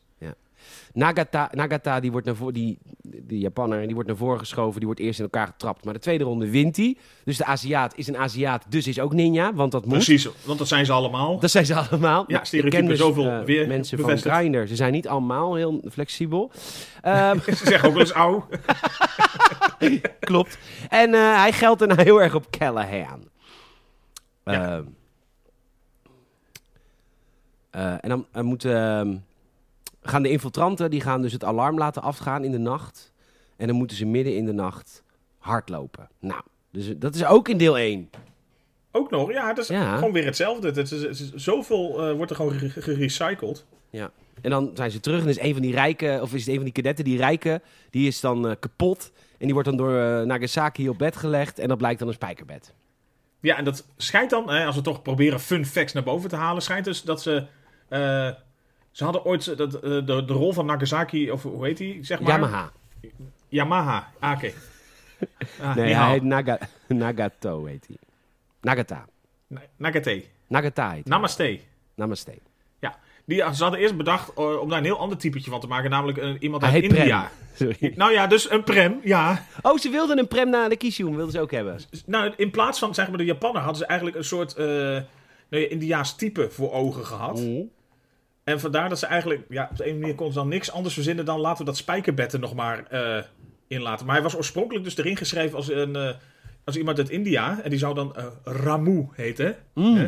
Nagata, 0.94 1.50
Nagata 1.52 2.00
die 2.00 2.12
wordt 2.12 2.26
naar 2.26 2.36
voren, 2.36 2.54
die, 2.54 2.78
die 3.02 3.40
Japanner, 3.40 3.82
die 3.86 3.94
wordt 3.94 4.08
naar 4.08 4.18
voren 4.18 4.40
geschoven. 4.40 4.76
Die 4.78 4.86
wordt 4.86 5.00
eerst 5.02 5.20
in 5.20 5.26
elkaar 5.26 5.48
getrapt. 5.48 5.86
Maar 5.86 5.94
de 5.94 6.00
tweede 6.00 6.24
ronde 6.24 6.50
wint 6.50 6.78
hij. 6.78 6.98
Dus 7.24 7.38
de 7.38 7.46
Aziat 7.46 7.94
is 7.98 8.08
een 8.08 8.18
Aziat, 8.18 8.66
dus 8.70 8.88
is 8.88 9.00
ook 9.00 9.14
ninja. 9.14 9.54
Want 9.54 9.72
dat 9.72 9.86
moet. 9.86 9.94
Precies, 9.94 10.30
want 10.46 10.60
dat 10.60 10.68
zijn 10.68 10.86
ze 10.86 10.92
allemaal. 10.92 11.40
Dat 11.40 11.52
zijn 11.52 11.66
ze 11.66 11.76
allemaal. 11.76 12.24
Ja, 12.28 12.36
Maar 12.38 12.46
stereotype 12.46 12.78
ik 12.82 12.88
ken 12.88 12.92
dus, 12.98 13.06
zoveel 13.06 13.30
eh, 13.30 13.44
weer 13.44 13.68
mensen 13.68 13.98
bevestigd. 13.98 14.36
van 14.36 14.44
Grindr. 14.44 14.68
Ze 14.68 14.76
zijn 14.76 14.92
niet 14.92 15.08
allemaal 15.08 15.56
heel 15.56 15.82
flexibel. 15.92 16.52
Ehm, 17.02 17.40
Ze 17.58 17.66
zeggen 17.66 17.88
ook 17.88 17.94
wel 17.94 18.04
eens 18.04 18.12
auw. 18.12 18.48
klopt. 20.20 20.58
En 20.90 21.14
eh, 21.14 21.36
hij 21.36 21.52
geldt 21.52 21.82
er 21.82 21.88
nou 21.88 22.02
heel 22.02 22.22
erg 22.22 22.36
op 22.36 22.50
Callahan. 22.50 23.32
Ja. 24.46 24.54
Ehm, 24.78 24.84
eh, 27.70 27.94
en 28.02 28.10
dan 28.10 28.46
moeten, 28.46 28.76
ehm, 28.76 29.16
gaan 30.04 30.24
de 30.24 30.30
infiltranten 30.30 30.90
die 30.92 31.02
gaan 31.02 31.22
dus 31.22 31.32
het 31.34 31.44
alarm 31.44 31.78
laten 31.78 32.02
afgaan 32.02 32.44
in 32.44 32.52
de 32.52 32.58
nacht. 32.58 33.12
En 33.58 33.68
dan 33.68 33.76
moeten 33.76 33.98
ze 33.98 34.06
midden 34.06 34.36
in 34.36 34.46
de 34.46 34.54
nacht 34.54 35.04
hardlopen. 35.38 36.10
Nou, 36.20 36.42
dus 36.72 36.94
dat 36.98 37.16
is 37.16 37.26
ook 37.26 37.48
in 37.50 37.58
deel 37.58 37.78
1. 37.78 38.10
Ook 38.92 39.10
nog, 39.12 39.32
ja, 39.32 39.48
dat 39.54 39.64
is 39.64 39.68
Ja. 39.70 39.96
gewoon 39.98 40.14
weer 40.14 40.26
hetzelfde. 40.26 40.68
Het 40.68 40.78
is, 40.78 40.92
het 40.92 41.20
is- 41.20 41.34
zoveel 41.34 42.08
eh, 42.10 42.16
wordt 42.16 42.32
er 42.32 42.38
gewoon 42.38 42.54
ge- 42.54 42.82
gerecycled. 42.82 43.66
Ja. 43.90 44.12
En 44.42 44.50
dan 44.50 44.72
zijn 44.74 44.92
ze 44.92 45.00
terug 45.00 45.22
en 45.22 45.28
is 45.28 45.40
een 45.40 45.54
van 45.54 45.62
die 45.62 45.74
rijken, 45.74 46.22
of 46.22 46.34
is 46.34 46.40
het 46.40 46.50
een 46.50 46.56
van 46.56 46.64
die 46.64 46.74
kadetten, 46.74 47.06
die 47.06 47.18
rijke, 47.18 47.62
die 47.90 48.08
is 48.08 48.20
dan 48.20 48.48
eh, 48.48 48.56
kapot. 48.60 49.12
En 49.38 49.46
die 49.46 49.54
wordt 49.54 49.68
dan 49.68 49.78
door 49.78 49.98
eh, 49.98 50.22
Nagasaki 50.22 50.90
op 50.90 50.98
bed 50.98 51.16
gelegd 51.16 51.60
en 51.60 51.68
dat 51.68 51.78
blijkt 51.78 52.00
dan 52.00 52.08
een 52.08 52.14
spijkerbed. 52.14 52.74
Ja, 53.40 53.58
en 53.58 53.64
dat 53.64 53.86
schijnt 53.98 54.30
dan, 54.30 54.50
hè, 54.50 54.66
als 54.66 54.76
we 54.76 54.82
toch 54.82 55.02
proberen 55.02 55.40
fun 55.40 55.66
facts 55.66 55.94
naar 55.94 56.04
boven 56.04 56.30
te 56.30 56.36
halen, 56.36 56.62
schijnt 56.62 56.86
dus 56.86 57.02
dat 57.02 57.22
ze... 57.22 57.46
eh, 58.94 58.98
ze 58.98 59.04
hadden 59.04 59.26
ooit 59.26 59.58
dat, 59.58 59.74
eh, 59.74 59.82
de, 59.82 60.04
de 60.26 60.34
rol 60.34 60.54
van 60.54 60.66
Nagasaki, 60.66 61.32
of 61.32 61.44
hoe 61.44 61.66
heet 61.66 61.80
hij, 61.80 61.98
zeg 62.02 62.20
maar? 62.20 62.32
Yamaha. 62.32 62.72
Yamaha. 63.48 64.12
Ah, 64.20 64.32
oké. 64.36 64.52
Ah, 65.62 65.76
Nee, 65.76 65.94
hij 65.94 66.12
heet 66.12 66.24
Naga, 66.24 66.58
Nagato, 66.88 67.66
heet 67.66 67.88
hij. 67.88 67.98
Nagata. 68.62 69.06
Na- 69.48 69.62
Nagate. 69.78 70.24
Nagata 70.48 70.84
heet 70.90 70.92
hij. 71.08 71.14
Namaste. 71.18 71.60
Namaste. 71.96 72.34
Ja. 72.80 73.00
Die, 73.26 73.38
ze 73.54 73.64
hadden 73.64 73.80
eerst 73.80 73.98
bedacht 73.98 74.34
eh, 74.34 74.60
om 74.60 74.70
daar 74.70 74.78
een 74.78 74.84
heel 74.84 74.98
ander 75.00 75.18
typetje 75.18 75.52
van 75.52 75.60
te 75.60 75.68
maken, 75.68 75.90
namelijk 75.90 76.18
een, 76.18 76.38
iemand 76.44 76.64
uit 76.64 76.84
India. 76.84 77.30
Prem. 77.56 77.70
Sorry. 77.80 77.94
Nou 77.96 78.12
ja, 78.12 78.28
dus 78.28 78.50
een 78.52 78.64
prem, 78.64 79.00
ja. 79.04 79.46
Oh, 79.62 79.78
ze 79.78 79.90
wilden 79.90 80.18
een 80.20 80.28
prem 80.28 80.50
na 80.50 80.68
de 80.70 80.78
Kishium, 80.78 81.16
wilden 81.16 81.32
ze 81.32 81.40
ook 81.42 81.52
hebben. 81.52 81.80
Nou, 82.06 82.34
in 82.38 82.52
plaats 82.52 82.80
van 82.80 82.94
zeg 82.94 83.08
maar 83.10 83.18
de 83.18 83.26
Japaner 83.26 83.58
hadden 83.62 83.78
ze 83.78 83.86
eigenlijk 83.86 84.18
een 84.18 84.24
soort 84.24 84.54
eh 84.56 84.66
nou 84.66 85.64
ja, 85.64 85.70
Indiaas 85.70 86.16
type 86.16 86.50
voor 86.52 86.72
ogen 86.72 87.06
gehad. 87.06 87.40
Mm. 87.40 87.70
En 88.44 88.60
vandaar 88.60 88.90
dat 88.90 89.00
ze 89.00 89.06
eigenlijk, 89.06 89.42
ja, 89.50 89.68
op 89.72 89.78
de 89.78 89.88
een 89.88 90.00
manier 90.00 90.16
konden 90.16 90.34
ze 90.34 90.40
dan 90.40 90.50
niks 90.50 90.72
anders 90.72 90.94
verzinnen 90.94 91.26
dan 91.26 91.40
laten 91.40 91.58
we 91.58 91.72
dat 91.72 91.78
spijkerbed 91.78 92.34
er 92.34 92.40
nog 92.40 92.54
maar 92.54 92.86
eh 92.90 93.24
in 93.68 93.82
laten. 93.82 94.06
Maar 94.06 94.16
hij 94.16 94.24
was 94.24 94.36
oorspronkelijk 94.36 94.86
dus 94.86 94.98
erin 94.98 95.18
geschreven 95.18 95.58
als, 95.58 95.70
een, 95.70 95.96
eh, 95.96 96.10
als 96.64 96.76
iemand 96.76 96.98
uit 96.98 97.10
India. 97.10 97.62
En 97.62 97.70
die 97.70 97.80
zou 97.80 97.94
dan 97.96 98.16
eh, 98.16 98.26
Ramu 98.44 99.08
heten. 99.14 99.56
Mm. 99.74 99.96
Hè? 99.96 100.08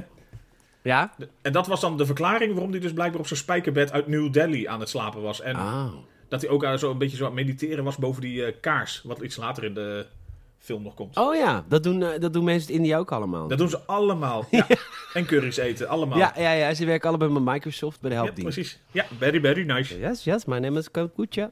Ja? 0.81 1.15
En 1.41 1.51
dat 1.51 1.67
was 1.67 1.81
dan 1.81 1.97
de 1.97 2.05
verklaring 2.05 2.53
waarom 2.53 2.71
hij 2.71 2.79
dus 2.79 2.93
blijkbaar 2.93 3.19
op 3.19 3.27
zo'n 3.27 3.37
spijkerbed 3.37 3.91
uit 3.91 4.07
New 4.07 4.33
Delhi 4.33 4.67
aan 4.67 4.79
het 4.79 4.89
slapen 4.89 5.21
was. 5.21 5.41
En 5.41 5.55
Ah. 5.55 5.93
dat 6.27 6.41
hij 6.41 6.49
ook 6.49 6.67
zo 6.77 6.91
een 6.91 6.97
beetje 6.97 7.17
zo 7.17 7.25
aan 7.25 7.35
het 7.35 7.45
mediteren 7.45 7.83
was 7.83 7.97
boven 7.97 8.21
die 8.21 8.51
kaars. 8.59 9.01
Wat 9.03 9.21
iets 9.21 9.35
later 9.35 9.63
in 9.63 9.73
de 9.73 10.05
film 10.65 10.83
nog 10.83 10.93
komt. 10.93 11.17
Oh 11.17 11.35
ja, 11.35 11.65
dat 11.69 11.83
doen, 11.83 12.03
eh, 12.03 12.19
dat 12.19 12.33
doen 12.33 12.43
mensen 12.43 12.69
in 12.73 12.75
India 12.79 12.97
ook 12.97 13.11
allemaal. 13.11 13.47
Dat 13.47 13.57
doen 13.57 13.69
ze 13.69 13.79
allemaal. 13.85 14.45
Ja. 14.51 14.67
en 15.13 15.25
curry's 15.25 15.57
eten, 15.57 15.87
allemaal. 15.87 16.17
ja, 16.17 16.33
ja, 16.37 16.51
ja, 16.51 16.73
ze 16.73 16.85
werken 16.85 17.09
allebei 17.09 17.31
bij 17.31 17.53
Microsoft, 17.53 18.01
bij 18.01 18.09
de 18.09 18.15
Ja, 18.15 18.21
helpdienst. 18.23 18.53
precies. 18.53 18.79
Ja, 18.91 19.05
very, 19.17 19.39
very 19.39 19.63
nice. 19.65 19.99
Yes, 19.99 20.23
yes, 20.23 20.45
my 20.45 20.57
name 20.57 20.79
is 20.79 20.91
Kucha. 20.91 21.51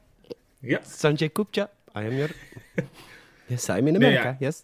Ja. 0.59 0.79
Sanjay 0.97 1.29
Kupcha. 1.29 1.69
I 1.97 1.99
am 1.99 2.15
your... 2.15 2.31
yes, 3.47 3.67
I'm 3.67 3.75
in 3.77 3.83
Nee, 3.83 3.95
America, 3.95 4.23
ja. 4.27 4.35
yes. 4.39 4.63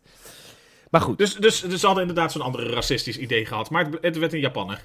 Maar 0.89 1.01
goed, 1.01 1.17
Dus, 1.17 1.35
dus, 1.35 1.59
dus 1.61 1.79
ze 1.79 1.85
hadden 1.85 2.07
inderdaad 2.07 2.31
zo'n 2.31 2.41
andere 2.41 2.69
racistisch 2.69 3.17
idee 3.17 3.45
gehad. 3.45 3.69
Maar 3.69 3.85
het, 3.85 3.97
het 4.01 4.17
werd 4.17 4.33
een 4.33 4.39
Japaner. 4.39 4.81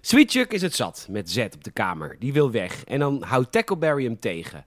Sweet 0.00 0.30
Chuck 0.30 0.52
is 0.52 0.62
het 0.62 0.74
zat 0.74 1.06
met 1.10 1.30
Z 1.30 1.36
op 1.38 1.64
de 1.64 1.70
kamer. 1.70 2.16
Die 2.18 2.32
wil 2.32 2.50
weg. 2.50 2.84
En 2.84 2.98
dan 2.98 3.22
houdt 3.22 3.52
Tackleberry 3.52 4.04
hem 4.04 4.18
tegen. 4.20 4.64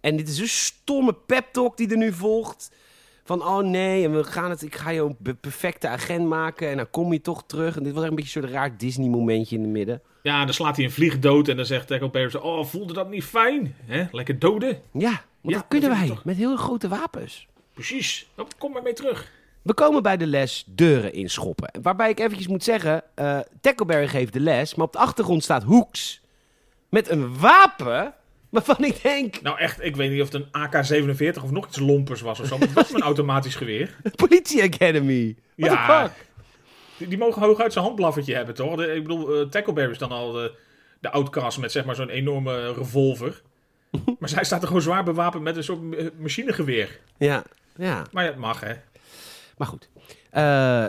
En 0.00 0.16
dit 0.16 0.28
is 0.28 0.38
een 0.38 0.48
stomme 0.48 1.12
pep 1.14 1.46
talk 1.52 1.76
die 1.76 1.90
er 1.90 1.96
nu 1.96 2.12
volgt. 2.12 2.70
Van, 3.24 3.42
oh 3.44 3.58
nee, 3.64 4.04
en 4.04 4.14
we 4.16 4.24
gaan 4.24 4.50
het, 4.50 4.62
ik 4.62 4.74
ga 4.74 4.90
je 4.90 5.00
een 5.00 5.36
perfecte 5.40 5.88
agent 5.88 6.26
maken. 6.28 6.68
En 6.70 6.76
dan 6.76 6.90
kom 6.90 7.12
je 7.12 7.20
toch 7.20 7.42
terug. 7.46 7.76
En 7.76 7.82
dit 7.82 7.92
was 7.92 8.02
echt 8.02 8.10
een 8.10 8.16
beetje 8.16 8.40
een 8.40 8.46
soort 8.46 8.54
raar 8.54 8.76
Disney-momentje 8.78 9.56
in 9.56 9.62
het 9.62 9.70
midden. 9.70 10.00
Ja, 10.22 10.44
dan 10.44 10.54
slaat 10.54 10.76
hij 10.76 10.84
een 10.84 10.90
vlieg 10.90 11.18
dood. 11.18 11.48
En 11.48 11.56
dan 11.56 11.66
zegt 11.66 11.86
Tackleberry 11.86 12.30
zo... 12.30 12.38
Oh, 12.38 12.64
voelde 12.64 12.92
dat 12.92 13.10
niet 13.10 13.24
fijn? 13.24 13.76
Hè? 13.84 14.04
Lekker 14.12 14.38
doden. 14.38 14.80
Ja, 14.92 15.08
want 15.10 15.20
Ja, 15.42 15.52
dat 15.54 15.64
kunnen 15.68 15.88
dat 15.88 15.98
wij. 15.98 16.06
toch. 16.08 16.24
Met 16.24 16.36
heel 16.36 16.56
grote 16.56 16.88
wapens. 16.88 17.46
Precies. 17.74 18.28
Nou, 18.36 18.48
kom 18.58 18.72
maar 18.72 18.82
mee 18.82 18.92
terug. 18.92 19.30
We 19.62 19.74
komen 19.74 20.02
bij 20.02 20.16
de 20.16 20.26
les 20.26 20.64
deuren 20.66 21.12
inschoppen. 21.12 21.70
Waarbij 21.82 22.10
ik 22.10 22.20
eventjes 22.20 22.46
moet 22.48 22.64
zeggen, 22.64 23.02
eh 23.14 23.38
Tackleberry 23.60 24.08
geeft 24.08 24.32
de 24.32 24.40
les, 24.40 24.74
maar 24.74 24.86
op 24.86 24.92
de 24.92 24.98
achtergrond 24.98 25.42
staat 25.42 25.62
Hoeks. 25.62 26.20
Met 26.88 27.10
een 27.10 27.38
wapen 27.38 28.14
waarvan 28.52 28.84
ik 28.84 29.02
denk, 29.02 29.40
Nou 29.42 29.58
echt, 29.58 29.84
ik 29.84 29.96
weet 29.96 30.10
niet 30.10 30.20
of 30.22 30.32
het 30.32 30.42
een 30.52 30.68
AK-47 31.36 31.42
of 31.42 31.50
nog 31.50 31.66
iets 31.66 31.78
lompers 31.78 32.20
was 32.20 32.40
of 32.40 32.46
zo. 32.46 32.58
Maar 32.58 32.66
het 32.66 32.76
was 32.76 32.92
een 32.92 33.00
automatisch 33.12 33.54
geweer. 33.54 33.96
Politie 34.16 34.62
Academy. 34.62 35.36
What 35.56 35.70
Ja. 35.72 36.02
fuck? 36.02 36.12
Die, 36.96 37.08
die 37.08 37.18
mogen 37.18 37.42
hooguit 37.42 37.72
zijn 37.72 37.84
handblaffertje 37.84 38.34
hebben, 38.34 38.54
toch? 38.54 38.76
De- 38.76 38.94
ik 38.94 39.02
bedoel, 39.02 39.34
eh, 39.40 39.48
Tackleberry 39.48 39.90
is 39.90 39.98
dan 39.98 40.10
al 40.12 40.32
de, 40.32 40.52
de 41.00 41.10
outcast 41.10 41.58
met 41.58 41.72
zeg 41.72 41.84
maar 41.84 41.94
zo'n 41.94 42.08
enorme 42.08 42.72
revolver. 42.72 43.42
maar 44.18 44.28
zij 44.28 44.44
staat 44.44 44.60
er 44.60 44.66
gewoon 44.66 44.82
zwaar 44.82 45.04
bewapend 45.04 45.42
met 45.42 45.56
een 45.56 45.64
soort 45.64 46.18
machinegeweer. 46.18 47.00
Ja, 47.18 47.44
ja. 47.76 48.06
Maar 48.12 48.24
ja, 48.24 48.30
het 48.30 48.38
mag, 48.38 48.60
hè. 48.60 48.72
Maar 49.56 49.66
goed. 49.68 49.88
Eh, 50.30 50.86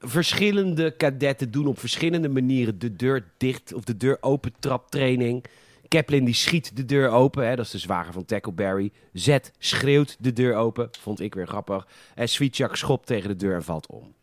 verschillende 0.00 0.90
kadetten 0.90 1.50
doen 1.50 1.66
op 1.66 1.78
verschillende 1.78 2.28
manieren 2.28 2.78
de 2.78 2.96
deur 2.96 3.24
dicht 3.36 3.72
of 3.74 3.84
de 3.84 3.96
deur 3.96 4.16
open 4.20 4.52
traptraining. 4.58 5.44
Kaplan 5.88 6.24
die 6.24 6.34
schiet 6.34 6.76
de 6.76 6.84
deur 6.84 7.08
open, 7.10 7.48
hè, 7.48 7.56
dat 7.56 7.64
is 7.64 7.70
de 7.70 7.78
zwager 7.78 8.12
van 8.12 8.24
Tackleberry. 8.24 8.92
Z 9.12 9.36
schreeuwt 9.58 10.16
de 10.20 10.32
deur 10.32 10.54
open, 10.54 10.88
vond 11.00 11.20
ik 11.20 11.34
weer 11.34 11.46
grappig. 11.46 11.86
En 12.14 12.28
Sweet 12.28 12.56
Chuck 12.56 12.76
schopt 12.76 13.06
tegen 13.06 13.28
de 13.28 13.36
deur 13.36 13.54
en 13.54 13.62
valt 13.64 13.86
om. 13.86 14.14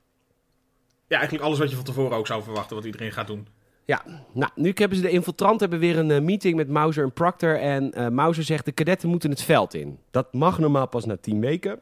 Ja, 1.08 1.16
eigenlijk 1.18 1.46
alles 1.48 1.60
wat 1.60 1.70
je 1.70 1.76
van 1.76 1.86
tevoren 1.86 2.18
ook 2.18 2.28
zou 2.28 2.44
verwachten, 2.44 2.76
wat 2.76 2.86
iedereen 2.86 3.12
gaat 3.12 3.28
doen. 3.28 3.48
Ja, 3.86 4.04
nou, 4.34 4.52
nu 4.56 4.72
hebben 4.76 4.98
ze 4.98 5.04
de 5.04 5.10
infiltranten 5.10 5.60
hebben 5.60 5.80
weer 5.80 5.98
een 5.98 6.12
eh, 6.12 6.22
meeting 6.22 6.56
met 6.56 6.68
Mauser 6.70 7.04
en 7.04 7.14
Proctor. 7.14 7.60
En 7.60 7.92
eh 7.94 8.08
Mauser 8.08 8.44
zegt, 8.44 8.66
de 8.66 8.72
kadetten 8.72 9.10
moeten 9.10 9.30
het 9.30 9.42
veld 9.42 9.74
in. 9.74 10.00
Dat 10.12 10.34
mag 10.34 10.60
normaal 10.60 10.88
pas 10.88 11.06
na 11.06 11.18
10 11.18 11.40
weken. 11.40 11.80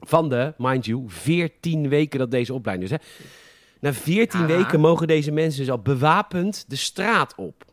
Van 0.00 0.28
de, 0.28 0.54
mind 0.58 0.86
you, 0.86 1.04
14 1.06 1.88
weken 1.88 2.18
dat 2.18 2.30
deze 2.30 2.54
opleiding 2.54 2.90
is. 2.90 2.98
Hè. 2.98 3.04
Na 3.80 3.92
14 3.92 4.40
Ja. 4.40 4.46
weken 4.46 4.80
mogen 4.80 5.06
deze 5.06 5.30
mensen 5.32 5.60
dus 5.60 5.70
al 5.70 5.78
bewapend 5.78 6.64
de 6.68 6.76
straat 6.76 7.34
op. 7.34 7.64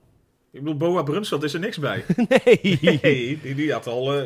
Ik 0.52 0.60
bedoel, 0.60 0.78
Boa 0.78 1.02
Brunsveld 1.04 1.44
is 1.44 1.54
er 1.54 1.60
niks 1.60 1.78
bij. 1.78 2.04
Nee. 2.46 2.80
Nee, 3.02 3.40
die, 3.42 3.56
die 3.56 3.72
had 3.72 3.88
al, 3.88 4.18
eh, 4.18 4.24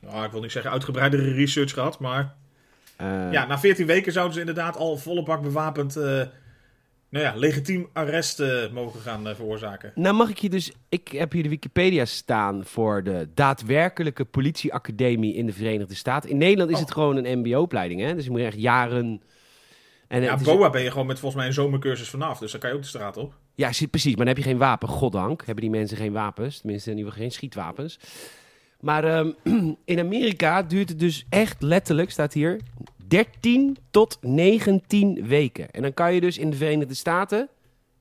nou, 0.00 0.24
ik 0.24 0.30
wil 0.30 0.40
niet 0.40 0.52
zeggen 0.52 0.70
uitgebreidere 0.70 1.32
research 1.32 1.72
gehad, 1.72 1.98
maar... 1.98 2.34
Eh, 2.96 3.32
Ja, 3.32 3.46
na 3.46 3.58
14 3.58 3.86
weken 3.86 4.12
zouden 4.12 4.34
ze 4.34 4.40
inderdaad 4.40 4.76
al 4.76 4.96
volle 4.96 5.22
bak 5.22 5.42
bewapend, 5.42 5.96
eh, 5.96 6.02
nou 7.08 7.24
ja, 7.24 7.32
legitiem 7.36 7.88
arrest 7.92 8.42
mogen 8.72 9.00
gaan 9.00 9.26
veroorzaken. 9.34 9.92
Nou 9.94 10.14
mag 10.14 10.30
ik 10.30 10.38
je 10.38 10.48
dus... 10.50 10.72
Ik 10.88 11.08
heb 11.08 11.32
hier 11.32 11.42
de 11.42 11.48
Wikipedia 11.48 12.04
staan 12.04 12.64
voor 12.64 13.02
de 13.02 13.28
daadwerkelijke 13.34 14.24
politieacademie 14.24 15.34
in 15.34 15.46
de 15.46 15.52
Verenigde 15.52 15.94
Staten. 15.94 16.30
In 16.30 16.36
Nederland 16.38 16.70
is 16.70 16.76
Oh. 16.76 16.82
het 16.82 16.92
gewoon 16.92 17.24
een 17.24 17.38
mbo-opleiding, 17.38 18.00
hè. 18.00 18.14
Dus 18.14 18.24
je 18.24 18.30
moet 18.30 18.40
echt 18.40 18.60
jaren... 18.60 19.22
En, 20.08 20.22
Ja, 20.22 20.36
Boa 20.36 20.70
ben 20.70 20.82
je 20.82 20.90
gewoon 20.90 21.06
met 21.06 21.18
volgens 21.18 21.40
mij 21.40 21.46
een 21.50 21.56
zomercursus 21.56 22.08
vanaf. 22.08 22.38
Dus 22.38 22.50
dan 22.50 22.60
kan 22.60 22.70
je 22.70 22.76
ook 22.76 22.82
de 22.82 22.88
straat 22.88 23.16
op. 23.16 23.34
Ja, 23.54 23.70
precies. 23.90 24.16
Maar 24.16 24.26
dan 24.26 24.34
heb 24.34 24.36
je 24.36 24.50
geen 24.50 24.58
wapen. 24.58 24.88
Goddank 24.88 25.42
hebben 25.46 25.64
die 25.64 25.72
mensen 25.72 25.96
geen 25.96 26.12
wapens. 26.12 26.58
Tenminste, 26.60 26.90
in 26.90 26.96
ieder 26.96 27.12
geval 27.12 27.26
geen 27.26 27.36
schietwapens. 27.36 27.98
Maar 28.80 29.04
ehm, 29.04 29.30
in 29.84 29.98
Amerika 29.98 30.62
duurt 30.62 30.88
het 30.88 30.98
dus 30.98 31.26
echt 31.28 31.62
letterlijk, 31.62 32.10
staat 32.10 32.32
hier, 32.32 32.60
13 33.08 33.76
tot 33.90 34.18
19 34.20 35.26
weken. 35.26 35.70
En 35.70 35.82
dan 35.82 35.94
kan 35.94 36.14
je 36.14 36.20
dus 36.20 36.38
in 36.38 36.50
de 36.50 36.56
Verenigde 36.56 36.94
Staten 36.94 37.48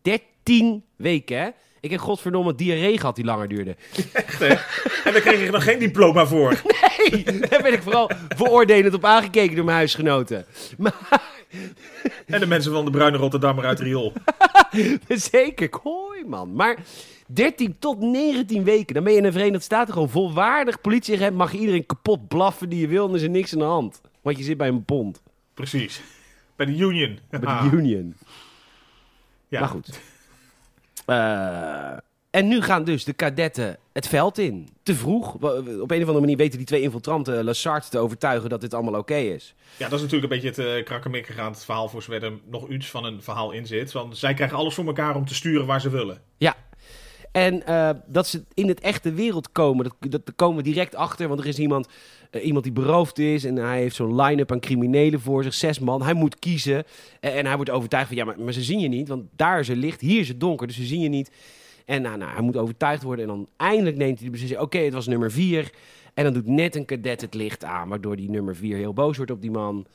13 0.02 0.84
weken, 0.96 1.38
hè? 1.38 1.50
Ik 1.80 1.92
heb 1.92 2.00
godverdomme 2.00 2.56
diarree 2.56 2.98
gehad 2.98 3.16
die 3.16 3.26
langer 3.26 3.48
duurde. 3.48 3.76
Echt, 4.14 4.40
hè? 4.40 4.48
en 4.48 5.14
daar 5.14 5.22
kreeg 5.22 5.46
ik 5.46 5.52
nog 5.52 5.64
geen 5.64 5.80
diploma 5.80 6.26
voor. 6.26 6.62
Nee, 7.12 7.24
daar 7.24 7.62
ben 7.62 7.74
ik 7.74 7.82
vooral 7.82 8.12
veroordelend 8.36 8.94
op 8.94 9.06
aangekeken 9.06 9.56
door 9.56 9.66
mijn 9.66 9.78
huisgenoten. 9.78 10.46
Maar 10.78 11.22
En 12.26 12.40
de 12.40 12.48
mensen 12.48 12.72
van 12.72 12.86
de 12.86 12.92
Bruine 12.92 13.18
Rotterdammer 13.18 13.66
uit 13.66 13.80
Riool. 13.80 14.14
Zeker, 15.08 15.70
hoi 15.84 16.26
man. 16.26 16.54
Maar 16.54 16.78
13 17.28 17.76
tot 17.80 18.00
19 18.00 18.64
weken, 18.64 18.94
dan 18.94 19.04
ben 19.04 19.12
je 19.12 19.18
in 19.18 19.24
de 19.24 19.32
Verenigde 19.32 19.64
Staten 19.64 19.94
gewoon 19.94 20.10
volwaardig 20.10 20.82
politieagent. 20.82 21.36
Mag 21.38 21.52
je 21.52 21.58
iedereen 21.58 21.86
kapot 21.86 22.28
blaffen 22.28 22.70
die 22.70 22.80
je 22.80 22.88
wil 22.88 23.04
en 23.04 23.10
er 23.10 23.16
is 23.16 23.22
er 23.24 23.30
niks 23.30 23.54
aan 23.54 23.60
de 23.60 23.66
hand. 23.66 24.02
Want 24.22 24.38
je 24.38 24.44
zit 24.44 24.58
bij 24.58 24.68
een 24.68 24.86
bond, 24.86 25.22
Precies. 25.54 26.02
Bij 26.56 26.66
de 26.66 26.72
Union. 26.78 27.20
bij 27.30 27.40
de 27.40 27.46
Ah, 27.52 27.74
union. 27.74 28.16
ja. 29.48 29.60
Maar 29.60 29.70
goed. 29.70 30.00
Eh, 31.06 31.92
en 32.30 32.48
nu 32.48 32.62
gaan 32.62 32.84
dus 32.84 33.04
de 33.04 33.14
kadetten 33.14 33.78
het 33.94 34.08
veld 34.08 34.38
in. 34.38 34.70
Te 34.84 34.96
vroeg. 34.96 35.34
Op 35.34 35.44
een 35.44 35.82
of 35.82 35.92
andere 35.92 36.20
manier 36.20 36.38
weten 36.38 36.58
die 36.58 36.68
twee 36.68 36.82
infiltranten 36.82 37.44
Lassard 37.44 37.92
te 37.92 37.98
overtuigen 37.98 38.50
dat 38.50 38.62
dit 38.62 38.74
allemaal 38.74 39.00
oké 39.00 39.16
is. 39.16 39.56
Ja, 39.78 39.90
dat 39.90 40.00
is 40.00 40.06
natuurlijk 40.06 40.34
een 40.34 40.40
beetje 40.40 40.64
het 40.64 40.90
uh. 40.90 41.48
Het 41.52 41.64
verhaal 41.66 41.90
voor 41.90 42.04
zover 42.04 42.24
er 42.24 42.34
nog 42.50 42.70
iets 42.70 42.88
van 42.88 43.06
een 43.06 43.22
verhaal 43.22 43.52
in 43.52 43.68
zit. 43.68 43.92
Want 43.92 44.18
zij 44.18 44.34
krijgen 44.34 44.58
alles 44.58 44.74
voor 44.74 44.86
elkaar 44.86 45.16
om 45.16 45.26
te 45.26 45.36
sturen 45.36 45.66
waar 45.66 45.82
ze 45.82 45.90
willen. 45.90 46.22
Ja. 46.38 46.56
En 47.32 47.66
eh, 47.66 47.90
dat 48.08 48.28
ze 48.28 48.44
in 48.54 48.68
het 48.68 48.80
echte 48.80 49.14
wereld 49.14 49.52
komen, 49.52 49.92
dat, 50.00 50.12
dat 50.12 50.36
komen 50.36 50.58
we 50.58 50.64
direct 50.64 50.96
achter. 50.96 51.28
Want 51.28 51.40
er 51.40 51.48
is 51.48 51.60
iemand, 51.60 51.88
eh, 52.32 52.46
iemand 52.46 52.64
die 52.64 52.74
beroofd 52.74 53.20
is 53.20 53.44
en 53.44 53.56
hij 53.56 53.80
heeft 53.80 53.96
zo'n 53.96 54.22
line-up 54.22 54.52
aan 54.52 54.60
criminelen 54.60 55.20
voor 55.20 55.44
zich, 55.44 55.54
zes 55.54 55.80
man. 55.80 56.04
Hij 56.04 56.14
moet 56.14 56.40
kiezen 56.40 56.84
en, 57.20 57.34
en 57.34 57.46
hij 57.46 57.56
wordt 57.56 57.72
overtuigd 57.72 58.08
van, 58.08 58.18
ja, 58.18 58.26
maar, 58.26 58.40
maar 58.40 58.54
ze 58.54 58.64
zien 58.64 58.80
je 58.80 58.88
niet, 58.88 59.08
want 59.08 59.24
daar 59.36 59.60
is 59.60 59.68
het 59.68 59.78
licht, 59.78 60.02
hier 60.02 60.20
is 60.20 60.28
het 60.28 60.40
donker, 60.40 60.68
dus 60.68 60.76
ze 60.76 60.86
zien 60.86 61.02
je 61.02 61.10
niet. 61.10 61.32
En 61.92 62.02
nou, 62.02 62.18
nou, 62.18 62.32
hij 62.32 62.42
moet 62.42 62.58
overtuigd 62.58 63.04
worden 63.04 63.26
en 63.26 63.32
dan 63.32 63.48
eindelijk 63.58 63.98
neemt 63.98 64.16
hij 64.18 64.26
de 64.26 64.32
beslissing, 64.32 64.62
oké, 64.62 64.78
het 64.78 64.94
was 64.94 65.08
nummer 65.08 65.32
vier. 65.32 65.72
En 66.14 66.24
dan 66.24 66.34
doet 66.34 66.48
net 66.48 66.76
een 66.76 66.86
kadet 66.86 67.22
het 67.22 67.34
licht 67.34 67.64
aan, 67.64 67.90
waardoor 67.90 68.16
die 68.16 68.30
nummer 68.30 68.56
vier 68.56 68.78
heel 68.78 68.94
boos 68.94 69.18
wordt 69.18 69.32
op 69.32 69.42
die 69.42 69.52
man. 69.52 69.86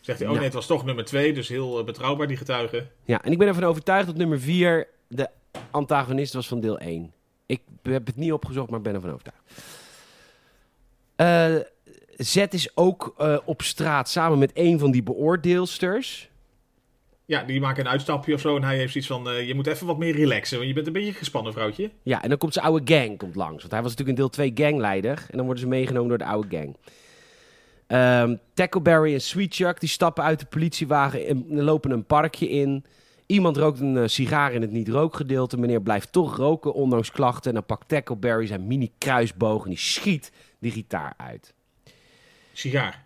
Zegt 0.00 0.18
hij, 0.18 0.28
oh 0.28 0.34
nee, 0.34 0.44
het 0.44 0.54
was 0.54 0.66
toch 0.66 0.84
nummer 0.84 1.04
twee. 1.04 1.32
Dus 1.32 1.48
heel 1.48 1.78
eh, 1.78 1.84
betrouwbaar, 1.84 2.26
die 2.26 2.36
getuige. 2.36 2.86
Ja, 3.04 3.22
en 3.24 3.32
ik 3.32 3.38
ben 3.38 3.48
ervan 3.48 3.64
overtuigd 3.64 4.06
dat 4.06 4.16
nummer 4.16 4.40
4 4.40 4.88
de 5.08 5.28
antagonist 5.70 6.32
was 6.32 6.48
van 6.48 6.60
deel 6.60 6.78
1. 6.78 7.12
Ik 7.46 7.60
heb 7.82 8.06
het 8.06 8.16
niet 8.16 8.32
opgezocht, 8.32 8.68
maar 8.70 8.78
ik 8.78 8.84
ben 8.84 8.94
ervan 8.94 9.12
overtuigd. 9.12 9.42
Eh 11.16 11.66
Z 12.16 12.36
is 12.36 12.76
ook 12.76 13.14
eh, 13.18 13.38
op 13.44 13.62
straat 13.62 14.08
samen 14.08 14.38
met 14.38 14.50
een 14.54 14.78
van 14.78 14.90
die 14.90 15.02
beoordeelsters. 15.02 16.30
Ja, 17.28 17.42
die 17.42 17.60
maken 17.60 17.84
een 17.84 17.90
uitstapje 17.90 18.34
of 18.34 18.40
zo. 18.40 18.56
En 18.56 18.62
hij 18.62 18.76
heeft 18.76 18.92
zoiets 18.92 19.10
van, 19.10 19.28
eh, 19.28 19.46
je 19.46 19.54
moet 19.54 19.66
even 19.66 19.86
wat 19.86 19.98
meer 19.98 20.14
relaxen. 20.14 20.56
Want 20.56 20.68
je 20.68 20.74
bent 20.74 20.86
een 20.86 20.92
beetje 20.92 21.12
gespannen, 21.12 21.52
vrouwtje. 21.52 21.90
Ja, 22.02 22.22
en 22.22 22.28
dan 22.28 22.38
komt 22.38 22.52
zijn 22.52 22.64
oude 22.64 22.94
gang 22.94 23.18
komt 23.18 23.34
langs. 23.34 23.60
Want 23.60 23.72
hij 23.72 23.82
was 23.82 23.90
natuurlijk 23.90 24.18
in 24.18 24.24
deel 24.24 24.28
2 24.28 24.52
gangleider. 24.54 25.26
En 25.30 25.36
dan 25.36 25.44
worden 25.44 25.62
ze 25.62 25.68
meegenomen 25.68 26.08
door 26.08 26.18
de 26.18 26.24
oude 26.24 26.56
gang. 26.56 26.76
Ehm 27.86 28.36
Tackleberry 28.54 29.14
en 29.14 29.20
Sweet 29.20 29.54
Chuck 29.54 29.80
die 29.80 29.88
stappen 29.88 30.24
uit 30.24 30.40
de 30.40 30.46
politiewagen 30.46 31.26
en 31.26 31.62
lopen 31.62 31.90
een 31.90 32.04
parkje 32.04 32.48
in. 32.48 32.84
Iemand 33.26 33.56
rookt 33.56 33.80
een 33.80 33.96
eh, 33.96 34.06
sigaar 34.06 34.52
in 34.52 34.60
het 34.60 34.70
niet-rookgedeelte. 34.70 35.58
Meneer 35.58 35.82
blijft 35.82 36.12
toch 36.12 36.36
roken, 36.36 36.74
ondanks 36.74 37.10
klachten. 37.10 37.48
En 37.48 37.54
dan 37.54 37.66
pakt 37.66 37.88
Tackleberry 37.88 38.46
zijn 38.46 38.66
mini-kruisboog 38.66 39.62
en 39.62 39.68
die 39.68 39.78
schiet 39.78 40.32
die 40.58 40.70
gitaar 40.70 41.14
uit. 41.16 41.54
Sigaar. 42.52 43.04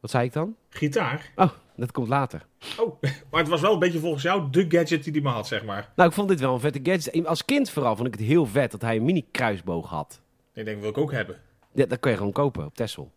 Wat 0.00 0.10
zei 0.10 0.24
ik 0.24 0.32
dan? 0.32 0.56
Gitaar. 0.68 1.32
Oh, 1.36 1.50
dat 1.76 1.92
komt 1.92 2.08
later. 2.08 2.46
Oh, 2.78 3.00
maar 3.30 3.40
het 3.40 3.48
was 3.48 3.60
wel 3.60 3.72
een 3.72 3.78
beetje 3.78 3.98
volgens 3.98 4.22
jou 4.22 4.50
de 4.50 4.64
gadget 4.68 5.04
die 5.04 5.12
hij 5.12 5.22
maar 5.22 5.32
had, 5.32 5.46
zeg 5.46 5.64
maar. 5.64 5.92
Nou, 5.96 6.08
ik 6.08 6.14
vond 6.14 6.28
dit 6.28 6.40
wel 6.40 6.54
een 6.54 6.60
vette 6.60 6.80
gadget. 6.82 7.26
Als 7.26 7.44
kind 7.44 7.70
vooral 7.70 7.96
vond 7.96 8.06
ik 8.08 8.14
het 8.14 8.22
heel 8.22 8.46
vet 8.46 8.70
dat 8.70 8.80
hij 8.82 8.96
een 8.96 9.04
mini-kruisboog 9.04 9.88
had. 9.88 10.20
Ik 10.54 10.64
denk, 10.64 10.80
wil 10.80 10.90
ik 10.90 10.98
ook 10.98 11.12
hebben. 11.12 11.40
Ja, 11.72 11.86
dat 11.86 12.00
kun 12.00 12.10
je 12.10 12.16
gewoon 12.16 12.32
kopen 12.32 12.64
op 12.64 12.74
Texel. 12.74 13.12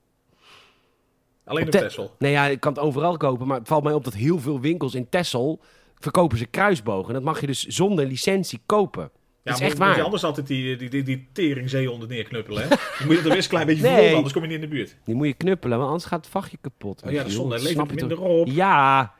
Alleen 1.45 1.61
Op 1.61 1.67
op 1.67 1.73
Te- 1.73 1.79
Texel. 1.85 2.15
Nee, 2.19 2.31
ja, 2.31 2.45
ik 2.45 2.59
kan 2.59 2.73
het 2.73 2.81
overal 2.81 3.17
kopen, 3.17 3.47
maar 3.47 3.57
het 3.59 3.67
valt 3.67 3.83
mij 3.83 3.93
op 3.93 4.03
dat 4.03 4.13
heel 4.13 4.39
veel 4.39 4.59
winkels 4.59 4.95
in 4.95 5.09
Texel 5.09 5.59
verkopen 5.95 6.37
ze 6.37 6.45
kruisbogen. 6.45 7.07
En 7.07 7.13
dat 7.13 7.23
mag 7.23 7.39
je 7.41 7.47
dus 7.47 7.65
zonder 7.65 8.05
licentie 8.05 8.61
kopen. 8.65 9.11
Ja, 9.49 9.55
dat 9.55 9.61
is 9.61 9.67
echt 9.67 9.77
moet- 9.77 9.79
moet 9.79 9.87
je 9.89 9.95
waar. 9.95 10.03
anders 10.05 10.23
altijd 10.23 10.47
die, 10.47 10.75
die, 10.77 10.89
die, 10.89 11.03
die 11.03 11.27
teringzeehonden 11.31 12.09
neerknuppelen, 12.09 12.61
hè? 12.63 12.67
Dan 12.69 12.77
moet 13.01 13.09
je 13.09 13.15
het 13.15 13.25
er 13.25 13.29
best 13.31 13.43
een 13.43 13.49
klein 13.49 13.65
beetje 13.65 13.83
Nee. 13.83 14.15
anders 14.15 14.33
kom 14.33 14.41
je 14.41 14.47
niet 14.47 14.61
in 14.61 14.69
de 14.69 14.75
buurt. 14.75 14.95
Die 15.05 15.15
moet 15.15 15.27
je 15.27 15.33
knuppelen, 15.33 15.77
want 15.77 15.89
anders 15.89 16.05
gaat 16.09 16.19
het 16.21 16.29
vachtje 16.33 16.57
kapot. 16.61 17.01
Oh 17.05 17.11
ja, 17.11 17.29
snap 17.29 17.51
het 17.51 17.61
je 17.61 17.83
minder 17.95 18.17
toch? 18.17 18.19
op. 18.25 18.47
Ja, 18.47 19.13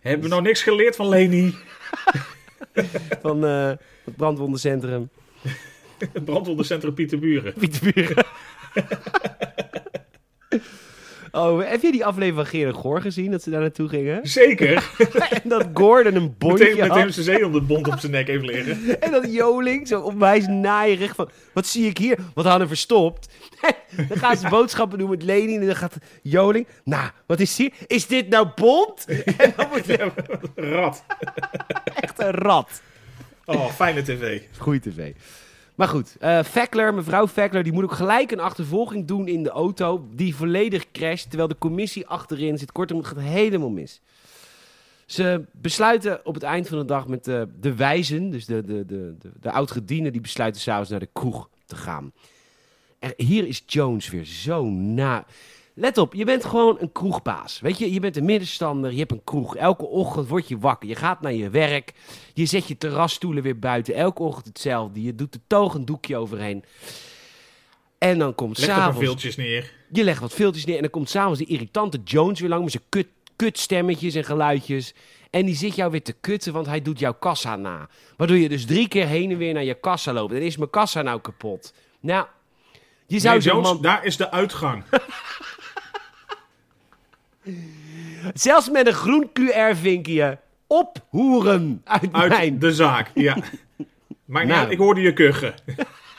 Hebben 0.00 0.22
we 0.22 0.28
nou 0.28 0.42
niks 0.42 0.62
geleerd 0.62 0.96
van 0.96 1.08
Leni? 1.08 1.54
van 3.22 3.44
eh, 3.46 3.68
het 4.04 4.16
brandwondencentrum. 4.16 5.08
Het 6.12 6.24
brandwondencentrum 6.24 6.94
Pieterburen. 6.94 7.52
Pieterburen. 7.52 8.24
Oh, 11.30 11.68
heb 11.68 11.82
je 11.82 11.92
die 11.92 12.04
aflevering 12.04 12.36
van 12.36 12.46
Gerard 12.46 12.76
Goor 12.76 13.00
gezien, 13.00 13.30
dat 13.30 13.42
ze 13.42 13.50
daar 13.50 13.60
naartoe 13.60 13.88
gingen? 13.88 14.26
Zeker. 14.28 14.90
En 15.42 15.48
dat 15.48 15.66
Gordon 15.74 16.14
een 16.14 16.34
bondje 16.38 16.64
Meteen 16.64 16.80
met 16.80 16.88
had. 16.88 16.98
hem 16.98 17.10
zijn 17.10 17.24
zeehondenbond 17.24 17.88
op 17.88 17.98
zijn 17.98 18.12
nek 18.12 18.28
even 18.28 18.44
liggen. 18.44 18.78
En 19.00 19.10
dat 19.10 19.32
Joling 19.32 19.88
zo 19.88 20.00
onwijs 20.00 20.46
naaierig 20.46 21.14
van... 21.14 21.30
Wat 21.52 21.66
zie 21.66 21.86
ik 21.86 21.98
hier? 21.98 22.18
Wat 22.34 22.44
hadden 22.44 22.62
we 22.62 22.68
verstopt? 22.68 23.28
dan 24.08 24.18
gaan 24.18 24.36
ze 24.36 24.48
boodschappen 24.48 24.98
doen 24.98 25.10
met 25.10 25.22
Leni. 25.22 25.56
En 25.56 25.66
dan 25.66 25.76
gaat 25.76 25.96
Joling... 26.22 26.66
Nou, 26.84 27.10
wat 27.26 27.40
is 27.40 27.56
hier? 27.56 27.72
Is 27.86 28.06
dit 28.06 28.28
nou 28.28 28.48
bond? 28.54 29.04
En 29.38 29.52
dan 29.56 29.68
wordt 29.68 29.86
hij 29.86 30.12
Rat. 30.54 31.04
echt 31.94 32.20
een 32.20 32.30
rat. 32.30 32.82
Oh, 33.44 33.70
fijne 33.70 34.02
tv. 34.02 34.40
Goeie 34.58 34.80
tv. 34.80 35.12
Maar 35.78 35.88
goed, 35.88 36.16
eh 36.18 36.44
Veckler, 36.44 36.94
mevrouw 36.94 37.28
Veckler, 37.28 37.62
die 37.62 37.72
moet 37.72 37.84
ook 37.84 37.92
gelijk 37.92 38.30
een 38.30 38.40
achtervolging 38.40 39.06
doen 39.06 39.28
in 39.28 39.42
de 39.42 39.50
auto. 39.50 40.08
Die 40.12 40.34
volledig 40.34 40.90
crasht, 40.90 41.28
terwijl 41.28 41.48
de 41.48 41.58
commissie 41.58 42.06
achterin 42.06 42.58
zit. 42.58 42.72
Kortom, 42.72 42.98
het 42.98 43.06
gaat 43.06 43.18
helemaal 43.18 43.70
mis. 43.70 44.00
Ze 45.06 45.44
besluiten 45.52 46.26
op 46.26 46.34
het 46.34 46.42
eind 46.42 46.68
van 46.68 46.78
de 46.78 46.84
dag 46.84 47.06
met 47.06 47.24
de, 47.24 47.48
de 47.60 47.74
wijzen, 47.74 48.30
dus 48.30 48.46
de, 48.46 48.64
de, 48.64 48.86
de, 48.86 49.16
de, 49.84 50.10
die 50.10 50.20
besluiten 50.20 50.60
s'avonds 50.60 50.90
naar 50.90 51.00
de 51.00 51.08
kroeg 51.12 51.48
te 51.66 51.76
gaan. 51.76 52.12
En 52.98 53.12
hier 53.16 53.46
is 53.46 53.62
Jones 53.66 54.08
weer 54.08 54.24
zo 54.24 54.64
na. 54.70 55.26
Let 55.80 55.98
op, 55.98 56.14
je 56.14 56.24
bent 56.24 56.44
gewoon 56.44 56.76
een 56.80 56.92
kroegbaas. 56.92 57.60
Weet 57.60 57.78
je, 57.78 57.92
je 57.92 58.00
bent 58.00 58.16
een 58.16 58.24
middenstander, 58.24 58.92
je 58.92 58.98
hebt 58.98 59.12
een 59.12 59.24
kroeg. 59.24 59.56
Elke 59.56 59.86
ochtend 59.86 60.28
word 60.28 60.48
je 60.48 60.58
wakker. 60.58 60.88
Je 60.88 60.94
gaat 60.94 61.20
naar 61.20 61.32
je 61.32 61.50
werk. 61.50 61.92
Je 62.34 62.46
zet 62.46 62.68
je 62.68 62.78
terrasstoelen 62.78 63.42
weer 63.42 63.58
buiten. 63.58 63.94
Elke 63.94 64.22
ochtend 64.22 64.46
hetzelfde. 64.46 65.02
Je 65.02 65.14
doet 65.14 65.34
er 65.34 65.40
toog 65.46 65.74
een 65.74 65.84
doekje 65.84 66.16
overheen. 66.16 66.64
En 67.98 68.18
dan 68.18 68.34
komt 68.34 68.58
s'avonds... 68.58 68.98
veeltjes 68.98 69.36
neer. 69.36 69.72
Je 69.92 70.04
legt 70.04 70.20
wat 70.20 70.32
filters 70.32 70.64
neer 70.64 70.76
en 70.76 70.82
dan 70.82 70.90
komt 70.90 71.10
s'avonds 71.10 71.38
die 71.38 71.48
irritante 71.48 72.00
Jones 72.04 72.40
weer 72.40 72.48
lang 72.48 72.62
met 72.62 72.72
zijn 72.72 72.84
kut, 72.88 73.08
kutstemmetjes 73.36 74.14
en 74.14 74.24
geluidjes. 74.24 74.94
En 75.30 75.46
die 75.46 75.56
zit 75.56 75.74
jou 75.74 75.90
weer 75.90 76.02
te 76.02 76.12
kutten, 76.12 76.52
want 76.52 76.66
hij 76.66 76.82
doet 76.82 76.98
jouw 76.98 77.14
kassa 77.14 77.56
na. 77.56 77.88
Waardoor 78.16 78.36
je 78.36 78.48
dus 78.48 78.66
drie 78.66 78.88
keer 78.88 79.06
heen 79.06 79.30
en 79.30 79.38
weer 79.38 79.54
naar 79.54 79.64
je 79.64 79.74
kassa 79.74 80.12
loopt. 80.12 80.32
En 80.32 80.42
is 80.42 80.56
mijn 80.56 80.70
kassa 80.70 81.02
nou 81.02 81.20
kapot? 81.20 81.74
Nou, 82.00 82.26
je 83.06 83.18
zou 83.18 83.38
Nee, 83.38 83.44
Jones, 83.44 83.68
man... 83.68 83.82
daar 83.82 84.04
is 84.04 84.16
de 84.16 84.30
uitgang. 84.30 84.84
Zelfs 88.34 88.70
met 88.70 88.86
een 88.86 88.92
groen 88.92 89.30
QR-vinkje 89.32 90.38
ophoeren 90.66 91.80
uit, 91.84 92.12
Uit 92.12 92.28
mijn... 92.28 92.58
de 92.58 92.72
zaak, 92.72 93.10
ja. 93.28 93.36
Maar 94.24 94.46
Nou. 94.46 94.60
ja, 94.60 94.68
ik 94.68 94.78
hoorde 94.78 95.00
je 95.00 95.12
kuchen. 95.12 95.54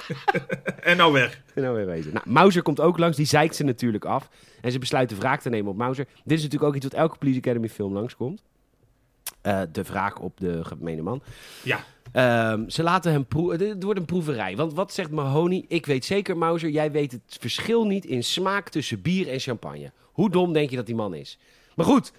en 0.82 0.97
nou 0.97 1.13
weg. 1.13 1.41
Nou, 1.55 1.75
weer 1.75 1.86
wezen. 1.86 2.13
Nou, 2.13 2.30
Mauser 2.30 2.61
komt 2.61 2.80
ook 2.80 2.97
langs, 2.97 3.17
die 3.17 3.25
zeikt 3.25 3.55
ze 3.55 3.63
natuurlijk 3.63 4.05
af. 4.05 4.30
En 4.61 4.71
ze 4.71 4.80
besluiten 4.80 5.17
wraak 5.19 5.41
te 5.41 5.49
nemen 5.49 5.71
op 5.71 5.77
Mauser. 5.77 6.05
Dit 6.23 6.38
is 6.38 6.43
natuurlijk 6.43 6.69
ook 6.69 6.75
iets 6.75 6.86
wat 6.86 6.93
elke 6.93 7.17
Police 7.17 7.38
Academy 7.38 7.69
film 7.69 7.93
langskomt. 7.93 8.43
Eh 9.41 9.61
de 9.71 9.84
wraak 9.84 10.21
op 10.21 10.39
de 10.39 10.65
gemene 10.65 11.01
man. 11.01 11.21
Ja, 11.63 11.80
Ehm, 12.11 12.69
ze 12.69 12.84
laten 12.84 13.11
hem 13.11 13.25
proeven. 13.25 13.69
Het 13.69 13.84
wordt 13.84 13.99
een 13.99 14.05
proeverij. 14.05 14.55
Want 14.55 14.73
wat 14.73 14.93
zegt 14.93 15.11
Mahoney? 15.11 15.65
Ik 15.67 15.86
weet 15.86 16.05
zeker, 16.05 16.38
Mauser, 16.38 16.69
jij 16.69 16.91
weet 16.91 17.11
het 17.11 17.38
verschil 17.39 17.86
niet 17.86 18.05
in 18.05 18.23
smaak 18.23 18.69
tussen 18.69 19.01
bier 19.01 19.30
en 19.30 19.39
champagne. 19.39 19.91
Hoe 20.20 20.30
dom 20.30 20.53
denk 20.53 20.70
je 20.70 20.76
dat 20.76 20.86
die 20.86 20.95
man 20.95 21.13
is? 21.13 21.38
Maar 21.76 21.86
goed, 21.86 22.11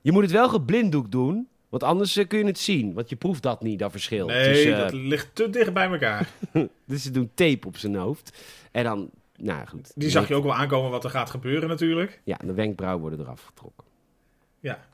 je 0.00 0.12
moet 0.12 0.22
het 0.22 0.32
wel 0.32 0.48
geblinddoekt 0.48 1.12
doen. 1.12 1.48
Want 1.68 1.82
anders 1.82 2.16
eh, 2.16 2.28
kun 2.28 2.38
je 2.38 2.44
het 2.44 2.58
zien. 2.58 2.94
Want 2.94 3.08
je 3.08 3.16
proeft 3.16 3.42
dat 3.42 3.62
niet, 3.62 3.78
dat 3.78 3.90
verschil. 3.90 4.26
nee, 4.26 4.52
tussen, 4.52 4.78
dat 4.78 4.92
ligt 4.92 5.34
te 5.34 5.50
dicht 5.50 5.72
bij 5.72 5.88
elkaar. 5.88 6.28
Dus 6.86 7.02
ze 7.02 7.10
doen 7.10 7.30
tape 7.34 7.66
op 7.66 7.76
zijn 7.76 7.94
hoofd. 7.94 8.38
En 8.72 8.84
dan, 8.84 9.10
nou 9.36 9.66
goed. 9.66 9.92
Die 9.94 10.10
zag 10.10 10.28
je 10.28 10.34
ook 10.34 10.44
wel 10.44 10.54
aankomen 10.54 10.90
wat 10.90 11.04
er 11.04 11.10
gaat 11.10 11.30
gebeuren 11.30 11.68
natuurlijk. 11.68 12.20
Ja, 12.24 12.36
de 12.44 12.54
wenkbrauwen 12.54 13.00
worden 13.00 13.20
eraf 13.20 13.42
getrokken. 13.42 13.86
Ja. 14.60 14.84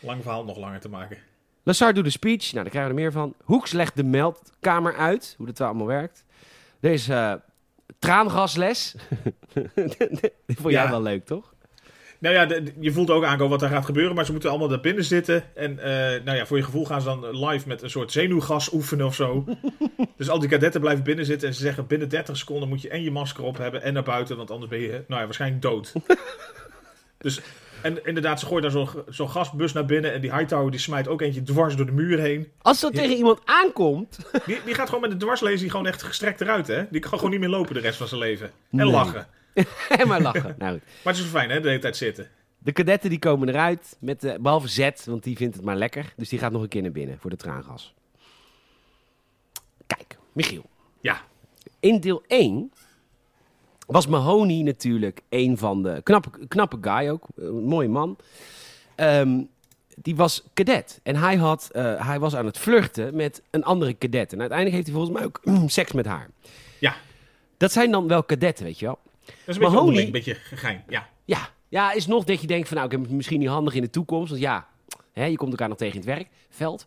Lang 0.00 0.22
verhaal 0.22 0.44
nog 0.44 0.58
langer 0.58 0.80
te 0.80 0.88
maken. 0.88 1.18
Lazar 1.62 1.94
doet 1.94 2.04
de 2.04 2.10
speech. 2.10 2.52
Nou, 2.52 2.62
daar 2.62 2.72
krijgen 2.72 2.94
we 2.94 2.96
er 2.96 3.02
meer 3.02 3.12
van. 3.12 3.34
Hoeks 3.42 3.72
legt 3.72 3.96
de 3.96 4.04
meldkamer 4.04 4.96
uit. 4.96 5.34
Hoe 5.36 5.46
dat 5.46 5.60
allemaal 5.60 5.86
werkt. 5.86 6.24
Er 6.80 6.90
is 6.90 7.08
eh, 7.08 7.34
traangasles. 8.06 8.94
Die 10.46 10.56
vond 10.56 10.72
jij 10.72 10.82
Ja. 10.84 10.90
wel 10.90 11.02
leuk, 11.02 11.24
toch? 11.24 11.54
Nou 12.18 12.34
ja, 12.34 12.46
de- 12.46 12.72
je 12.80 12.92
voelt 12.92 13.10
ook 13.10 13.24
aankomen 13.24 13.50
wat 13.58 13.62
er 13.62 13.68
gaat 13.68 13.84
gebeuren, 13.84 14.14
maar 14.14 14.24
ze 14.24 14.32
moeten 14.32 14.50
allemaal 14.50 14.68
daar 14.68 14.80
binnen 14.80 15.04
zitten. 15.04 15.44
En 15.56 15.78
eh, 15.78 16.22
nou 16.24 16.36
ja, 16.36 16.46
voor 16.46 16.56
je 16.56 16.62
gevoel 16.62 16.84
gaan 16.84 17.00
ze 17.00 17.06
dan 17.06 17.46
live 17.46 17.68
met 17.68 17.82
een 17.82 17.90
soort 17.90 18.12
zenuwgas 18.12 18.72
oefenen 18.72 19.06
of 19.06 19.14
zo. 19.14 19.44
dus 20.16 20.28
al 20.28 20.38
die 20.38 20.48
kadetten 20.48 20.80
blijven 20.80 21.04
binnen 21.04 21.24
zitten 21.24 21.48
en 21.48 21.54
ze 21.54 21.60
zeggen 21.60 21.86
binnen 21.86 22.08
30 22.08 22.36
seconden 22.36 22.68
moet 22.68 22.82
je 22.82 22.88
en 22.88 23.02
je 23.02 23.10
masker 23.10 23.44
op 23.44 23.56
hebben 23.58 23.82
en 23.82 23.92
naar 23.92 24.02
buiten, 24.02 24.36
want 24.36 24.50
anders 24.50 24.70
ben 24.70 24.80
je 24.80 24.90
nou 24.90 25.20
ja, 25.20 25.24
waarschijnlijk 25.24 25.62
dood. 25.62 25.92
dus, 27.18 27.40
en 27.86 28.04
inderdaad, 28.04 28.40
ze 28.40 28.46
gooien 28.46 28.62
daar 28.62 28.70
zo'n 28.70 28.88
zo'n 29.08 29.30
gasbus 29.30 29.72
naar 29.72 29.84
binnen 29.84 30.12
en 30.12 30.20
die 30.20 30.34
Hightower 30.34 30.70
die 30.70 30.80
smijt 30.80 31.08
ook 31.08 31.20
eentje 31.20 31.42
dwars 31.42 31.76
door 31.76 31.86
de 31.86 31.92
muur 31.92 32.18
heen. 32.18 32.52
Als 32.62 32.80
dat 32.80 32.92
Ja. 32.92 33.00
tegen 33.00 33.16
iemand 33.16 33.40
aankomt... 33.44 34.18
Die, 34.46 34.60
die 34.64 34.74
gaat 34.74 34.86
gewoon 34.86 35.00
met 35.00 35.10
de 35.10 35.16
dwarslaser 35.16 35.70
gewoon 35.70 35.86
echt 35.86 36.02
gestrekt 36.02 36.40
eruit, 36.40 36.66
hè? 36.66 36.84
Die 36.90 37.00
kan 37.00 37.12
gewoon 37.12 37.30
niet 37.30 37.40
meer 37.40 37.48
lopen 37.48 37.74
de 37.74 37.80
rest 37.80 37.98
van 37.98 38.08
zijn 38.08 38.20
leven. 38.20 38.46
En 38.46 38.52
Nee. 38.70 38.86
lachen. 38.86 39.26
en 39.98 40.08
maar 40.08 40.20
lachen. 40.22 40.54
Nou 40.58 40.72
goed. 40.72 40.82
Maar 41.04 41.12
het 41.14 41.22
is 41.24 41.30
wel 41.30 41.40
fijn, 41.40 41.50
hè? 41.50 41.60
De 41.60 41.68
hele 41.68 41.80
tijd 41.80 41.96
zitten. 41.96 42.28
De 42.58 42.72
kadetten 42.72 43.10
die 43.10 43.18
komen 43.18 43.48
eruit, 43.48 43.96
met, 44.00 44.24
eh, 44.24 44.34
behalve 44.40 44.68
Z, 44.68 44.88
want 45.04 45.22
die 45.22 45.36
vindt 45.36 45.56
het 45.56 45.64
maar 45.64 45.76
lekker. 45.76 46.12
Dus 46.16 46.28
die 46.28 46.38
gaat 46.38 46.52
nog 46.52 46.62
een 46.62 46.68
keer 46.68 46.82
naar 46.82 46.90
binnen 46.92 47.18
voor 47.18 47.30
de 47.30 47.36
traangas. 47.36 47.94
Kijk, 49.86 50.16
Michiel. 50.32 50.64
Ja, 51.00 51.20
In 51.80 52.00
deel 52.00 52.22
1 52.26 52.72
was 53.86 54.06
Mahoney 54.06 54.62
natuurlijk 54.62 55.20
een 55.28 55.58
van 55.58 55.82
de... 55.82 56.00
Knappe, 56.02 56.30
knappe 56.48 56.78
guy 56.80 57.08
ook, 57.08 57.26
een 57.36 57.64
mooie 57.64 57.88
man. 57.88 58.16
Ehm, 58.94 59.40
die 59.96 60.16
was 60.16 60.44
cadet. 60.54 61.00
En 61.02 61.16
hij, 61.16 61.36
had, 61.36 61.68
eh, 61.72 62.06
hij 62.06 62.18
was 62.18 62.34
aan 62.36 62.46
het 62.46 62.58
flirten 62.58 63.16
met 63.16 63.42
een 63.50 63.64
andere 63.64 63.98
cadet. 63.98 64.32
En 64.32 64.40
uiteindelijk 64.40 64.76
heeft 64.76 64.86
hij 64.88 64.96
volgens 64.96 65.16
mij 65.18 65.24
ook 65.24 65.40
seks 65.70 65.92
met 65.92 66.06
haar. 66.06 66.30
ja. 66.78 66.94
Dat 67.58 67.72
zijn 67.72 67.90
dan 67.90 68.08
wel 68.08 68.22
kadetten, 68.22 68.64
weet 68.64 68.78
je 68.78 68.86
wel. 68.86 68.98
Dat 69.04 69.12
is 69.26 69.34
een 69.36 69.44
beetje 69.46 69.60
Mahoney- 69.60 69.80
onderling, 69.80 70.06
een 70.06 70.12
beetje 70.12 70.34
gegein. 70.34 70.84
Ja. 70.88 71.08
Ja, 71.24 71.48
ja, 71.68 71.92
is 71.92 72.06
nog 72.06 72.24
dat 72.24 72.40
je 72.40 72.46
denkt 72.46 72.68
van 72.68 72.76
nou, 72.76 72.88
ik 72.88 72.96
heb 72.96 73.02
het 73.04 73.12
misschien 73.16 73.38
niet 73.38 73.48
handig 73.48 73.74
in 73.74 73.82
de 73.82 73.90
toekomst. 73.90 74.30
Want 74.30 74.42
ja, 74.42 74.66
hè, 75.12 75.24
je 75.24 75.36
komt 75.36 75.50
elkaar 75.50 75.68
nog 75.68 75.76
tegen 75.78 76.00
in 76.02 76.08
het 76.08 76.18
werkveld. 76.18 76.86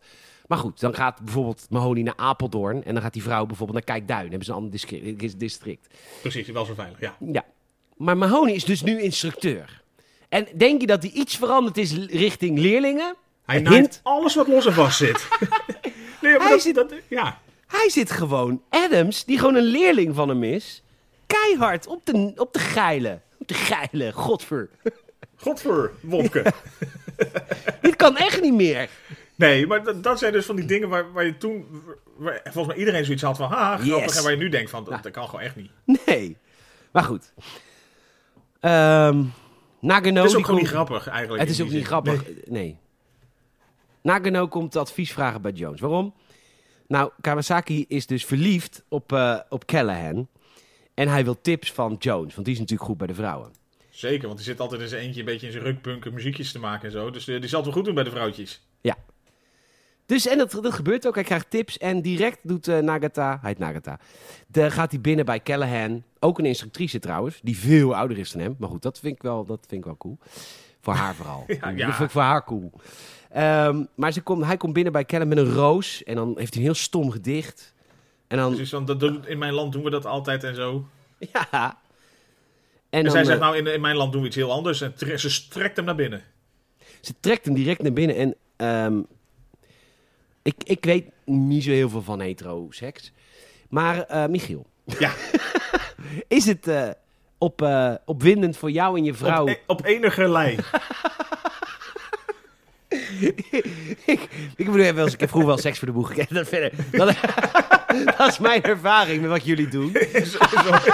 Maar 0.50 0.58
goed, 0.58 0.80
dan 0.80 0.95
gaat 0.95 1.22
bijvoorbeeld 1.22 1.66
Mahoney 1.70 2.04
naar 2.04 2.14
Apeldoorn. 2.18 2.84
En 2.84 2.93
dan 2.93 3.04
gaat 3.04 3.14
die 3.14 3.24
vrouw 3.24 3.45
bijvoorbeeld 3.45 3.78
naar 3.86 3.95
Kijkduin. 3.95 4.20
Dan 4.22 4.30
hebben 4.30 4.45
ze 4.45 4.52
een 4.52 4.58
ander 4.58 5.38
district. 5.38 5.88
Precies, 6.22 6.47
wel 6.47 6.66
zo 6.66 6.74
veilig, 6.74 7.00
ja. 7.00 7.16
Ja. 7.32 7.45
Maar 7.97 8.18
Mahoney 8.18 8.54
is 8.54 8.66
dus 8.66 8.82
nu 8.84 9.02
instructeur. 9.02 9.82
En 10.30 10.47
denk 10.56 10.82
je 10.82 10.88
dat 10.88 11.02
hij 11.04 11.12
iets 11.12 11.38
veranderd 11.38 11.78
is 11.78 11.93
richting 12.08 12.60
leerlingen? 12.60 13.16
Hij 13.45 13.60
hint? 13.60 14.00
alles 14.04 14.36
wat 14.36 14.47
los 14.47 14.66
en 14.66 14.74
vast 14.74 14.97
zit. 14.97 15.28
nee, 16.22 16.32
maar 16.32 16.41
Hij 16.41 16.50
dat, 16.50 16.62
zit- 16.62 16.76
dat, 16.76 16.93
ja. 17.08 17.39
Hij 17.68 17.89
zit 17.89 18.12
gewoon, 18.12 18.62
Adams, 18.70 19.26
die 19.26 19.38
gewoon 19.39 19.56
een 19.56 19.64
leerling 19.64 20.16
van 20.16 20.30
hem 20.30 20.43
is, 20.43 20.84
keihard 21.28 21.88
op 21.88 22.06
de, 22.06 22.32
op 22.36 22.54
de 22.54 22.60
geile. 22.60 23.20
Op 23.39 23.47
de 23.47 23.54
geile, 23.54 24.12
godver. 24.12 24.70
Godver, 25.36 25.91
Wopke. 26.02 26.54
Dit 27.82 27.95
kan 27.95 28.18
echt 28.18 28.41
niet 28.41 28.54
meer. 28.54 28.89
Nee, 29.40 29.68
maar 29.68 29.84
dat, 29.84 30.04
dat 30.04 30.20
zijn 30.20 30.34
dus 30.34 30.46
van 30.46 30.56
die 30.56 30.66
dingen 30.66 30.90
waar, 30.90 31.12
waar 31.12 31.26
je 31.26 31.38
toen... 31.38 31.84
Waar, 32.18 32.40
volgens 32.44 32.68
mij 32.68 32.76
iedereen 32.76 33.06
zoiets 33.06 33.24
had 33.24 33.38
van... 33.38 33.50
Ha, 33.52 33.78
grappig. 33.78 34.06
Yes. 34.06 34.18
En 34.18 34.24
waar 34.24 34.32
je 34.32 34.38
nu 34.38 34.50
denkt 34.50 34.70
van, 34.70 34.80
dat, 34.80 34.90
Nou. 34.90 35.02
dat 35.02 35.12
kan 35.12 35.26
gewoon 35.26 35.42
echt 35.42 35.56
niet. 35.56 35.72
Nee. 36.06 36.38
Maar 36.92 37.04
goed. 37.04 37.34
Ehm 38.60 39.24
Nagano... 39.82 40.22
Het 40.22 40.30
is 40.30 40.36
ook 40.38 40.46
gewoon 40.46 40.60
niet 40.60 40.70
grappig 40.70 41.08
eigenlijk. 41.08 41.42
Het 41.42 41.52
is 41.52 41.62
ook 41.62 41.68
niet 41.68 41.76
zin. 41.76 41.86
grappig. 41.86 42.26
Nee. 42.26 42.44
Nee. 42.46 42.78
Nagano 44.02 44.48
komt 44.48 44.76
advies 44.76 45.14
vragen 45.14 45.42
bij 45.42 45.52
Jones. 45.52 45.80
Waarom? 45.80 46.14
Nou, 46.88 47.12
Kawasaki 47.22 47.86
is 47.88 48.06
dus 48.06 48.26
verliefd 48.26 48.84
op, 48.88 49.14
eh, 49.14 49.40
op 49.50 49.66
Callahan. 49.66 50.28
En 50.94 51.08
hij 51.08 51.24
wil 51.24 51.42
tips 51.42 51.72
van 51.72 51.96
Jones, 52.00 52.34
want 52.34 52.46
die 52.46 52.54
is 52.54 52.60
natuurlijk 52.60 52.90
goed 52.90 52.98
bij 52.98 53.08
de 53.08 53.14
vrouwen. 53.14 53.52
Zeker, 53.90 54.26
want 54.26 54.38
die 54.38 54.48
zit 54.48 54.60
altijd 54.60 54.82
in 54.82 54.88
zijn 54.88 55.02
eentje 55.02 55.20
een 55.20 55.26
beetje 55.26 55.46
in 55.46 55.52
zijn 55.52 55.64
rukpunken 55.64 56.14
muziekjes 56.14 56.52
te 56.52 56.60
maken 56.60 56.86
en 56.86 56.92
zo. 56.92 57.10
Dus 57.10 57.28
eh, 57.28 57.40
die 57.40 57.50
zal 57.50 57.58
het 57.60 57.68
wel 57.68 57.76
goed 57.78 57.86
doen 57.86 57.96
bij 57.96 58.04
de 58.04 58.10
vrouwtjes. 58.10 58.68
Dus, 60.10 60.28
en 60.28 60.38
dat, 60.38 60.51
dat 60.51 60.74
gebeurt 60.74 61.07
ook. 61.07 61.16
Hij 61.16 61.24
krijgt 61.24 61.49
tips 61.49 61.78
en 61.78 62.01
direct 62.01 62.38
doet 62.41 62.68
eh, 62.68 62.78
Nagata, 62.80 63.38
hij 63.41 63.49
heet 63.49 63.60
Nagata, 63.60 63.99
de, 64.47 64.72
gaat 64.72 64.91
hij 64.91 65.01
binnen 65.01 65.26
bij 65.26 65.39
Callahan. 65.41 66.03
Ook 66.20 66.39
een 66.39 66.45
instructrice 66.45 66.99
trouwens, 66.99 67.39
die 67.43 67.57
veel 67.57 67.95
ouder 67.95 68.18
is 68.18 68.32
dan 68.32 68.41
hem. 68.41 68.55
Maar 68.60 68.70
goed, 68.70 68.82
dat 68.82 68.99
vind 68.99 69.16
ik 69.16 69.22
wel, 69.22 69.45
dat 69.45 69.60
vind 69.68 69.80
ik 69.82 69.86
wel 69.86 69.97
cool. 69.97 70.18
Voor 70.82 70.93
haar 70.93 71.16
vooral. 71.16 71.43
Ja, 71.47 71.86
Dat 71.86 71.95
vind 71.95 71.99
ik 72.07 72.10
voor 72.10 72.22
haar 72.22 72.43
cool. 72.43 72.72
Ehm, 73.30 73.84
maar 73.95 74.12
ze 74.12 74.22
komt, 74.22 74.45
hij 74.45 74.57
komt 74.57 74.74
binnen 74.74 74.93
bij 74.93 75.05
Callahan 75.05 75.28
met 75.30 75.38
een 75.38 75.53
roos. 75.53 76.03
En 76.03 76.16
dan 76.16 76.34
heeft 76.38 76.53
hij 76.53 76.62
een 76.64 76.70
heel 76.70 76.78
stom 76.78 77.12
gedicht. 77.12 77.74
En 78.28 78.38
dan, 78.38 78.55
Dus 78.55 78.70
van, 78.70 78.86
dat 78.86 78.99
doen- 78.99 79.28
in 79.28 79.38
mijn 79.38 79.53
land 79.53 79.72
doen 79.74 79.84
we 79.84 79.89
dat 79.89 80.05
altijd 80.05 80.43
en 80.43 80.55
zo. 80.55 80.86
ja. 81.34 81.47
En, 81.51 81.78
En, 82.89 83.03
dan, 83.03 83.12
zij 83.12 83.24
zegt 83.24 83.39
eh, 83.39 83.43
nou, 83.43 83.57
in, 83.57 83.68
in 83.68 83.82
mijn 83.82 83.95
land 83.95 84.12
doen 84.12 84.22
we 84.22 84.28
iets 84.28 84.36
heel 84.36 84.51
anders. 84.51 84.82
En 84.82 84.93
ze 85.20 85.30
strekt 85.30 85.76
hem 85.76 85.86
naar 85.86 85.95
binnen. 85.95 86.24
Ze 87.01 87.14
trekt 87.20 87.45
hem 87.45 87.53
direct 87.53 87.82
naar 87.82 87.93
binnen. 87.93 88.16
En 88.16 88.36
ehm, 88.55 89.01
ik, 90.50 90.64
ik 90.64 90.86
weet 90.86 91.06
niet 91.26 91.64
zo 91.64 91.70
heel 91.72 91.89
veel 91.89 92.02
van 92.02 92.20
hetero-seks. 92.20 93.12
Maar 93.70 94.04
eh, 94.04 94.26
Michiel, 94.26 94.66
Ja, 95.00 95.12
is 96.28 96.45
het 96.45 96.68
eh, 96.68 96.89
op, 97.38 97.62
eh, 97.62 97.93
opwindend 98.06 98.58
voor 98.58 98.72
jou 98.72 98.97
en 98.97 99.04
je 99.04 99.14
vrouw? 99.14 99.41
op, 99.41 99.47
e- 99.50 99.58
op 99.68 99.86
enige 99.86 100.30
lijn. 100.30 100.60
ik, 104.06 104.28
ik 104.56 104.66
bedoel, 104.66 104.93
wel 104.93 105.04
eens, 105.04 105.14
ik 105.14 105.20
heb 105.20 105.30
vroeger 105.30 105.50
wel 105.50 105.58
seks 105.58 105.78
voor 105.80 105.88
de 105.88 105.93
boeg 105.93 106.08
gekend. 106.08 106.30
Dat, 106.34 106.47
verder, 106.47 106.72
dat, 106.91 107.16
dat 108.18 108.28
is 108.28 108.39
mijn 108.39 108.64
ervaring 108.64 109.22
met 109.22 109.30
wat 109.30 109.45
jullie 109.45 109.68
doen. 109.68 109.91
Zo- 110.24 110.38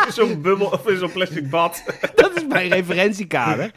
in 0.06 0.12
zo'n 0.14 0.42
bubbel 0.42 0.68
of 0.68 0.88
in 0.88 0.98
zo'n 0.98 1.12
plastic 1.12 1.50
bad. 1.50 1.84
Dat 2.16 2.36
is 2.36 2.46
mijn 2.48 2.70
referentiekader. 2.70 3.72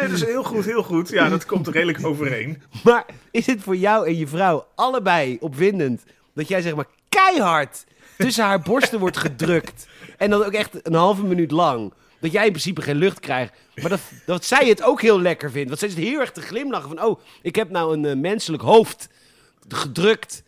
Nee, 0.00 0.08
dat 0.08 0.18
is 0.18 0.24
heel 0.24 0.42
goed, 0.42 0.64
heel 0.64 0.82
goed. 0.82 1.08
Ja, 1.08 1.28
dat 1.28 1.46
komt 1.46 1.66
er 1.66 1.72
redelijk 1.72 2.06
overeen. 2.06 2.62
Maar 2.84 3.04
is 3.30 3.46
het 3.46 3.62
voor 3.62 3.76
jou 3.76 4.06
en 4.06 4.16
je 4.16 4.26
vrouw 4.26 4.66
allebei 4.74 5.36
opwindend 5.40 6.04
dat 6.34 6.48
jij 6.48 6.62
zeg 6.62 6.74
maar 6.74 6.86
keihard 7.08 7.84
tussen 8.18 8.44
haar 8.44 8.60
borsten 8.60 8.98
wordt 8.98 9.16
gedrukt 9.16 9.86
en 10.16 10.30
dan 10.30 10.44
ook 10.44 10.52
echt 10.52 10.86
een 10.86 10.94
halve 10.94 11.24
minuut 11.24 11.50
lang 11.50 11.92
dat 12.20 12.32
jij 12.32 12.44
in 12.44 12.50
principe 12.50 12.82
geen 12.82 12.96
lucht 12.96 13.20
krijgt, 13.20 13.52
maar 13.74 13.90
dat, 13.90 14.00
dat 14.26 14.44
zij 14.44 14.68
het 14.68 14.82
ook 14.82 15.00
heel 15.00 15.20
lekker 15.20 15.50
vindt. 15.50 15.68
Want 15.68 15.80
zij 15.80 15.88
zit 15.88 15.98
heel 15.98 16.20
erg 16.20 16.32
te 16.32 16.40
glimlachen 16.40 16.88
van 16.88 17.02
oh, 17.02 17.20
ik 17.42 17.54
heb 17.54 17.70
nou 17.70 17.96
een 17.96 18.04
eh, 18.04 18.16
menselijk 18.16 18.62
hoofd 18.62 19.08
gedrukt. 19.68 20.42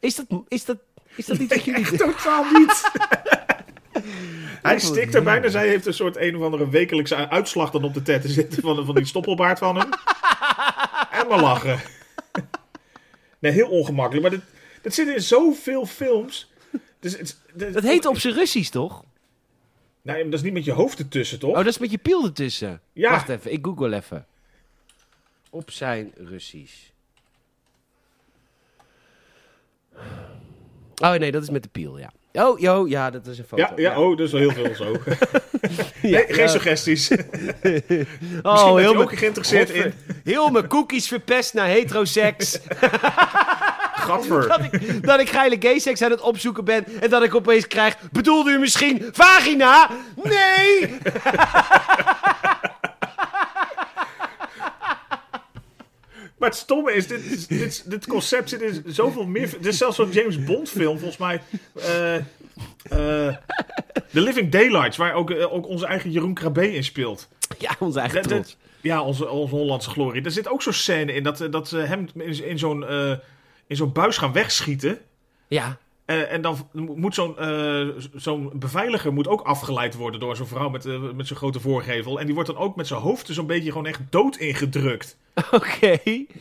Is 0.00 0.14
dat, 0.14 0.26
is 0.48 0.64
dat, 0.64 0.76
is 1.14 1.26
dat 1.26 1.38
iets 1.38 1.54
wat 1.54 1.64
jullie 1.64 1.84
doen? 1.84 1.96
Totaal 1.98 2.44
niet. 2.52 2.82
Hij 4.66 4.78
stikt 4.78 5.14
er 5.14 5.22
bijna. 5.22 5.48
Zij 5.48 5.68
heeft 5.68 5.86
een 5.86 5.94
soort 5.94 6.16
een 6.16 6.36
of 6.36 6.42
andere 6.42 6.68
wekelijkse 6.68 7.28
uitslag 7.28 7.70
dan 7.70 7.84
op 7.84 7.94
de 7.94 8.02
tetten 8.02 8.30
zitten 8.30 8.62
van, 8.62 8.84
van 8.86 8.94
die 8.94 9.04
stoppelbaard 9.04 9.58
van 9.58 9.76
hem. 9.76 9.88
En 11.20 11.28
maar 11.28 11.40
lachen. 11.40 11.80
Nee, 13.38 13.52
heel 13.52 13.68
ongemakkelijk. 13.68 14.22
Maar 14.22 14.38
dit, 14.38 14.48
dit 14.82 14.94
zit 14.94 15.08
in 15.08 15.22
zoveel 15.22 15.86
films. 15.86 16.52
Dus 17.00 17.18
het, 17.18 17.38
Dat 17.72 17.82
heet 17.82 18.06
op 18.06 18.18
zijn 18.18 18.34
Russisch, 18.34 18.70
toch? 18.70 19.04
Nee, 20.02 20.14
maar 20.14 20.24
dat 20.24 20.34
is 20.34 20.42
niet 20.42 20.52
met 20.52 20.64
je 20.64 20.72
hoofd 20.72 20.98
ertussen, 20.98 21.38
toch? 21.38 21.50
Oh, 21.50 21.56
dat 21.56 21.66
is 21.66 21.78
met 21.78 21.90
je 21.90 21.98
piel 21.98 22.24
ertussen. 22.24 22.80
Ja. 22.92 23.10
Wacht 23.10 23.28
even, 23.28 23.52
ik 23.52 23.64
google 23.64 23.96
even. 23.96 24.26
Op 25.50 25.70
zijn 25.70 26.12
Russisch. 26.16 26.74
Oh 30.96 31.12
nee, 31.12 31.32
dat 31.32 31.42
is 31.42 31.50
met 31.50 31.62
de 31.62 31.68
piel, 31.68 31.98
ja. 31.98 32.12
Oh, 32.38 32.58
jo, 32.58 32.86
ja, 32.86 33.10
dat 33.10 33.26
is 33.26 33.38
een 33.38 33.44
foto. 33.44 33.62
ja, 33.62 33.72
ja, 33.76 33.98
oh, 34.00 34.16
dat 34.16 34.26
is 34.26 34.32
wel 34.32 34.40
heel 34.40 34.50
veel 34.52 34.74
zo. 34.74 34.92
Ja, 36.02 36.18
Nee, 36.18 36.24
geen 36.34 36.48
suggesties. 36.48 37.08
Oh, 38.42 38.52
Misschien 38.52 38.78
heel 38.78 38.96
ook 38.96 39.18
geïnteresseerd 39.18 39.70
in 39.70 39.94
Heel 40.24 40.50
mijn 40.50 40.66
cookies 40.66 41.08
verpest 41.08 41.54
naar 41.54 41.66
heteroseks. 41.66 42.58
Gadver. 44.06 44.48
dat, 44.48 44.60
ik, 44.70 45.02
dat 45.06 45.20
ik 45.20 45.28
geile 45.28 45.56
gayseks 45.60 46.02
aan 46.02 46.10
het 46.10 46.20
opzoeken 46.20 46.64
ben. 46.64 46.84
En 47.00 47.10
dat 47.10 47.22
ik 47.22 47.34
opeens 47.34 47.66
krijg. 47.66 47.96
Bedoelde 48.12 48.50
u 48.50 48.58
misschien 48.58 49.08
vagina? 49.12 49.90
Nee! 50.22 50.98
Maar 56.38 56.48
het 56.48 56.58
stomme 56.58 56.92
is, 56.92 57.06
dit, 57.06 57.48
dit, 57.48 57.90
dit, 57.90 58.06
concept 58.06 58.48
zit 58.48 58.62
in 58.62 58.82
zoveel 58.86 59.26
meer... 59.26 59.50
Dit 59.50 59.66
is 59.66 59.78
zelfs 59.78 59.96
zo'n 59.96 60.10
James 60.10 60.44
Bond 60.44 60.68
film, 60.68 60.98
volgens 60.98 61.18
mij. 61.18 61.42
eh, 61.74 62.16
eh, 62.16 62.24
The 64.12 64.20
Living 64.20 64.50
Daylights, 64.50 64.96
waar 64.96 65.14
ook, 65.14 65.30
eh, 65.30 65.52
ook 65.52 65.66
onze 65.66 65.86
eigen 65.86 66.10
Jeroen 66.10 66.34
Krabbe 66.34 66.74
in 66.74 66.84
speelt. 66.84 67.28
Ja, 67.58 67.76
onze 67.78 68.00
eigen 68.00 68.22
trots. 68.22 68.56
ja, 68.80 69.02
onze, 69.02 69.28
onze 69.28 69.54
Hollandse 69.54 69.90
glorie. 69.90 70.22
Er 70.22 70.30
zit 70.30 70.48
ook 70.48 70.62
zo'n 70.62 70.72
scène 70.72 71.12
in 71.12 71.22
dat, 71.22 71.46
dat 71.50 71.68
ze 71.68 71.76
hem 71.76 72.08
in, 72.14 72.44
in 72.44 72.58
zo'n 72.58 72.84
in 73.66 73.76
zo'n 73.76 73.92
buis 73.92 74.16
gaan 74.16 74.32
wegschieten. 74.32 74.98
Ja. 75.48 75.78
Eh, 76.04 76.32
en 76.32 76.42
dan 76.42 76.68
moet 76.72 77.14
zo'n 77.14 77.38
eh, 77.38 77.88
zo'n 78.14 78.50
beveiliger 78.54 79.12
moet 79.12 79.28
ook 79.28 79.40
afgeleid 79.40 79.94
worden 79.94 80.20
door 80.20 80.36
zo'n 80.36 80.46
vrouw 80.46 80.68
met, 80.68 80.86
eh, 80.86 81.10
met 81.12 81.26
zo'n 81.26 81.36
grote 81.36 81.60
voorgevel. 81.60 82.20
En 82.20 82.24
die 82.24 82.34
wordt 82.34 82.50
dan 82.50 82.58
ook 82.58 82.76
met 82.76 82.86
zijn 82.86 83.00
hoofd 83.00 83.28
zo'n 83.32 83.46
beetje 83.46 83.70
gewoon 83.70 83.86
echt 83.86 84.00
dood 84.10 84.36
ingedrukt. 84.36 85.18
Oké. 85.50 85.98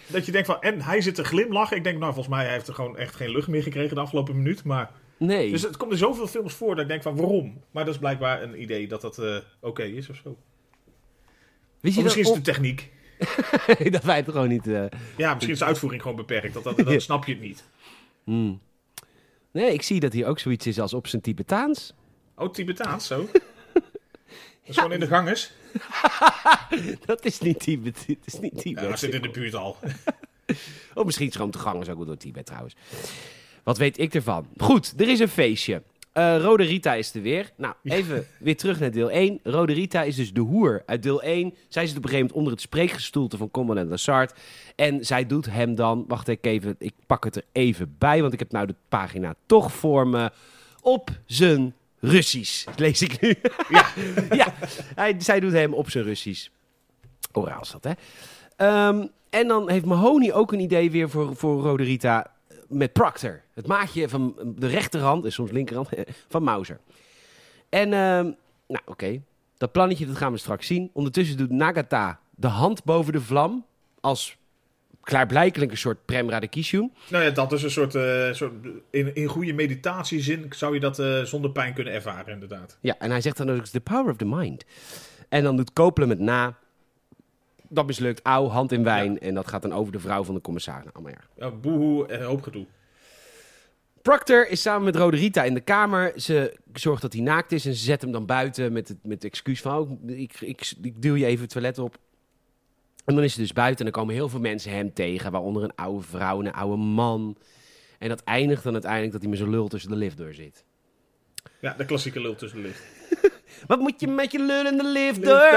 Dat 0.08 0.26
je 0.26 0.32
denkt 0.32 0.48
van, 0.48 0.62
en 0.62 0.82
hij 0.82 1.02
zit 1.02 1.16
te 1.16 1.24
glimlachen. 1.24 1.78
Ik 1.78 1.84
denk, 1.84 2.00
nou 2.00 2.14
volgens 2.14 2.36
mij 2.36 2.44
hij 2.44 2.54
heeft 2.54 2.68
er 2.68 2.74
gewoon 2.74 2.98
echt 2.98 3.16
geen 3.16 3.30
lucht 3.30 3.48
meer 3.48 3.64
gekregen 3.64 3.96
de 3.96 4.02
afgelopen 4.02 4.36
minuut. 4.36 4.64
Maar, 4.64 4.92
Nee. 5.18 5.52
dus 5.52 5.62
het 5.62 5.78
komt 5.78 5.92
in 5.92 5.98
zoveel 5.98 6.28
films 6.28 6.54
voor 6.54 6.76
dat 6.76 6.84
ik 6.84 6.90
denk 6.90 7.02
van, 7.02 7.16
waarom? 7.16 7.62
Maar 7.72 7.86
dat 7.86 7.94
is 7.94 8.00
blijkbaar 8.00 8.44
een 8.44 8.62
idee 8.62 8.88
dat 8.88 9.02
dat 9.02 9.22
oké 9.60 9.84
is 9.84 10.10
of 10.10 10.16
zo. 10.24 10.38
Wist 11.80 11.94
je 11.94 12.00
Of 12.00 12.04
misschien 12.04 12.24
is 12.24 12.30
het 12.30 12.46
de 12.46 12.52
techniek. 12.52 12.92
dat 13.92 14.04
wij 14.04 14.16
het 14.16 14.30
gewoon 14.30 14.48
niet... 14.48 14.66
Ja, 15.18 15.34
misschien 15.34 15.54
is 15.54 15.60
de 15.60 15.66
uitvoering 15.66 16.02
gewoon 16.02 16.18
beperkt. 16.18 16.54
Dat, 16.54 16.64
dat, 16.64 16.78
dan 16.78 17.02
snap 17.02 17.26
je 17.26 17.32
het 17.32 17.42
niet. 17.42 17.64
hmm. 18.24 18.60
Nee, 19.54 19.74
ik 19.74 19.82
zie 19.82 20.00
dat 20.00 20.14
hier 20.14 20.26
ook 20.28 20.40
zoiets 20.40 20.68
is 20.68 20.80
als 20.80 20.94
op 20.94 21.08
zijn 21.08 21.22
Tibetaans. 21.22 21.94
Oh, 22.36 22.52
Tibetaans, 22.52 23.08
zo. 23.08 23.28
Dat 23.74 24.72
is 24.72 24.76
gewoon 24.76 24.92
in 24.92 25.00
de 25.00 25.08
ganges. 25.08 25.52
Dat 27.06 27.26
is 27.26 27.40
niet 27.40 27.60
Tibet. 27.60 28.04
Het 28.08 28.18
is 28.26 28.40
niet 28.40 28.54
Ja, 28.56 28.62
Tibet. 28.62 28.84
dat 28.90 29.00
zit 29.00 29.14
in 29.14 29.22
de 29.22 29.30
buurt 29.30 29.54
al. 29.56 29.78
Oh, 30.94 31.06
misschien 31.06 31.32
gewoon 31.32 31.52
te 31.52 31.60
gang, 31.60 31.90
ook 31.90 31.96
wel 31.98 32.06
door 32.06 32.18
Tibet 32.18 32.46
trouwens. 32.46 32.76
Wat 33.64 33.78
weet 33.78 33.98
ik 34.00 34.14
ervan? 34.16 34.48
Goed, 34.58 34.94
er 34.98 35.10
is 35.10 35.20
een 35.20 35.28
feestje. 35.30 35.82
Eh, 36.14 36.38
Rode 36.42 36.64
Rita 36.64 36.94
is 36.94 37.14
er 37.14 37.22
weer. 37.22 37.52
Nou, 37.58 37.74
even 37.84 38.28
weer 38.40 38.58
terug 38.58 38.80
naar 38.80 38.92
deel 38.92 39.12
1. 39.12 39.40
Rode 39.44 39.74
Rita 39.74 40.02
is 40.04 40.16
dus 40.16 40.34
de 40.34 40.42
hoer 40.42 40.84
uit 40.86 41.04
deel 41.04 41.22
1. 41.22 41.54
Zij 41.68 41.88
zit 41.88 41.98
op 41.98 42.04
een 42.04 42.10
gegeven 42.10 42.18
moment 42.20 42.38
onder 42.38 42.52
het 42.52 42.62
spreekgestoelte 42.62 43.38
van 43.38 43.52
Commandant 43.52 43.90
Lassard. 43.90 44.34
En 44.76 45.06
zij 45.06 45.26
doet 45.26 45.46
hem 45.46 45.76
dan... 45.76 46.06
Wacht 46.08 46.28
ik 46.28 46.46
even, 46.46 46.76
ik 46.78 46.94
pak 47.06 47.24
het 47.24 47.36
er 47.36 47.44
even 47.52 47.96
bij, 47.98 48.22
want 48.22 48.34
ik 48.34 48.40
heb 48.40 48.52
nou 48.52 48.68
de 48.68 48.76
pagina 48.90 49.36
toch 49.46 49.74
voor 49.74 50.08
me. 50.08 50.32
Op 50.82 51.10
zijn 51.26 51.74
Russisch, 52.00 52.66
lees 52.76 53.02
ik 53.02 53.22
nu. 53.22 53.36
Ja. 53.70 53.88
ja, 54.42 54.54
hij, 54.96 55.16
zij 55.18 55.40
doet 55.40 55.52
hem 55.52 55.74
op 55.74 55.90
zijn 55.90 56.04
Russisch. 56.04 56.48
Oraal 57.32 57.62
is 57.62 57.72
dat, 57.72 57.84
hè? 57.84 57.92
Ehm, 58.56 59.08
en 59.30 59.48
dan 59.48 59.70
heeft 59.70 59.86
Mahoney 59.86 60.34
ook 60.34 60.52
een 60.52 60.60
idee 60.60 60.92
weer 60.92 61.10
voor, 61.10 61.36
voor 61.36 61.62
Rode 61.62 61.84
Rita 61.84 62.26
eh, 62.26 62.33
met 62.70 62.94
Proctor. 62.94 63.42
Het 63.54 63.68
maatje 63.68 64.10
van 64.10 64.36
de 64.56 64.68
rechterhand, 64.68 65.26
en 65.26 65.32
soms 65.32 65.52
linkerhand, 65.52 65.90
van 66.30 66.44
Mauser. 66.44 66.80
En, 67.70 67.94
ehm, 67.94 68.32
nou 68.68 68.84
oké, 68.86 69.22
dat 69.58 69.72
plannetje 69.72 70.06
dat 70.06 70.18
gaan 70.18 70.32
we 70.32 70.38
straks 70.38 70.68
zien. 70.68 70.90
Ondertussen 70.94 71.38
doet 71.38 71.52
Nagata 71.52 72.20
de 72.36 72.48
hand 72.48 72.84
boven 72.84 73.14
de 73.14 73.22
vlam 73.22 73.66
als 74.02 74.38
klaarblijkelijk 75.02 75.72
een 75.72 75.78
soort 75.78 76.06
Prem 76.06 76.30
Radakishun. 76.30 76.94
Nou 77.10 77.24
ja, 77.24 77.30
dat 77.30 77.52
is 77.52 77.64
een 77.64 77.72
soort, 77.72 77.96
eh, 77.96 78.32
soort 78.32 78.54
in, 78.90 79.16
in 79.16 79.28
goede 79.28 79.54
meditatiezin 79.54 80.46
zou 80.50 80.74
je 80.74 80.80
dat 80.80 81.00
eh, 81.00 81.22
zonder 81.22 81.52
pijn 81.52 81.74
kunnen 81.74 81.94
ervaren, 81.94 82.34
inderdaad. 82.34 82.78
Ja, 82.82 82.96
en 83.00 83.10
hij 83.10 83.22
zegt 83.22 83.38
dan 83.38 83.52
ook, 83.52 83.66
the 83.66 83.82
power 83.82 84.12
of 84.12 84.18
the 84.18 84.26
mind. 84.26 84.66
En 85.30 85.44
dan 85.44 85.56
doet 85.56 85.74
Copeland 85.74 86.12
met 86.12 86.20
na. 86.20 86.58
Dat 87.74 87.86
mislukt, 87.86 88.22
auw, 88.24 88.48
hand 88.48 88.72
in 88.72 88.84
wijn. 88.84 89.20
En 89.20 89.34
dat 89.34 89.48
gaat 89.48 89.62
dan 89.62 89.74
over 89.74 89.92
de 89.92 90.00
vrouw 90.00 90.24
van 90.24 90.36
de 90.36 90.42
commissaris. 90.42 90.92
Nou, 90.94 91.10
erg. 91.10 91.30
Ja, 91.36 91.52
boehoe 91.52 92.08
en 92.08 92.24
hoop 92.24 92.42
gedoe. 92.42 92.66
Proctor 94.02 94.50
is 94.50 94.62
samen 94.62 94.84
met 94.84 94.96
Rode 94.96 95.18
Rita 95.18 95.44
in 95.44 95.54
de 95.54 95.62
kamer. 95.62 96.14
Ze 96.16 96.58
zorgt 96.74 97.02
dat 97.02 97.14
hij 97.14 97.22
naakt 97.22 97.52
is 97.52 97.66
en 97.66 97.74
ze 97.74 97.84
zet 97.84 98.02
hem 98.02 98.12
dan 98.12 98.26
buiten 98.26 98.74
met 98.74 98.88
het, 98.88 98.98
met 99.02 99.14
het 99.14 99.24
excuus 99.24 99.62
van... 99.62 99.78
Oh, 99.78 100.10
ik, 100.10 100.42
ik, 100.42 100.74
ik 100.82 101.02
duw 101.02 101.16
je 101.16 101.26
even 101.26 101.42
het 101.42 101.52
toilet 101.52 101.80
op. 101.80 101.98
En 103.06 103.16
dan 103.16 103.24
is 103.24 103.34
hij 103.34 103.44
dus 103.44 103.54
buiten 103.54 103.86
en 103.86 103.92
dan 103.92 104.02
komen 104.02 104.16
heel 104.16 104.30
veel 104.30 104.40
mensen 104.40 104.72
hem 104.72 104.94
tegen. 104.94 105.32
Waaronder 105.32 105.64
een 105.64 105.76
oude 105.76 106.04
vrouw 106.04 106.40
en 106.40 106.46
een 106.46 106.54
oude 106.54 106.84
man. 106.84 107.38
En 108.00 108.10
dat 108.10 108.24
eindigt 108.24 108.64
dan 108.64 108.74
uiteindelijk 108.74 109.12
dat 109.12 109.22
hij 109.22 109.30
met 109.30 109.40
zijn 109.40 109.50
lul 109.50 109.68
tussen 109.68 109.90
de 109.90 109.96
lift 109.96 110.18
door 110.18 110.34
zit. 110.34 110.64
Ja, 111.62 111.74
de 111.74 111.86
klassieke 111.86 112.22
lul 112.22 112.36
tussen 112.36 112.62
de 112.62 112.68
lift. 112.68 112.84
Wat 113.68 113.80
moet 113.80 114.00
je 114.00 114.08
met 114.08 114.32
je 114.32 114.40
lul 114.40 114.66
in 114.68 114.78
de 114.78 114.88
lift 114.88 115.24
door? 115.24 115.52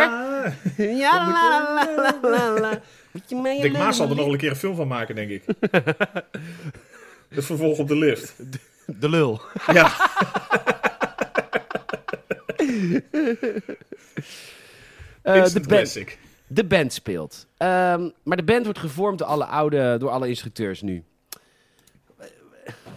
Ja, 0.77 1.31
la, 1.33 1.75
la, 1.75 1.89
la, 1.97 2.31
la, 2.31 2.61
la. 2.61 2.81
Moet 3.11 3.23
je 3.29 3.37
met 3.37 3.57
je 3.57 3.63
Dick 3.63 3.73
Maas 3.73 3.97
zal 3.97 4.07
de 4.09 4.15
er 4.15 4.21
nog 4.21 4.33
een 4.33 4.39
keer 4.39 4.51
een 4.51 4.57
film 4.57 4.75
van 4.77 4.89
maken, 4.89 5.15
denk 5.15 5.31
ik. 5.31 5.43
Het 7.29 7.45
vervolg 7.45 7.79
op 7.79 7.89
de 7.89 7.97
lift. 7.97 8.35
De 9.01 9.09
lul. 9.09 9.41
Ja, 9.73 9.93
Eh, 15.23 15.45
de, 15.45 15.53
band, 15.53 15.67
classic. 15.67 16.19
de 16.47 16.65
band 16.65 16.93
speelt. 16.93 17.47
Ehm, 17.57 18.09
maar 18.23 18.37
de 18.37 18.43
band 18.45 18.65
wordt 18.65 18.79
gevormd 18.79 19.19
door 19.19 19.27
alle 19.29 19.45
oude, 19.45 19.97
door 19.99 20.11
alle 20.11 20.29
instructeurs 20.29 20.83
nu. 20.83 21.05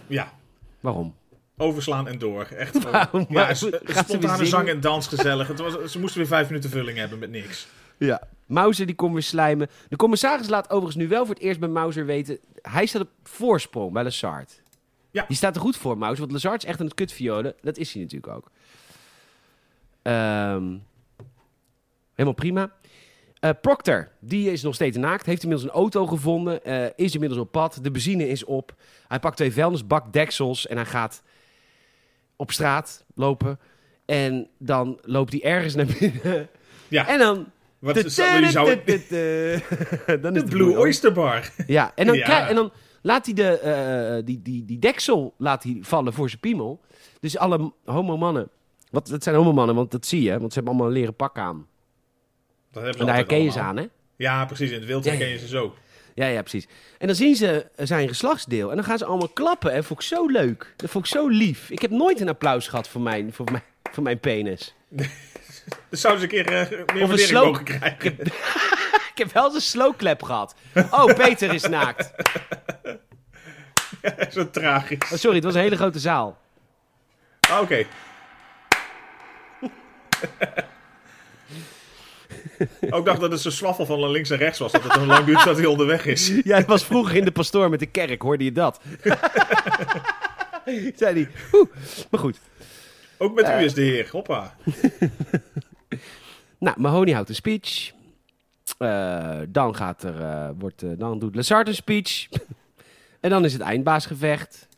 Ja, 0.06 0.32
Waarom? 0.80 1.14
Overslaan 1.60 2.08
en 2.08 2.18
door. 2.18 2.44
Echt 2.44 2.76
gewoon. 2.78 2.90
Waarom? 2.92 3.26
Ja, 3.28 3.54
spontane 3.54 4.44
zang 4.46 4.68
en 4.68 4.80
dans 4.80 5.06
gezellig. 5.06 5.48
Het 5.48 5.58
was, 5.58 5.92
ze 5.92 6.00
moesten 6.00 6.18
weer 6.18 6.28
vijf 6.28 6.48
minuten 6.48 6.70
vulling 6.70 6.98
hebben 6.98 7.18
met 7.18 7.30
niks. 7.30 7.66
Ja. 7.98 8.22
Mauser 8.46 8.86
die 8.86 8.94
komt 8.94 9.12
weer 9.12 9.22
slijmen. 9.22 9.68
De 9.88 9.96
commissaris 9.96 10.48
laat 10.48 10.70
overigens 10.70 10.96
nu 10.96 11.08
wel 11.08 11.26
voor 11.26 11.34
het 11.34 11.44
eerst 11.44 11.60
bij 11.60 11.68
Mauser 11.68 12.06
weten... 12.06 12.38
Hij 12.62 12.86
staat 12.86 13.02
op 13.02 13.08
voorsprong 13.22 13.92
bij 13.92 14.02
Lazard. 14.02 14.62
Ja. 15.10 15.24
Die 15.28 15.36
staat 15.36 15.54
er 15.54 15.60
goed 15.60 15.76
voor, 15.76 15.98
Mauser. 15.98 16.20
Want 16.20 16.32
Lazard 16.32 16.62
is 16.62 16.68
echt 16.68 16.80
aan 16.80 16.86
het 16.86 16.94
kutviolen. 16.94 17.54
Dat 17.60 17.76
is 17.76 17.92
hij 17.92 18.02
natuurlijk 18.02 18.32
ook. 18.32 18.50
Ehm, 20.02 20.76
helemaal 22.12 22.34
prima. 22.34 22.72
Eh, 23.40 23.50
Proctor, 23.60 24.08
die 24.18 24.50
is 24.52 24.62
nog 24.62 24.74
steeds 24.74 24.96
naakt. 24.96 25.26
Heeft 25.26 25.42
inmiddels 25.42 25.70
een 25.70 25.76
auto 25.76 26.06
gevonden. 26.06 26.64
eh, 26.64 26.84
is 26.96 27.12
inmiddels 27.14 27.40
op 27.40 27.52
pad. 27.52 27.78
De 27.82 27.90
benzine 27.90 28.28
is 28.28 28.44
op. 28.44 28.74
Hij 29.08 29.18
pakt 29.18 29.36
twee 29.36 29.52
vuilnisbakdeksels 29.52 30.66
en 30.66 30.76
hij 30.76 30.86
gaat 30.86 31.22
op 32.40 32.50
straat 32.52 33.04
lopen. 33.14 33.58
En 34.04 34.48
dan 34.58 34.98
loopt 35.02 35.32
hij 35.32 35.42
ergens 35.42 35.74
naar 35.74 35.86
binnen. 35.98 36.48
Ja, 36.88 37.08
En 37.08 37.18
dan... 37.18 37.46
wat 37.78 37.98
zou, 38.06 38.40
die 38.40 38.50
zou, 38.50 38.66
Dan 40.22 40.36
is 40.36 40.42
de 40.42 40.48
Blue 40.48 40.78
Oyster 40.78 41.12
Bar. 41.12 41.52
Ja, 41.66 41.92
en 41.94 42.06
dan, 42.06 42.16
Ja. 42.26 42.48
en 42.48 42.54
dan 42.54 42.72
laat 43.02 43.24
hij 43.24 43.34
de, 43.34 43.58
eh, 43.58 44.24
die, 44.24 44.42
die, 44.42 44.64
die 44.64 44.78
deksel 44.78 45.34
laat 45.38 45.62
hij 45.62 45.78
vallen 45.80 46.12
voor 46.12 46.28
zijn 46.28 46.40
piemel. 46.40 46.80
Dus 47.20 47.38
alle 47.38 47.72
homo-mannen... 47.84 48.48
Wat, 48.90 49.06
dat 49.08 49.22
zijn 49.22 49.36
homo-mannen, 49.36 49.74
want 49.74 49.90
dat 49.90 50.06
zie 50.06 50.22
je. 50.22 50.38
Want 50.38 50.52
ze 50.52 50.54
hebben 50.54 50.72
allemaal 50.72 50.86
een 50.86 50.98
leren 50.98 51.14
pak 51.14 51.38
aan. 51.38 51.66
Dat 52.70 52.82
hebben 52.82 52.92
ze 52.92 53.00
En 53.00 53.06
daar 53.06 53.14
herken 53.14 53.42
je 53.42 53.50
ze 53.50 53.60
aan, 53.60 53.76
hè? 53.76 53.86
Ja, 54.16 54.44
precies. 54.44 54.70
In 54.70 54.78
het 54.78 54.86
wild 54.86 55.04
herken 55.04 55.28
je 55.28 55.38
ze 55.38 55.48
zo. 55.48 55.74
Ja, 56.14 56.26
ja, 56.26 56.40
precies. 56.40 56.66
En 56.98 57.06
dan 57.06 57.16
zien 57.16 57.34
ze 57.36 57.66
zijn 57.76 58.08
geslachtsdeel. 58.08 58.70
En 58.70 58.76
dan 58.76 58.84
gaan 58.84 58.98
ze 58.98 59.04
allemaal 59.04 59.28
klappen. 59.28 59.70
En 59.70 59.76
dat 59.76 59.84
vond 59.86 60.00
ik 60.00 60.06
zo 60.06 60.26
leuk. 60.26 60.72
Dat 60.76 60.90
vond 60.90 61.04
ik 61.04 61.10
zo 61.10 61.28
lief. 61.28 61.70
Ik 61.70 61.80
heb 61.82 61.90
nooit 61.90 62.20
een 62.20 62.28
applaus 62.28 62.68
gehad 62.68 62.88
voor 62.88 63.00
mijn, 63.00 63.32
voor 63.32 63.50
mijn, 63.50 63.62
voor 63.92 64.02
mijn 64.02 64.18
penis. 64.20 64.74
Dus 65.88 66.00
zouden 66.00 66.28
ze 66.30 66.36
een 66.36 66.44
keer 66.44 66.52
eh, 66.54 66.70
meer 66.70 66.78
een 66.80 66.86
waardering 66.86 67.18
slow- 67.28 67.44
mogen 67.44 67.64
krijgen. 67.64 68.18
Ik 69.12 69.26
heb 69.26 69.32
wel 69.32 69.44
eens 69.44 69.54
een 69.54 69.60
slow 69.60 69.96
clap 69.96 70.22
gehad. 70.22 70.54
Oh, 70.90 71.04
Peter 71.04 71.54
is 71.54 71.62
naakt. 71.62 72.10
zo 74.34 74.50
tragisch. 74.50 75.12
Oh, 75.12 75.18
sorry, 75.18 75.36
het 75.36 75.44
was 75.44 75.54
een 75.54 75.60
hele 75.60 75.76
grote 75.76 75.98
zaal. 75.98 76.38
Ah, 77.50 77.60
Oké. 77.60 77.86
Ook 82.90 82.98
ik 82.98 83.04
dacht 83.04 83.20
dat 83.20 83.30
het 83.30 83.40
zo'n 83.40 83.52
swaffel 83.52 83.86
van 83.86 84.10
links 84.10 84.30
en 84.30 84.38
rechts 84.38 84.58
was. 84.58 84.72
Dat 84.72 84.82
het 84.82 84.92
zo 84.92 85.06
lang 85.06 85.24
duurt 85.24 85.38
voordat 85.38 85.56
hij 85.56 85.66
onderweg 85.66 86.06
is. 86.06 86.32
Ja, 86.44 86.56
het 86.56 86.66
was 86.66 86.84
vroeger 86.84 87.16
in 87.16 87.24
de 87.24 87.30
pastoor 87.32 87.70
met 87.70 87.78
de 87.80 87.86
kerk, 87.86 88.22
hoorde 88.22 88.44
je 88.44 88.52
dat? 88.52 88.80
Zei 90.96 91.14
hij. 91.14 91.28
Oeh. 91.52 91.68
Maar 92.10 92.20
goed. 92.20 92.38
Ook 93.18 93.34
met 93.34 93.48
u 93.48 93.64
is 93.64 93.74
de 93.74 93.82
heer. 93.82 94.08
Hoppa. 94.12 94.54
Nou, 96.58 96.80
Mahoney 96.80 97.12
houdt 97.14 97.28
een 97.28 97.34
speech. 97.34 97.90
Eh, 98.78 99.38
dan 99.48 99.76
gaat 99.76 100.02
er, 100.02 100.20
eh, 100.20 100.48
wordt, 100.58 100.82
eh, 100.82 100.90
dan 100.98 101.18
doet 101.18 101.34
Lazard 101.34 101.68
een 101.68 101.74
speech. 101.74 102.28
en 103.20 103.30
dan 103.30 103.44
is 103.44 103.52
het 103.52 103.62
eindbaasgevecht. 103.62 104.68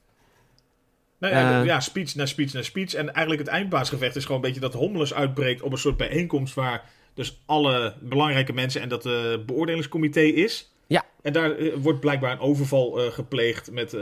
Nou 1.18 1.34
ja, 1.34 1.60
Eh. 1.60 1.66
ja, 1.66 1.80
speech 1.80 2.14
na 2.14 2.26
speech 2.26 2.52
na 2.52 2.62
speech. 2.62 2.94
En 2.94 3.12
eigenlijk 3.12 3.40
het 3.40 3.48
eindbaasgevecht 3.50 4.16
is 4.16 4.22
gewoon 4.24 4.36
een 4.36 4.46
beetje 4.46 4.60
dat 4.60 4.72
Hommelus 4.74 5.14
uitbreekt 5.14 5.62
op 5.62 5.72
een 5.72 5.78
soort 5.78 5.96
bijeenkomst 5.96 6.54
waar 6.54 6.84
dus 7.14 7.42
alle 7.46 7.94
belangrijke 8.00 8.52
mensen 8.52 8.80
en 8.80 8.88
dat 8.88 9.06
eh 9.06 9.34
beoordelingscomité 9.46 10.20
is. 10.20 10.72
Ja. 10.86 11.04
En 11.22 11.32
daar 11.32 11.56
eh, 11.56 11.74
wordt 11.76 12.00
blijkbaar 12.00 12.32
een 12.32 12.40
overval 12.40 13.00
eh, 13.00 13.12
gepleegd 13.12 13.70
met 13.70 13.92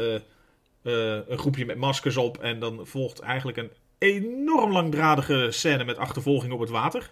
een 0.83 1.39
groepje 1.39 1.67
met 1.67 1.77
maskers 1.77 2.17
op. 2.17 2.39
En 2.39 2.61
dan 2.61 2.87
volgt 2.87 3.21
eigenlijk 3.21 3.59
een 3.59 3.71
enorm 3.99 4.73
langdradige 4.73 5.47
scène 5.51 5.85
met 5.85 5.97
achtervolging 5.97 6.53
op 6.53 6.61
het 6.61 6.71
water. 6.71 7.11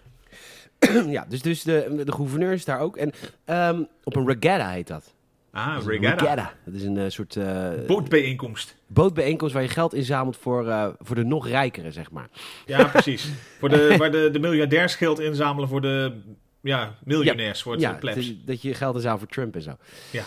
ja, 1.07 1.25
dus, 1.29 1.41
dus 1.41 1.63
de, 1.63 2.01
de 2.05 2.11
gouverneur 2.11 2.53
is 2.53 2.65
daar 2.65 2.79
ook. 2.79 2.97
En 2.97 3.11
ehm, 3.45 3.83
op 4.03 4.15
een 4.15 4.27
regatta 4.27 4.69
heet 4.69 4.87
dat. 4.87 5.13
Ah, 5.51 5.85
regatta. 5.85 6.53
Dat 6.65 6.73
is 6.73 6.83
een 6.83 6.97
eh, 6.97 7.09
soort 7.09 7.35
eh, 7.35 7.69
Bootbijeenkomst. 7.87 8.75
bootbijeenkomst 8.87 9.53
waar 9.53 9.63
je 9.63 9.69
geld 9.69 9.93
inzamelt 9.93 10.37
voor, 10.37 10.67
eh, 10.67 10.87
voor 10.99 11.15
de 11.15 11.23
nog 11.23 11.47
rijkeren, 11.47 11.93
zeg 11.93 12.11
maar. 12.11 12.29
Ja, 12.65 12.83
precies. 12.85 13.29
voor 13.59 13.69
de, 13.69 13.95
waar 13.97 14.11
de, 14.11 14.29
de 14.31 14.39
miljardairs 14.39 14.95
geld 14.95 15.19
inzamelen 15.19 15.69
voor 15.69 15.81
de 15.81 16.13
ja, 16.61 16.95
miljonairs, 17.03 17.61
voor 17.61 17.71
het 17.71 17.81
Ja, 17.81 17.89
ja, 17.91 17.95
plebs. 17.97 18.35
dat- 18.45 18.61
je 18.61 18.73
geld 18.73 18.95
inzamelt 18.95 19.19
voor 19.19 19.29
Trump 19.29 19.55
en 19.55 19.61
zo. 19.61 19.77
Ja. 20.11 20.23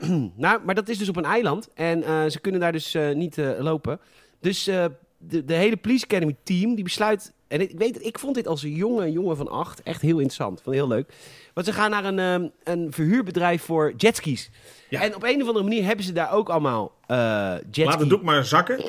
nou, 0.36 0.60
maar 0.64 0.74
dat 0.74 0.88
is 0.88 0.98
dus 0.98 1.08
op 1.08 1.16
een 1.16 1.24
eiland. 1.24 1.68
En 1.74 2.02
ze 2.30 2.40
kunnen 2.40 2.60
daar 2.60 2.72
dus 2.72 2.96
niet 3.14 3.36
lopen. 3.58 4.00
Dus 4.40 4.64
de, 4.64 5.44
de 5.44 5.54
hele 5.54 5.76
Police 5.76 6.04
Academy 6.04 6.36
team 6.42 6.74
die 6.74 6.84
besluit... 6.84 7.32
En 7.48 7.60
ik 7.60 7.72
weet, 7.78 8.04
ik 8.04 8.18
vond 8.18 8.34
dit 8.34 8.46
als 8.48 8.62
een 8.62 8.74
jonge 8.74 9.12
jongen 9.12 9.36
van 9.36 9.48
acht 9.48 9.82
echt 9.82 10.02
heel 10.02 10.18
interessant. 10.18 10.62
Vond 10.62 10.74
ik 10.74 10.80
heel 10.82 10.90
leuk. 10.90 11.12
Want 11.54 11.66
ze 11.66 11.72
gaan 11.72 11.90
naar 11.90 12.04
een, 12.04 12.18
ehm, 12.18 12.48
een 12.64 12.92
verhuurbedrijf 12.92 13.62
voor 13.62 13.92
jetskis. 13.96 14.50
Ja. 14.88 15.02
En 15.02 15.14
op 15.14 15.22
een 15.22 15.42
of 15.42 15.46
andere 15.48 15.64
manier 15.64 15.84
hebben 15.84 16.04
ze 16.04 16.12
daar 16.12 16.32
ook 16.32 16.48
allemaal 16.48 16.92
eh 17.06 17.54
jetski... 17.70 17.84
Laat 17.84 18.00
het 18.00 18.08
doek 18.08 18.22
maar 18.22 18.44
zakken. 18.44 18.84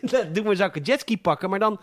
Doe 0.32 0.44
maar 0.44 0.56
zakken 0.56 0.82
jetski 0.82 1.18
pakken, 1.20 1.50
maar 1.50 1.58
dan 1.58 1.80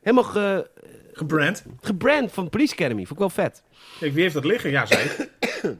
helemaal 0.00 0.24
ge, 0.24 0.70
Gebrand. 1.12 1.64
gebrand 1.80 2.32
van 2.32 2.48
Police 2.48 2.72
Academy. 2.72 3.00
Vond 3.00 3.10
ik 3.10 3.18
wel 3.18 3.44
vet. 3.44 3.62
Kijk, 3.98 4.12
wie 4.12 4.22
heeft 4.22 4.34
dat 4.34 4.44
liggen? 4.44 4.70
Ja, 4.70 4.86
zij. 4.86 5.10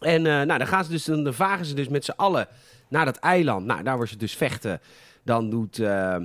En 0.00 0.26
eh, 0.26 0.32
nou, 0.32 0.58
dan 0.58 0.66
gaan 0.66 0.84
ze 0.84 0.90
dus, 0.90 1.04
dan 1.04 1.34
varen 1.34 1.64
ze 1.64 1.74
dus 1.74 1.88
met 1.88 2.04
z'n 2.04 2.12
allen 2.16 2.48
naar 2.88 3.04
dat 3.04 3.16
eiland. 3.16 3.66
Nou, 3.66 3.82
daar 3.82 3.92
worden 3.92 4.12
ze 4.12 4.16
dus 4.18 4.36
vechten. 4.36 4.80
Dan 5.22 5.50
doet, 5.50 5.78
eh, 5.78 6.16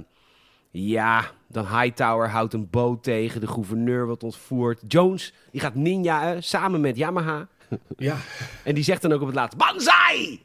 ja, 0.86 1.32
dan 1.48 1.66
Hightower 1.68 2.30
houdt 2.30 2.54
een 2.54 2.70
boot 2.70 3.04
tegen. 3.04 3.42
De 3.42 3.48
gouverneur 3.48 4.06
wordt 4.06 4.24
ontvoerd. 4.24 4.82
Jones, 4.88 5.34
die 5.52 5.62
gaat 5.62 5.76
ninjaën 5.76 6.44
samen 6.44 6.82
met 6.82 6.98
Yamaha. 6.98 7.48
Ja, 7.98 8.18
En 8.64 8.76
die 8.76 8.84
zegt 8.84 9.02
dan 9.02 9.12
ook 9.14 9.22
op 9.22 9.28
het 9.28 9.36
laatst, 9.36 9.58
Banzai! 9.58 10.42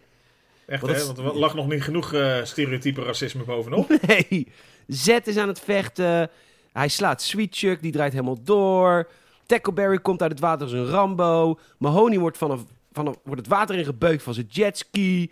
echt 0.66 0.86
hè. 0.86 1.06
Want 1.06 1.18
er 1.18 1.38
lag 1.38 1.54
nog 1.54 1.68
niet 1.68 1.82
genoeg 1.82 2.12
eh 2.12 2.36
stereotype 2.42 3.02
racisme 3.02 3.44
bovenop. 3.44 3.88
Nee, 4.06 4.48
Z 4.86 5.08
is 5.24 5.36
aan 5.36 5.48
het 5.48 5.60
vechten. 5.60 6.30
Hij 6.72 6.88
slaat 6.88 7.22
Sweet 7.22 7.56
Chuck, 7.56 7.82
die 7.82 7.92
draait 7.92 8.12
helemaal 8.12 8.42
door. 8.42 9.08
Tackleberry 9.46 9.98
komt 9.98 10.22
uit 10.22 10.30
het 10.30 10.40
water 10.40 10.62
als 10.62 10.72
een 10.72 10.86
Rambo. 10.86 11.58
Mahoney 11.78 12.18
wordt, 12.18 12.38
vanaf, 12.38 12.60
vanaf, 12.92 13.14
wordt 13.24 13.40
het 13.40 13.50
water 13.50 13.74
ingebeukt 13.76 14.22
van 14.22 14.34
zijn 14.34 14.46
jetski. 14.48 15.30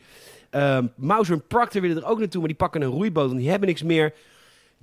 Ehm 0.51 0.87
Mauser 0.97 1.35
en 1.35 1.47
Proctor 1.47 1.81
willen 1.81 1.97
er 1.97 2.09
ook 2.09 2.19
naartoe, 2.19 2.41
maar 2.41 2.49
die 2.49 2.59
pakken 2.59 2.83
een 2.83 2.89
roeiboot, 2.91 3.27
want 3.27 3.39
die 3.39 3.51
hebben 3.51 3.69
niks 3.69 3.83
meer. 3.83 4.15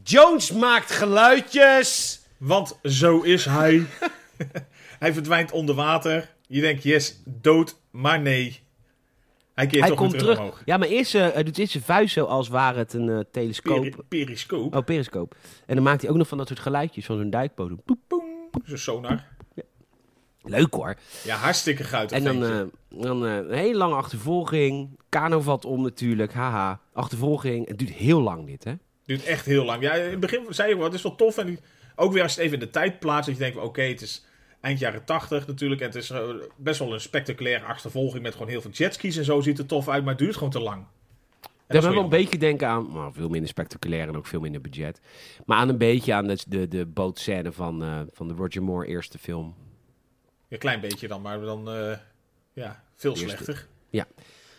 Jones 0.03 0.51
maakt 0.51 0.91
geluidjes. 0.91 2.19
Want 2.37 2.79
zo 2.83 3.21
is 3.21 3.45
hij. 3.45 3.85
hij 4.99 5.13
verdwijnt 5.13 5.51
onder 5.51 5.75
water. 5.75 6.35
Je 6.47 6.61
denkt, 6.61 6.83
yes, 6.83 7.21
dood, 7.25 7.75
maar 7.91 8.21
nee. 8.21 8.59
Hij 9.53 9.67
keert 9.67 9.79
Hij 9.81 9.89
toch 9.89 9.99
komt 9.99 10.11
weer 10.11 10.19
terug. 10.21 10.35
terug 10.35 10.49
omhoog. 10.51 10.65
Ja, 10.65 10.77
maar 10.77 10.87
eerst, 10.87 11.15
eh, 11.15 11.27
hij 11.29 11.43
doet 11.43 11.57
eerst 11.57 11.71
zijn 11.71 11.83
vuist 11.83 12.13
zo 12.13 12.25
als 12.25 12.47
ware 12.47 12.77
het 12.77 12.93
een 12.93 13.09
eh, 13.09 13.19
telescoop. 13.31 13.81
Peri- 13.81 13.95
periscoop. 14.07 14.75
Oh, 14.75 14.83
periscoop. 14.83 15.35
En 15.65 15.75
dan 15.75 15.83
maakt 15.83 16.01
hij 16.01 16.09
ook 16.11 16.17
nog 16.17 16.27
van 16.27 16.37
dat 16.37 16.47
soort 16.47 16.59
geluidjes 16.59 17.05
van 17.05 17.17
zo'n 17.17 17.29
duikbodem. 17.29 17.81
Zo'n 18.63 18.77
sonar. 18.77 19.25
Leuk 20.43 20.73
hoor. 20.73 20.95
Ja, 21.23 21.35
hartstikke 21.35 21.83
guitig 21.83 22.17
En 22.17 22.23
dan, 22.23 22.43
eh, 22.45 22.61
dan 23.01 23.21
een 23.21 23.53
hele 23.53 23.77
lange 23.77 23.95
achtervolging. 23.95 24.99
Kano 25.09 25.41
valt 25.41 25.65
om 25.65 25.81
natuurlijk. 25.81 26.33
Haha. 26.33 26.79
Achtervolging. 26.93 27.67
Het 27.67 27.79
duurt 27.79 27.91
heel 27.91 28.21
lang 28.21 28.45
dit, 28.45 28.63
hè? 28.63 28.73
Duurt 29.07 29.23
echt 29.23 29.45
heel 29.45 29.65
lang. 29.65 29.81
Ja, 29.81 29.93
in 29.93 30.09
het 30.09 30.19
begin 30.19 30.45
zei 30.49 30.69
je 30.69 30.75
wel, 30.75 30.83
het 30.83 30.93
is 30.93 31.01
wel 31.01 31.15
tof. 31.15 31.37
En 31.37 31.59
ook 31.95 32.13
weer 32.13 32.23
als 32.23 32.33
je 32.33 32.37
het 32.41 32.47
even 32.47 32.59
in 32.59 32.65
de 32.65 32.71
tijd 32.71 32.99
plaatst, 32.99 33.25
dat 33.29 33.37
je 33.37 33.43
denkt, 33.43 33.57
oké, 33.57 33.81
het 33.81 34.01
is 34.01 34.25
eind 34.61 34.79
jaren 34.79 35.05
80 35.05 35.47
natuurlijk. 35.47 35.81
En 35.81 35.87
het 35.87 35.95
is 35.95 36.09
eh, 36.09 36.29
best 36.55 36.79
wel 36.79 36.93
een 36.93 37.01
spectaculaire 37.01 37.65
achtervolging 37.65 38.23
met 38.23 38.33
gewoon 38.33 38.47
heel 38.47 38.61
veel 38.61 38.71
jetskis 38.71 39.17
en 39.17 39.25
zo. 39.25 39.41
Ziet 39.41 39.59
er 39.59 39.65
tof 39.65 39.89
uit, 39.89 40.01
maar 40.03 40.13
het 40.13 40.21
duurt 40.21 40.33
gewoon 40.35 40.49
te 40.49 40.59
lang. 40.59 40.85
En 41.41 41.75
Dat 41.75 41.83
is 41.83 41.89
wel 41.89 42.03
een 42.03 42.09
beetje 42.09 42.37
denken 42.37 42.67
aan, 42.67 42.87
nou, 42.93 43.13
veel 43.13 43.29
minder 43.29 43.49
spectaculair 43.49 44.07
en 44.07 44.17
ook 44.17 44.27
veel 44.27 44.39
minder 44.39 44.61
budget. 44.61 45.01
Maar 45.45 45.57
aan 45.57 45.69
een 45.69 45.77
beetje 45.77 46.13
aan 46.13 46.27
de, 46.27 46.37
de, 46.47 46.67
de 46.67 46.85
bootscène 46.85 47.51
van, 47.51 47.83
eh, 47.83 48.01
van 48.11 48.27
de 48.27 48.33
Roger 48.33 48.63
Moore 48.63 48.87
eerste 48.87 49.17
film. 49.17 49.55
Een 50.49 50.57
klein 50.57 50.79
beetje 50.79 51.07
dan, 51.07 51.21
maar 51.21 51.39
dan 51.39 51.69
eh, 51.69 51.97
ja, 52.53 52.83
veel 52.95 53.11
Eerste. 53.11 53.27
slechter. 53.27 53.67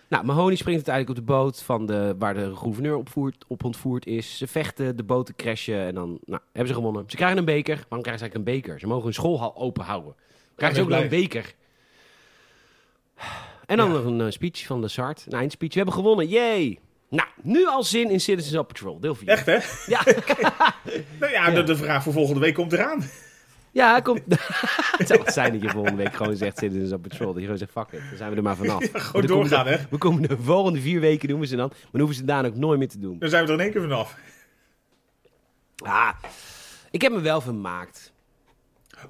Nou, 0.09 0.25
Mahoney 0.25 0.57
springt 0.57 0.89
uiteindelijk 0.89 1.19
op 1.19 1.27
de 1.27 1.33
boot 1.33 1.63
van 1.63 1.87
de, 1.87 2.15
waar 2.19 2.35
de 2.35 2.57
gouverneur 2.57 2.97
opvoert, 2.97 3.45
op 3.47 3.65
ontvoerd 3.65 4.07
is. 4.07 4.39
Ze 4.39 4.47
vechten, 4.47 4.97
de 4.97 5.03
boten 5.03 5.35
crashen 5.37 5.81
en 5.81 5.95
dan 5.95 6.19
nou, 6.25 6.41
hebben 6.53 6.69
ze 6.69 6.75
gewonnen. 6.75 7.05
Ze 7.07 7.17
krijgen 7.17 7.39
een 7.39 7.45
beker. 7.45 7.75
Waarom 7.75 8.03
krijgen 8.03 8.19
ze 8.19 8.21
eigenlijk 8.25 8.49
een 8.49 8.63
beker? 8.63 8.81
Ze 8.81 8.87
mogen 8.87 9.05
hun 9.05 9.15
schoolhal 9.15 9.57
open 9.57 9.85
houden. 9.85 10.15
Krijgen 10.57 10.79
ze 10.79 10.85
ook 10.85 11.03
een 11.03 11.09
beker. 11.09 11.55
En 13.67 13.77
dan 13.77 13.89
Ja. 13.89 13.93
nog 13.95 14.05
een 14.05 14.21
eh, 14.21 14.31
speech 14.31 14.67
van 14.67 14.81
de 14.81 14.89
Sart, 14.89 15.25
een 15.29 15.39
eindspeech. 15.39 15.71
We 15.71 15.77
hebben 15.77 15.95
gewonnen, 15.95 16.29
yay! 16.29 16.79
Nou, 17.09 17.29
nu 17.43 17.67
al 17.67 17.83
zin 17.83 18.11
in 18.11 18.21
Citizens 18.21 18.57
of 18.57 18.67
Patrol, 18.67 19.01
deel 19.01 19.15
4. 19.15 19.29
Echt, 19.29 19.47
hè? 19.47 19.59
Ja, 19.87 20.01
Nou 21.21 21.33
ja, 21.33 21.49
Ja. 21.49 21.51
De, 21.51 21.63
de 21.63 21.77
vraag 21.77 22.03
voor 22.03 22.13
volgende 22.13 22.41
week 22.41 22.55
komt 22.55 22.73
eraan. 22.73 23.05
Ja 23.73 23.91
hij 23.91 24.03
komt... 24.03 24.21
het 24.99 25.09
zou 25.09 25.31
zijn 25.31 25.53
dat 25.53 25.63
je 25.63 25.69
volgende 25.71 26.03
week 26.03 26.15
gewoon 26.15 26.37
zegt 26.37 26.59
Citizens 26.59 26.93
of 26.93 27.01
Patrol. 27.01 27.27
Dat 27.27 27.37
je 27.37 27.43
gewoon 27.43 27.59
zegt, 27.59 27.71
fuck 27.73 27.87
it, 27.93 28.01
dan 28.09 28.17
zijn 28.19 28.31
we 28.31 28.37
er 28.37 28.43
maar 28.43 28.57
vanaf. 28.57 28.83
Ja, 28.93 28.99
gewoon 28.99 29.27
dan 29.27 29.37
doorgaan, 29.37 29.67
hè? 29.67 29.77
We 29.91 29.99
komen 29.99 30.23
de 30.29 30.37
volgende 30.41 30.81
vier 30.81 31.01
weken 31.01 31.29
doen 31.29 31.41
we 31.41 31.47
ze 31.47 31.57
dan. 31.57 31.69
Maar 31.69 31.79
dan 31.91 32.01
hoeven 32.01 32.17
ze 32.19 32.25
daar 32.25 32.45
ook 32.47 32.55
nooit 32.57 32.79
meer 32.79 32.89
te 32.89 32.99
doen. 32.99 33.19
Dan 33.19 33.29
zijn 33.29 33.43
we 33.47 33.49
er 33.53 33.55
in 33.59 33.65
één 33.65 33.73
keer 33.73 33.81
vanaf. 33.81 34.17
Ah, 35.77 36.11
ik 36.91 37.03
heb 37.03 37.13
me 37.13 37.21
wel 37.21 37.41
vermaakt. 37.41 38.13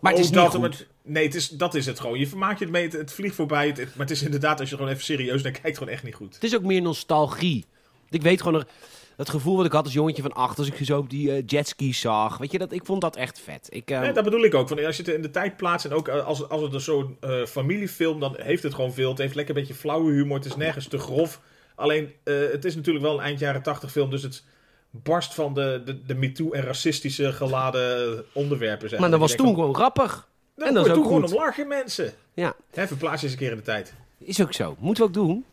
Maar 0.00 0.12
het 0.12 0.20
Oh, 0.20 0.26
is 0.26 0.30
niet 0.30 0.34
dat, 0.34 0.50
goed. 0.50 0.60
maar- 0.60 0.86
nee, 1.02 1.24
het 1.24 1.34
is, 1.34 1.48
dat 1.48 1.74
is 1.74 1.86
het 1.86 2.00
gewoon. 2.00 2.18
Je 2.18 2.26
vermaakt 2.26 2.58
je 2.58 2.64
het 2.64 2.72
mee, 2.74 2.82
het, 2.84 2.92
het 2.92 3.12
vliegt 3.12 3.34
voorbij. 3.34 3.66
Het, 3.66 3.76
het- 3.76 3.88
maar 3.96 4.06
het 4.06 4.16
is 4.16 4.22
inderdaad, 4.22 4.60
als 4.60 4.68
je 4.68 4.74
er 4.74 4.80
gewoon 4.80 4.92
even 4.96 5.04
serieus 5.06 5.42
naar 5.42 5.52
kijkt, 5.52 5.78
gewoon 5.78 5.92
echt 5.92 6.02
niet 6.02 6.14
goed. 6.14 6.34
Het 6.34 6.44
is 6.44 6.56
ook 6.56 6.62
meer 6.62 6.82
nostalgie. 6.82 7.64
Ik 8.10 8.22
weet 8.22 8.38
gewoon 8.42 8.52
nog 8.52 8.66
het 9.18 9.28
gevoel 9.30 9.56
wat 9.56 9.66
ik 9.66 9.72
had 9.72 9.84
als 9.84 9.92
jongetje 9.92 10.22
van 10.22 10.32
acht... 10.32 10.58
als 10.58 10.66
ik 10.66 10.78
zo 10.82 10.98
op 10.98 11.10
die 11.10 11.44
jetskis 11.44 12.00
zag. 12.00 12.38
Weet 12.38 12.52
je, 12.52 12.58
dat, 12.58 12.72
ik 12.72 12.84
vond 12.84 13.00
dat 13.00 13.16
echt 13.16 13.40
vet. 13.40 13.66
Ik, 13.70 13.90
eh, 13.90 14.00
Nee, 14.00 14.12
dat 14.12 14.24
bedoel 14.24 14.44
ik 14.44 14.54
ook. 14.54 14.68
Van, 14.68 14.84
als 14.84 14.96
je 14.96 15.02
het 15.02 15.14
in 15.14 15.22
de 15.22 15.30
tijd 15.30 15.56
plaatst 15.56 15.86
en 15.86 15.92
ook 15.92 16.08
eh, 16.08 16.26
als, 16.26 16.48
als 16.48 16.62
het 16.62 16.72
een 16.72 16.80
zo'n 16.80 17.16
eh, 17.20 17.44
familiefilm, 17.44 18.20
dan 18.20 18.34
heeft 18.36 18.62
het 18.62 18.74
gewoon 18.74 18.92
veel. 18.92 19.08
Het 19.08 19.18
heeft 19.18 19.34
lekker 19.34 19.54
een 19.56 19.60
beetje 19.60 19.78
flauwe 19.78 20.12
humor. 20.12 20.36
Het 20.36 20.46
is 20.46 20.56
nergens 20.56 20.88
te 20.88 20.98
grof. 20.98 21.40
Alleen, 21.74 22.12
het 22.24 22.64
is 22.64 22.74
natuurlijk 22.76 23.04
wel 23.04 23.14
een 23.14 23.24
eind 23.24 23.38
jaren 23.38 23.62
tachtig 23.62 23.90
film, 23.90 24.10
dus 24.10 24.22
het 24.22 24.44
barst 24.90 25.34
van 25.34 25.54
de, 25.54 25.82
de, 25.84 26.02
de 26.02 26.14
MeToo 26.14 26.50
en 26.50 26.62
racistische 26.62 27.32
geladen 27.32 28.24
onderwerpen. 28.32 28.88
Zeg 28.88 28.98
maar 29.00 29.10
dat 29.10 29.20
was 29.20 29.34
toen 29.34 29.54
gewoon 29.54 29.74
grappig. 29.74 30.28
en 30.56 30.64
dat 30.64 30.66
is 30.66 30.72
moet 30.72 30.80
ook 30.80 30.86
je 30.86 30.92
toen 30.92 31.02
goed. 31.02 31.12
gewoon 31.12 31.30
om 31.30 31.44
lachen, 31.44 31.68
mensen. 31.68 32.12
Ja, 32.34 32.54
Hè, 32.70 32.86
verplaats 32.86 33.20
je 33.20 33.26
eens 33.26 33.34
een 33.34 33.42
keer 33.42 33.50
in 33.50 33.56
de 33.56 33.62
tijd. 33.62 33.94
is 34.18 34.42
ook 34.42 34.52
zo. 34.52 34.76
Moeten 34.78 35.02
we 35.02 35.08
ook 35.08 35.14
doen. 35.14 35.44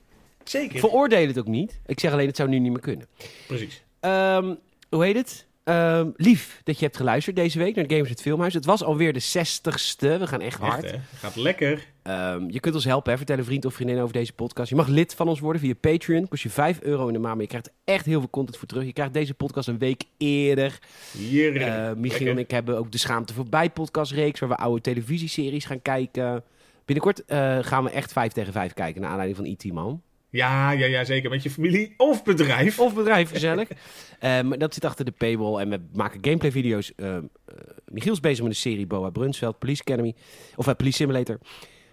Zeker. 0.50 0.80
Veroordeel 0.80 1.28
het 1.28 1.40
ook 1.40 1.48
niet. 1.48 1.80
Ik 1.86 2.00
zeg 2.00 2.12
alleen, 2.12 2.28
het 2.28 2.36
zou 2.36 2.50
nu 2.50 2.60
niet 2.60 2.72
meer 2.72 2.82
kunnen. 2.82 3.08
Precies. 3.48 3.84
Ehm, 4.00 4.56
hoe 4.90 5.04
heet 5.04 5.16
het? 5.16 5.46
Ehm, 5.66 6.10
lief 6.16 6.62
dat 6.64 6.80
je 6.80 6.86
hebt 6.86 6.98
geluisterd 6.98 7.36
deze 7.36 7.58
week 7.58 7.76
naar 7.76 7.88
de 7.88 7.94
Gamers 7.94 8.10
het 8.10 8.22
Filmhuis. 8.22 8.54
Het 8.54 8.66
was 8.66 8.84
alweer 8.84 9.14
de 9.14 9.20
60ste. 9.20 10.18
We 10.18 10.28
gaan 10.28 10.42
echt 10.42 10.60
hard. 10.60 10.84
Echt? 10.84 10.96
Gaat 11.16 11.36
lekker. 11.36 11.86
Ehm, 12.04 12.50
je 12.50 12.60
kunt 12.60 12.76
ons 12.76 12.84
helpen. 12.86 13.12
Hè? 13.12 13.18
Vertel 13.18 13.38
een 13.38 13.46
vriend 13.46 13.66
of 13.66 13.74
vriendin 13.74 14.00
over 14.00 14.14
deze 14.14 14.34
podcast. 14.34 14.70
Je 14.70 14.76
mag 14.76 14.88
lid 14.88 15.14
van 15.14 15.28
ons 15.28 15.40
worden 15.40 15.62
via 15.62 15.74
Patreon. 15.80 16.28
Kost 16.28 16.44
je 16.44 16.50
5 16.50 16.82
euro 16.82 17.08
in 17.08 17.14
de 17.14 17.20
maand. 17.20 17.34
Maar 17.34 17.44
je 17.44 17.50
krijgt 17.50 17.72
echt 17.84 18.06
heel 18.06 18.20
veel 18.20 18.30
content 18.30 18.58
voor 18.58 18.68
terug. 18.68 18.86
Je 18.86 18.94
krijgt 18.94 19.14
deze 19.14 19.34
podcast 19.34 19.68
een 19.68 19.78
week 19.78 20.04
eerder. 20.18 20.80
Hier. 21.18 21.62
Eh, 21.62 21.94
Michiel 21.96 22.28
en 22.28 22.38
ik 22.38 22.52
hebben 22.52 22.78
ook 22.78 22.92
de 22.92 22.98
Schaamte 22.98 23.34
Voorbij 23.34 23.70
podcastreeks. 23.70 24.40
Waar 24.40 24.50
we 24.50 24.56
oude 24.56 24.82
televisieseries 24.82 25.66
gaan 25.66 25.82
kijken. 25.82 26.44
Binnenkort 26.86 27.26
eh, 27.26 27.58
gaan 27.62 27.84
we 27.84 27.90
echt 27.90 28.12
5 28.12 28.32
tegen 28.32 28.54
5 28.54 28.74
kijken. 28.74 29.02
Naar 29.02 29.10
aanleiding 29.10 29.38
van 29.38 29.46
IT 29.46 29.74
Man. 29.74 30.02
Ja, 30.36 30.72
ja, 30.72 30.86
ja, 30.86 31.04
zeker. 31.04 31.30
Met 31.30 31.44
je 31.44 31.50
familie 31.50 31.94
of 31.98 32.24
bedrijf. 32.24 32.80
Of 32.80 32.94
bedrijf, 32.94 33.30
gezellig. 33.30 33.70
Ehm, 34.20 34.50
dat 34.50 34.74
zit 34.74 34.86
achter 34.86 35.06
de 35.06 35.12
paywall. 35.12 35.62
En 35.62 35.70
we 35.70 35.80
maken 35.94 36.20
gameplay 36.22 36.52
video's. 36.52 36.96
Ehm, 36.96 37.24
eh, 37.46 37.56
Michiel 37.86 38.14
is 38.14 38.20
bezig 38.20 38.44
met 38.44 38.52
een 38.52 38.58
serie 38.58 38.88
Boa 38.88 39.10
Brunsveld. 39.10 39.60
Police 39.60 39.82
Academy. 39.82 40.16
Of 40.56 40.68
uh, 40.68 40.74
Police 40.74 40.96
Simulator. 40.96 41.40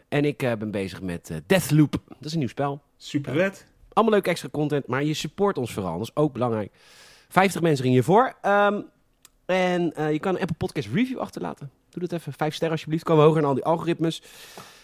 En 0.09 0.25
ik 0.25 0.43
eh, 0.43 0.53
ben 0.53 0.71
bezig 0.71 1.03
met 1.03 1.31
eh, 1.31 1.37
Deathloop. 1.47 2.03
Dat 2.09 2.25
is 2.25 2.33
een 2.33 2.39
nieuw 2.39 2.49
spel. 2.49 2.83
Super 2.97 3.33
vet. 3.33 3.67
Allemaal 3.93 4.15
leuk 4.15 4.27
extra 4.27 4.49
content, 4.49 4.87
maar 4.87 5.05
je 5.05 5.15
support 5.15 5.59
ons 5.59 5.73
vooral. 5.73 5.99
Dat 5.99 6.07
is 6.07 6.17
ook 6.17 6.33
belangrijk. 6.33 6.73
50 7.29 7.61
mensen 7.61 7.85
gingen 7.85 7.97
hiervoor. 7.97 8.37
Ehm 8.43 8.81
en 9.45 9.95
eh, 9.95 10.13
je 10.13 10.19
kan 10.19 10.35
een 10.35 10.41
Apple 10.41 10.57
Podcast 10.57 10.89
review 10.93 11.19
achterlaten. 11.19 11.71
Doe 11.91 12.03
dat 12.03 12.13
even. 12.13 12.33
Vijf 12.33 12.55
sterren 12.55 12.77
alsjeblieft. 12.77 13.05
Komen 13.05 13.25
hoger 13.25 13.41
in 13.41 13.47
al 13.47 13.55
die 13.55 13.65
algoritmes. 13.65 14.23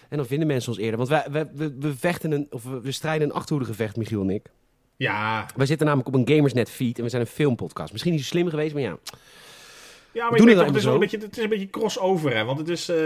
En 0.09 0.17
dan 0.17 0.27
vinden 0.27 0.47
mensen 0.47 0.73
ons 0.73 0.81
eerder. 0.81 0.97
Want 0.97 1.09
wij, 1.09 1.25
wij- 1.31 1.51
we, 1.55 1.75
we 1.79 1.97
vechten 1.97 2.33
een, 2.33 2.47
of 2.51 2.63
we, 2.65 2.81
we 2.81 2.93
strijden 2.93 3.29
een 3.29 3.35
achterhoedegevecht, 3.35 3.97
Michiel 3.97 4.21
en 4.23 4.31
ik. 4.31 4.47
Ja. 4.97 5.47
Wij 5.57 5.67
zitten 5.67 5.87
namelijk 5.87 6.09
op 6.09 6.21
een 6.21 6.35
Gamersnet 6.37 6.71
feed 6.71 6.97
en 6.99 7.05
we 7.05 7.09
zijn 7.11 7.23
een 7.23 7.29
filmpodcast. 7.29 7.93
Misschien 7.93 8.13
niet 8.13 8.21
zo 8.23 8.27
slim 8.29 8.49
geweest, 8.49 8.73
maar 8.75 8.83
ja. 8.83 8.99
Ja, 10.13 10.23
maar 10.25 10.33
ik 10.33 10.37
het 10.39 10.47
denk 10.47 10.57
toch, 10.59 10.67
het, 10.67 10.77
is 10.77 10.85
een 10.85 10.99
beetje, 10.99 11.19
het 11.19 11.37
is 11.37 11.43
een 11.43 11.49
beetje 11.49 11.71
crossover, 11.71 12.37
hè. 12.37 12.45
Want 12.45 12.59
het 12.59 12.69
is... 12.69 12.89
eh, 12.89 12.97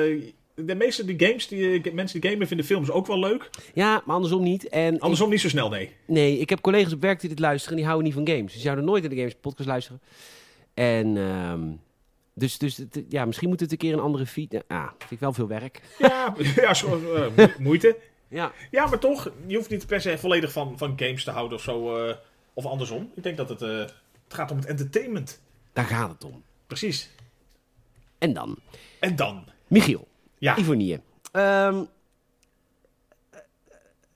de 0.55 0.75
meeste 0.75 1.05
die 1.05 1.27
games, 1.27 1.49
die, 1.49 1.81
eh, 1.83 1.93
mensen 1.93 2.21
die 2.21 2.31
gamen 2.31 2.47
vinden 2.47 2.67
films 2.67 2.91
ook 2.91 3.07
wel 3.07 3.19
leuk. 3.19 3.51
Ja, 3.75 4.03
maar 4.05 4.15
andersom 4.15 4.43
niet. 4.43 4.69
En 4.69 4.99
Andersom 4.99 5.31
niet 5.31 5.41
zo 5.41 5.49
snel, 5.49 5.69
nee. 5.69 5.91
nee, 6.07 6.39
ik 6.39 6.49
heb 6.51 6.61
collega's 6.61 6.93
op 6.93 7.01
werk 7.01 7.21
die 7.21 7.29
dit 7.29 7.39
luisteren 7.39 7.71
en 7.71 7.77
die 7.77 7.87
houden 7.93 8.07
niet 8.15 8.17
van 8.27 8.35
games. 8.37 8.53
Die 8.53 8.63
zouden 8.63 8.85
nooit 8.85 9.01
naar 9.03 9.11
de 9.11 9.17
Games 9.17 9.35
podcast 9.41 9.69
luisteren. 9.69 10.01
En 10.75 11.17
ehm, 11.17 11.61
dus, 12.35 12.59
dus 12.59 12.77
het- 12.77 13.05
ja, 13.09 13.25
misschien 13.25 13.49
moet 13.49 13.61
het 13.61 13.73
een 13.73 13.79
keer 13.79 13.93
een 13.93 14.01
andere 14.01 14.27
feed. 14.27 14.65
Ah, 14.69 14.89
vind 14.99 15.11
ik 15.11 15.21
wel 15.21 15.33
veel 15.33 15.47
werk. 15.49 15.81
Ja, 15.99 16.35
ja 16.57 16.75
zo, 16.75 17.15
eh, 17.15 17.37
mo- 17.37 17.53
moeite. 17.59 17.97
Ja, 18.29 18.53
Ja, 18.71 18.87
maar 18.87 18.99
toch, 18.99 19.31
je 19.47 19.57
hoeft 19.57 19.71
niet 19.71 19.87
per 19.87 20.01
se 20.01 20.19
volledig 20.19 20.53
van, 20.53 20.79
van 20.79 20.93
games 20.99 21.25
te 21.25 21.31
houden 21.31 21.57
of 21.59 21.63
zo. 21.65 21.97
eh, 22.07 22.17
of 22.55 22.67
andersom. 22.67 23.11
Ik 23.15 23.23
denk 23.23 23.37
dat 23.37 23.49
het, 23.49 23.63
eh, 23.63 23.69
het 23.79 23.95
gaat 24.29 24.51
om 24.51 24.57
het 24.57 24.67
entertainment. 24.67 25.41
daar 25.73 25.85
gaat 25.85 26.11
het 26.11 26.25
om. 26.25 26.43
Precies. 26.67 27.11
En 28.19 28.33
dan, 28.33 28.59
En 29.01 29.17
dan? 29.17 29.45
Michiel, 29.67 30.09
Ja, 30.39 30.57
Ivonie. 30.59 31.01
Ehm 31.33 31.85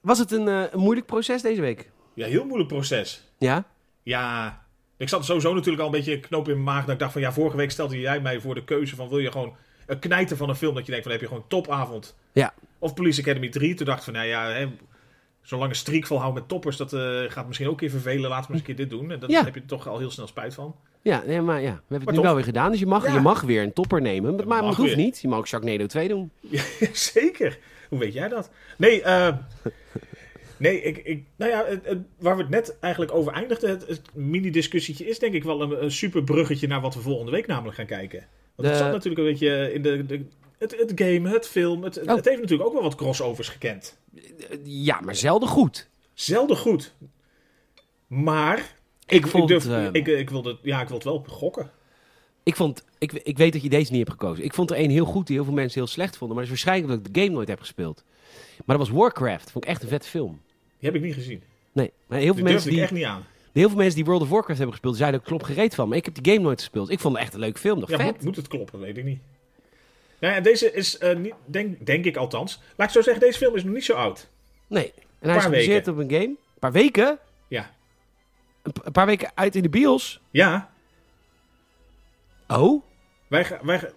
was 0.00 0.18
het 0.18 0.30
een, 0.32 0.46
een 0.46 0.78
moeilijk 0.80 1.06
proces 1.06 1.42
deze 1.42 1.60
week? 1.60 1.90
ja 2.14 2.26
heel 2.26 2.44
moeilijk 2.44 2.68
proces. 2.68 3.22
Ja? 3.38 3.64
Ja, 4.02 4.65
Ik 4.96 5.08
zat 5.08 5.24
sowieso 5.24 5.54
natuurlijk 5.54 5.80
al 5.80 5.86
een 5.86 5.92
beetje 6.00 6.20
knoop 6.20 6.46
in 6.48 6.52
mijn 6.52 6.64
maag. 6.64 6.84
Dat 6.84 6.94
ik 6.94 6.98
dacht 7.00 7.12
van 7.12 7.20
ja, 7.20 7.32
vorige 7.32 7.56
week 7.56 7.70
stelde 7.70 8.00
jij 8.00 8.20
mij 8.20 8.40
voor 8.40 8.54
de 8.54 8.64
keuze 8.64 8.96
van 8.96 9.08
wil 9.08 9.18
je 9.18 9.30
gewoon 9.32 9.54
een 9.86 9.98
knijter 9.98 10.36
van 10.36 10.48
een 10.48 10.56
film. 10.56 10.74
Dat 10.74 10.84
je 10.84 10.90
denkt 10.90 11.02
van 11.06 11.12
heb 11.12 11.20
je 11.22 11.26
gewoon 11.28 11.42
een 11.42 11.48
topavond. 11.48 12.16
Ja. 12.32 12.54
Of 12.78 12.94
Police 12.94 13.20
Academy 13.20 13.48
3. 13.48 13.74
Toen 13.74 13.86
dacht 13.86 13.98
ik 13.98 14.04
van 14.04 14.12
nou 14.12 14.26
ja, 14.26 14.48
hè, 14.50 14.66
zolang 15.42 15.70
een 15.70 15.76
streak 15.76 16.06
volhouden 16.06 16.40
met 16.40 16.48
toppers. 16.48 16.76
Dat 16.76 16.92
eh, 16.92 17.00
gaat 17.28 17.46
misschien 17.46 17.66
ook 17.66 17.72
een 17.72 17.78
keer 17.78 17.90
vervelen. 17.90 18.30
Laten 18.30 18.46
we 18.46 18.50
eens 18.52 18.60
een 18.60 18.66
keer 18.74 18.76
dit 18.88 18.90
doen. 18.98 19.10
En 19.10 19.18
dan 19.20 19.30
Ja. 19.30 19.44
heb 19.44 19.54
je 19.54 19.64
toch 19.64 19.88
al 19.88 19.98
heel 19.98 20.10
snel 20.10 20.26
spijt 20.26 20.54
van. 20.54 20.74
Ja, 21.02 21.22
nee, 21.26 21.40
maar 21.40 21.60
ja, 21.60 21.62
we 21.62 21.66
hebben 21.68 21.82
het 21.88 22.04
Maar 22.04 22.08
nu 22.08 22.14
toch. 22.14 22.24
wel 22.24 22.34
weer 22.34 22.44
gedaan. 22.44 22.70
Dus 22.70 22.80
je 22.80 22.86
mag, 22.86 23.06
Ja. 23.06 23.12
je 23.12 23.20
mag 23.20 23.40
weer 23.40 23.62
een 23.62 23.72
topper 23.72 24.00
nemen. 24.00 24.34
Maar, 24.36 24.46
maar 24.46 24.62
het 24.64 24.74
hoeft 24.76 24.88
weer. 24.94 25.04
niet. 25.04 25.20
Je 25.20 25.28
mag 25.28 25.38
ook 25.38 25.46
Sharknado 25.48 25.86
2 25.86 26.08
doen. 26.08 26.30
Ja, 26.50 26.62
zeker. 26.92 27.58
Hoe 27.88 27.98
weet 27.98 28.12
jij 28.12 28.28
dat? 28.28 28.50
Nee, 28.76 29.02
eh, 29.02 29.28
nee 30.58 30.82
ik, 30.82 30.96
ik, 30.98 31.24
nou 31.36 31.50
ja, 31.50 31.64
het, 31.66 31.84
het- 31.86 31.98
waar 32.18 32.36
we 32.36 32.42
het 32.42 32.50
net 32.50 32.76
eigenlijk 32.80 33.14
over 33.14 33.32
eindigden, 33.32 33.70
het, 33.70 33.86
het 33.86 34.02
mini-discussietje 34.14 35.06
is 35.06 35.18
denk 35.18 35.34
ik 35.34 35.44
wel 35.44 35.62
een, 35.62 35.82
een 35.84 35.90
super 35.92 36.22
bruggetje 36.24 36.66
naar 36.66 36.80
wat 36.80 36.94
we 36.94 37.00
volgende 37.00 37.30
week 37.32 37.46
namelijk 37.46 37.76
gaan 37.76 37.86
kijken. 37.86 38.26
Want 38.54 38.68
het 38.68 38.76
De- 38.78 38.82
zat 38.84 38.92
natuurlijk 38.92 39.18
een 39.18 39.30
beetje 39.32 39.72
in 39.72 39.82
de, 39.82 40.06
de, 40.06 40.24
het, 40.58 40.76
het 40.78 40.92
game, 40.94 41.28
het 41.28 41.46
film, 41.48 41.82
het, 41.82 42.00
Oh. 42.02 42.14
het 42.14 42.24
heeft 42.24 42.40
natuurlijk 42.40 42.68
ook 42.68 42.74
wel 42.74 42.82
wat 42.82 42.94
crossovers 42.94 43.48
gekend. 43.48 43.98
Ja, 44.64 45.00
maar 45.00 45.14
zelden 45.14 45.48
goed. 45.48 45.88
Zelden 46.14 46.56
goed. 46.56 46.94
Maar 48.06 48.58
Ik 49.06 49.16
ik, 49.24 49.26
vond, 49.26 49.48
durf, 49.48 49.66
eh, 49.68 49.88
ik, 49.92 50.06
ik, 50.06 50.30
wilde, 50.30 50.58
ja, 50.62 50.80
ik 50.80 50.86
wil 50.88 50.96
het 50.96 51.04
wel 51.06 51.24
gokken. 51.28 51.70
Ik, 52.42 52.56
vond, 52.56 52.84
ik, 52.98 53.12
ik 53.12 53.38
weet 53.38 53.52
dat 53.52 53.62
je 53.62 53.68
deze 53.68 53.90
niet 53.92 54.06
hebt 54.08 54.20
gekozen. 54.20 54.44
Ik 54.44 54.54
vond 54.54 54.70
er 54.70 54.76
één 54.76 54.90
heel 54.90 55.04
goed 55.04 55.26
die 55.26 55.36
heel 55.36 55.44
veel 55.44 55.54
mensen 55.54 55.80
heel 55.80 55.88
slecht 55.90 56.16
vonden. 56.16 56.36
Maar 56.36 56.46
dat 56.46 56.54
is 56.54 56.62
waarschijnlijk 56.62 56.98
dat 56.98 57.06
ik 57.08 57.14
de 57.14 57.20
game 57.20 57.32
nooit 57.34 57.48
heb 57.48 57.60
gespeeld. 57.60 58.04
Maar 58.64 58.76
dat 58.78 58.86
was 58.88 58.96
Warcraft. 58.96 59.50
Vond 59.50 59.64
ik 59.64 59.70
echt 59.70 59.82
een 59.82 59.88
vette 59.88 60.08
film. 60.08 60.40
Die 60.92 60.94
heb 60.94 61.02
ik 61.04 61.16
niet 61.16 61.24
gezien. 61.24 61.42
Nee, 61.72 61.92
maar 62.06 62.18
heel 62.18 62.34
veel, 62.34 62.34
Die 62.34 62.52
mensen 62.52 62.70
durfde 62.70 62.70
ik 62.70 62.74
die, 62.74 62.82
echt 62.82 62.92
niet 62.92 63.04
aan. 63.04 63.24
heel 63.52 63.68
veel 63.68 63.76
mensen 63.78 63.94
die 63.94 64.04
World 64.04 64.22
of 64.22 64.28
Warcraft 64.28 64.58
hebben 64.58 64.70
gespeeld, 64.76 64.96
zeiden 64.96 65.20
er 65.20 65.26
klopt 65.26 65.44
gereed 65.44 65.74
van. 65.74 65.88
Maar 65.88 65.96
ik 65.98 66.04
heb 66.04 66.14
die 66.14 66.32
game 66.32 66.44
nooit 66.44 66.58
gespeeld. 66.60 66.90
Ik 66.90 67.00
vond 67.00 67.14
het 67.14 67.22
echt 67.24 67.34
een 67.34 67.40
leuke 67.40 67.58
film. 67.58 67.78
Nog 67.78 67.90
Ja, 67.90 67.96
vet. 67.96 68.06
moet, 68.14 68.22
moet 68.24 68.36
het 68.36 68.48
kloppen, 68.48 68.80
weet 68.80 68.96
ik 68.96 69.04
niet. 69.04 69.20
Nou 70.20 70.34
ja, 70.34 70.40
deze 70.40 70.72
is, 70.72 70.98
eh, 70.98 71.16
niet, 71.16 71.34
denk, 71.44 71.86
denk 71.86 72.04
ik 72.04 72.16
althans. 72.16 72.60
Laat 72.76 72.86
ik 72.88 72.92
zo 72.94 73.00
zeggen, 73.02 73.22
deze 73.22 73.38
film 73.38 73.56
is 73.56 73.64
nog 73.64 73.74
niet 73.74 73.84
zo 73.84 73.92
oud. 73.94 74.28
Nee. 74.66 74.92
En 75.18 75.28
hij 75.28 75.38
is 75.38 75.44
gebaseerd 75.44 75.88
op 75.88 75.96
een 75.96 76.10
game. 76.10 76.24
Een 76.24 76.38
paar 76.58 76.72
weken? 76.72 77.18
Ja. 77.48 77.70
Een, 78.62 78.72
een 78.84 78.92
paar 78.92 79.06
weken 79.06 79.30
uit 79.34 79.54
in 79.56 79.62
de 79.62 79.68
bios. 79.68 80.20
Ja, 80.30 80.70
Oh? 82.48 82.82
wij 83.28 83.44
gaan... 83.44 83.58
Wij 83.62 83.90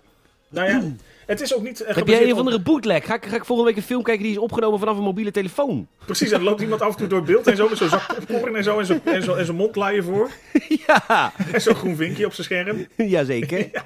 nou 0.49 0.69
ja, 0.69 0.91
het 1.29 1.41
is 1.41 1.55
ook 1.55 1.63
niet... 1.63 1.81
eh, 1.81 1.95
Heb 1.95 2.07
jij 2.07 2.23
een 2.23 2.31
of 2.31 2.37
andere 2.37 2.61
bootleg? 2.61 3.05
Ga 3.05 3.15
ik, 3.15 3.25
ga 3.25 3.35
ik 3.35 3.45
volgende 3.45 3.71
week 3.71 3.81
een 3.81 3.87
film 3.87 4.03
kijken 4.03 4.23
die 4.23 4.31
is 4.31 4.37
opgenomen 4.37 4.79
vanaf 4.79 4.97
een 4.97 5.03
mobiele 5.03 5.31
telefoon? 5.31 5.87
Precies, 6.05 6.31
en 6.31 6.43
loopt 6.43 6.61
iemand 6.61 6.81
af 6.81 6.91
en 6.91 6.97
toe 6.97 7.07
door 7.07 7.23
beeld 7.23 7.47
en 7.47 7.55
zo 7.55 7.69
met 7.69 7.77
zo'n 7.77 7.89
zak 7.89 8.15
popcorn 8.27 8.55
en 8.55 8.63
zo 8.63 8.79
en 8.79 8.85
zo'n 8.85 9.01
en 9.05 9.23
zo, 9.23 9.35
en 9.35 9.45
zo'n 9.45 9.55
mondlaaien 9.55 10.03
voor. 10.03 10.29
ja, 10.87 11.31
En 11.53 11.61
zo'n 11.61 11.75
groen 11.75 11.95
vinkje 11.95 12.25
op 12.25 12.33
zijn 12.33 12.47
scherm. 12.47 12.87
jazeker. 13.09 13.69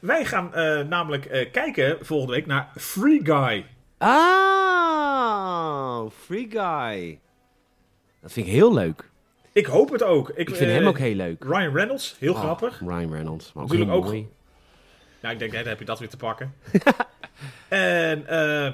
Wij 0.00 0.24
gaan 0.24 0.54
eh, 0.54 0.80
namelijk 0.80 1.24
eh, 1.24 1.50
kijken 1.52 1.96
volgende 2.00 2.32
week 2.34 2.46
naar 2.46 2.70
Free 2.76 3.20
Guy. 3.22 3.66
Ah, 3.98 6.06
Free 6.24 6.46
Guy. 6.50 7.18
Dat 8.22 8.32
vind 8.32 8.46
ik 8.46 8.52
heel 8.52 8.74
leuk. 8.74 9.10
Ik 9.52 9.66
hoop 9.66 9.90
het 9.92 10.02
ook. 10.02 10.28
Ik, 10.28 10.48
Ik 10.48 10.54
vind 10.56 10.70
hem 10.70 10.86
ook 10.86 10.98
heel 10.98 11.14
leuk. 11.14 11.44
Ryan 11.44 11.74
Reynolds, 11.74 12.16
heel 12.18 12.34
Ah, 12.34 12.40
grappig. 12.42 12.80
Ryan 12.86 13.12
Reynolds. 13.12 13.52
Maar 13.52 13.62
ook 13.64 13.70
Natuurlijk 13.70 13.96
ook- 13.96 14.04
mooi. 14.04 14.28
Nou, 15.24 15.36
ik 15.36 15.42
denk, 15.42 15.52
hè, 15.52 15.58
dan 15.58 15.68
heb 15.68 15.78
je 15.78 15.84
dat 15.84 15.98
weer 15.98 16.08
te 16.08 16.16
pakken. 16.16 16.54
en, 17.68 18.26
eh 18.26 18.72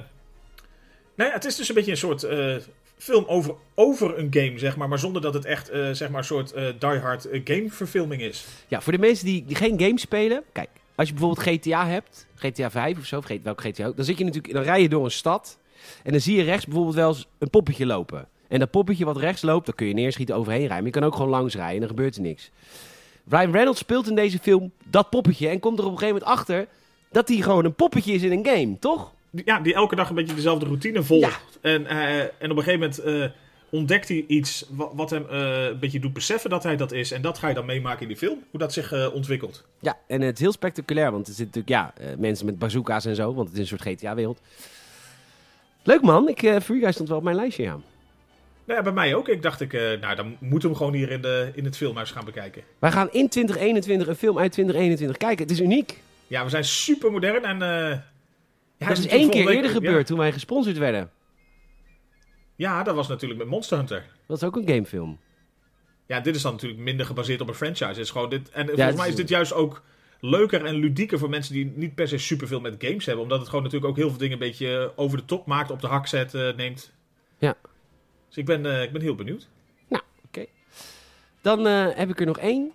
nou 1.15 1.29
ja, 1.29 1.31
het 1.31 1.45
is 1.45 1.55
dus 1.55 1.69
een 1.69 1.75
beetje 1.75 1.91
een 1.91 1.97
soort 1.97 2.23
eh, 2.23 2.55
film 2.97 3.25
over, 3.27 3.55
over 3.75 4.17
een 4.17 4.27
game, 4.33 4.59
zeg 4.59 4.75
maar. 4.75 4.89
Maar 4.89 4.99
zonder 4.99 5.21
dat 5.21 5.33
het 5.33 5.45
echt, 5.45 5.69
eh, 5.69 5.89
zeg 5.91 6.09
maar, 6.09 6.19
een 6.19 6.25
soort 6.25 6.51
eh 6.51 6.65
die-hard 6.79 7.25
eh, 7.25 7.41
gameverfilming 7.43 8.21
is. 8.21 8.45
Ja, 8.67 8.81
voor 8.81 8.93
de 8.93 8.99
mensen 8.99 9.25
die, 9.25 9.45
die 9.45 9.55
geen 9.55 9.79
games 9.79 10.01
spelen. 10.01 10.43
Kijk, 10.51 10.69
als 10.95 11.07
je 11.07 11.13
bijvoorbeeld 11.13 11.47
GTA 11.47 11.87
hebt, 11.87 12.27
GTA 12.35 12.71
5 12.71 12.97
of 12.97 13.05
zo, 13.05 13.19
vergeet 13.19 13.43
welke 13.43 13.69
GTA 13.69 13.85
ook. 13.85 13.95
Dan 13.95 14.05
zit 14.05 14.17
je 14.17 14.23
natuurlijk, 14.23 14.53
dan 14.53 14.63
rij 14.63 14.81
je 14.81 14.89
door 14.89 15.05
een 15.05 15.11
stad. 15.11 15.57
En 16.03 16.11
dan 16.11 16.21
zie 16.21 16.35
je 16.35 16.43
rechts 16.43 16.65
bijvoorbeeld 16.65 16.95
wel 16.95 17.09
eens 17.09 17.27
een 17.39 17.49
poppetje 17.49 17.85
lopen. 17.85 18.27
En 18.47 18.59
dat 18.59 18.71
poppetje 18.71 19.05
wat 19.05 19.17
rechts 19.17 19.41
loopt, 19.41 19.65
dan 19.65 19.75
kun 19.75 19.87
je 19.87 19.93
neerschieten 19.93 20.35
overheen 20.35 20.67
rijden. 20.67 20.77
Maar 20.77 20.93
je 20.93 20.99
kan 20.99 21.03
ook 21.03 21.15
gewoon 21.15 21.29
langs 21.29 21.55
rijden 21.55 21.73
en 21.73 21.79
dan 21.79 21.89
gebeurt 21.89 22.15
er 22.15 22.21
niks. 22.21 22.51
Ryan 23.31 23.51
Reynolds 23.51 23.79
speelt 23.79 24.07
in 24.07 24.15
deze 24.15 24.39
film 24.39 24.71
dat 24.83 25.09
poppetje 25.09 25.47
en 25.47 25.59
komt 25.59 25.79
er 25.79 25.85
op 25.85 25.91
een 25.91 25.97
gegeven 25.97 26.21
moment 26.21 26.39
achter 26.39 26.67
dat 27.11 27.27
hij 27.27 27.37
gewoon 27.37 27.65
een 27.65 27.73
poppetje 27.73 28.13
is 28.13 28.21
in 28.21 28.31
een 28.31 28.45
game, 28.45 28.79
toch? 28.79 29.13
Ja, 29.45 29.59
die 29.59 29.73
elke 29.73 29.95
dag 29.95 30.09
een 30.09 30.15
beetje 30.15 30.35
dezelfde 30.35 30.65
routine 30.65 31.03
volgt. 31.03 31.59
En, 31.61 31.85
eh, 31.85 32.19
en 32.19 32.51
op 32.51 32.57
een 32.57 32.63
gegeven 32.63 32.79
moment 32.79 32.99
eh, 32.99 33.25
ontdekt 33.69 34.07
hij 34.07 34.25
iets 34.27 34.65
wat, 34.69 34.91
wat 34.93 35.09
hem 35.09 35.25
eh, 35.29 35.65
een 35.65 35.79
beetje 35.79 35.99
doet 35.99 36.13
beseffen 36.13 36.49
dat 36.49 36.63
hij 36.63 36.77
dat 36.77 36.91
is. 36.91 37.11
En 37.11 37.21
dat 37.21 37.37
ga 37.37 37.47
je 37.47 37.53
dan 37.53 37.65
meemaken 37.65 38.01
in 38.01 38.07
die 38.07 38.17
film, 38.17 38.43
hoe 38.49 38.59
dat 38.59 38.73
zich 38.73 39.11
ontwikkelt. 39.13 39.63
Ja, 39.79 39.97
en 40.07 40.21
het 40.21 40.35
is 40.35 40.41
heel 40.41 40.51
spectaculair, 40.51 41.11
want 41.11 41.27
er 41.27 41.33
zitten 41.33 41.61
natuurlijk 41.61 41.97
ja, 41.99 42.17
mensen 42.17 42.45
met 42.45 42.59
bazooka's 42.59 43.05
en 43.05 43.15
zo, 43.15 43.33
want 43.33 43.47
het 43.47 43.57
is 43.57 43.71
een 43.71 43.77
soort 43.77 43.89
GTA-wereld. 43.95 44.41
Leuk 45.83 46.01
man, 46.01 46.29
ik, 46.29 46.43
eh 46.43 46.59
Free 46.59 46.79
Guy 46.79 46.91
stond 46.91 47.09
wel 47.09 47.17
op 47.17 47.23
mijn 47.23 47.35
lijstje, 47.35 47.63
ja. 47.63 47.79
Nou 48.71 48.83
ja, 48.83 48.91
bij 48.91 49.03
mij 49.03 49.15
ook. 49.15 49.27
Ik 49.27 49.41
dacht, 49.41 49.61
ik, 49.61 49.73
eh, 49.73 49.99
nou, 50.01 50.15
dan 50.15 50.37
moeten 50.39 50.59
we 50.59 50.67
hem 50.67 50.75
gewoon 50.75 50.93
hier 50.93 51.11
in, 51.11 51.21
de, 51.21 51.51
in 51.55 51.65
het 51.65 51.77
filmhuis 51.77 52.11
gaan 52.11 52.25
bekijken. 52.25 52.63
Wij 52.79 52.91
gaan 52.91 53.11
in 53.11 53.29
2021 53.29 54.07
een 54.07 54.15
film 54.15 54.37
uit 54.39 54.51
2021 54.51 55.17
kijken. 55.17 55.43
Het 55.43 55.51
is 55.53 55.59
uniek. 55.61 55.97
Ja, 56.27 56.43
we 56.43 56.49
zijn 56.49 56.63
super 56.63 57.11
modern 57.11 57.43
en... 57.45 57.61
eh 57.61 57.97
ja, 58.77 58.87
dat 58.87 58.97
is 58.97 59.07
één 59.07 59.29
keer 59.29 59.49
eerder 59.49 59.71
gebeurd 59.71 60.05
toen 60.07 60.17
wij 60.17 60.31
gesponsord 60.31 60.77
werden. 60.77 61.09
Ja, 62.55 62.83
dat 62.83 62.95
was 62.95 63.07
natuurlijk 63.07 63.39
met 63.39 63.49
Monster 63.49 63.77
Hunter. 63.77 64.05
Dat 64.27 64.37
is 64.37 64.43
ook 64.43 64.55
een 64.55 64.67
gamefilm. 64.67 65.19
Ja, 66.05 66.19
dit 66.19 66.35
is 66.35 66.41
dan 66.41 66.51
natuurlijk 66.51 66.81
minder 66.81 67.05
gebaseerd 67.05 67.41
op 67.41 67.47
een 67.47 67.53
franchise. 67.53 67.85
Het 67.89 67.97
is 67.97 68.09
gewoon 68.09 68.29
dit, 68.29 68.49
en 68.49 68.65
volgens 68.65 68.95
mij 68.95 69.05
is- 69.05 69.11
is 69.11 69.15
dit 69.19 69.29
juist 69.29 69.53
ook 69.53 69.81
leuker 70.19 70.65
en 70.65 70.75
ludieker 70.75 71.19
voor 71.19 71.29
mensen 71.29 71.53
die 71.53 71.71
niet 71.75 71.95
per 71.95 72.07
se 72.07 72.17
superveel 72.17 72.59
met 72.59 72.75
games 72.79 73.05
hebben. 73.05 73.23
Omdat 73.23 73.39
het 73.39 73.47
gewoon 73.49 73.63
natuurlijk 73.63 73.91
ook 73.91 73.97
heel 73.97 74.09
veel 74.09 74.17
dingen 74.17 74.33
een 74.33 74.47
beetje 74.47 74.91
over 74.95 75.17
de 75.17 75.25
top 75.25 75.45
maakt, 75.45 75.71
op 75.71 75.81
de 75.81 75.87
hak 75.87 76.07
zet, 76.07 76.33
eh, 76.33 76.55
neemt. 76.55 76.91
Ja. 77.37 77.55
Dus 78.31 78.39
ik 78.39 78.45
ben, 78.45 78.65
eh, 78.65 78.81
ik 78.83 78.91
ben 78.91 79.01
heel 79.01 79.15
benieuwd. 79.15 79.47
Dan 81.41 81.67
eh, 81.67 81.87
heb 81.95 82.09
ik 82.09 82.19
er 82.19 82.25
nog 82.25 82.37
één, 82.39 82.71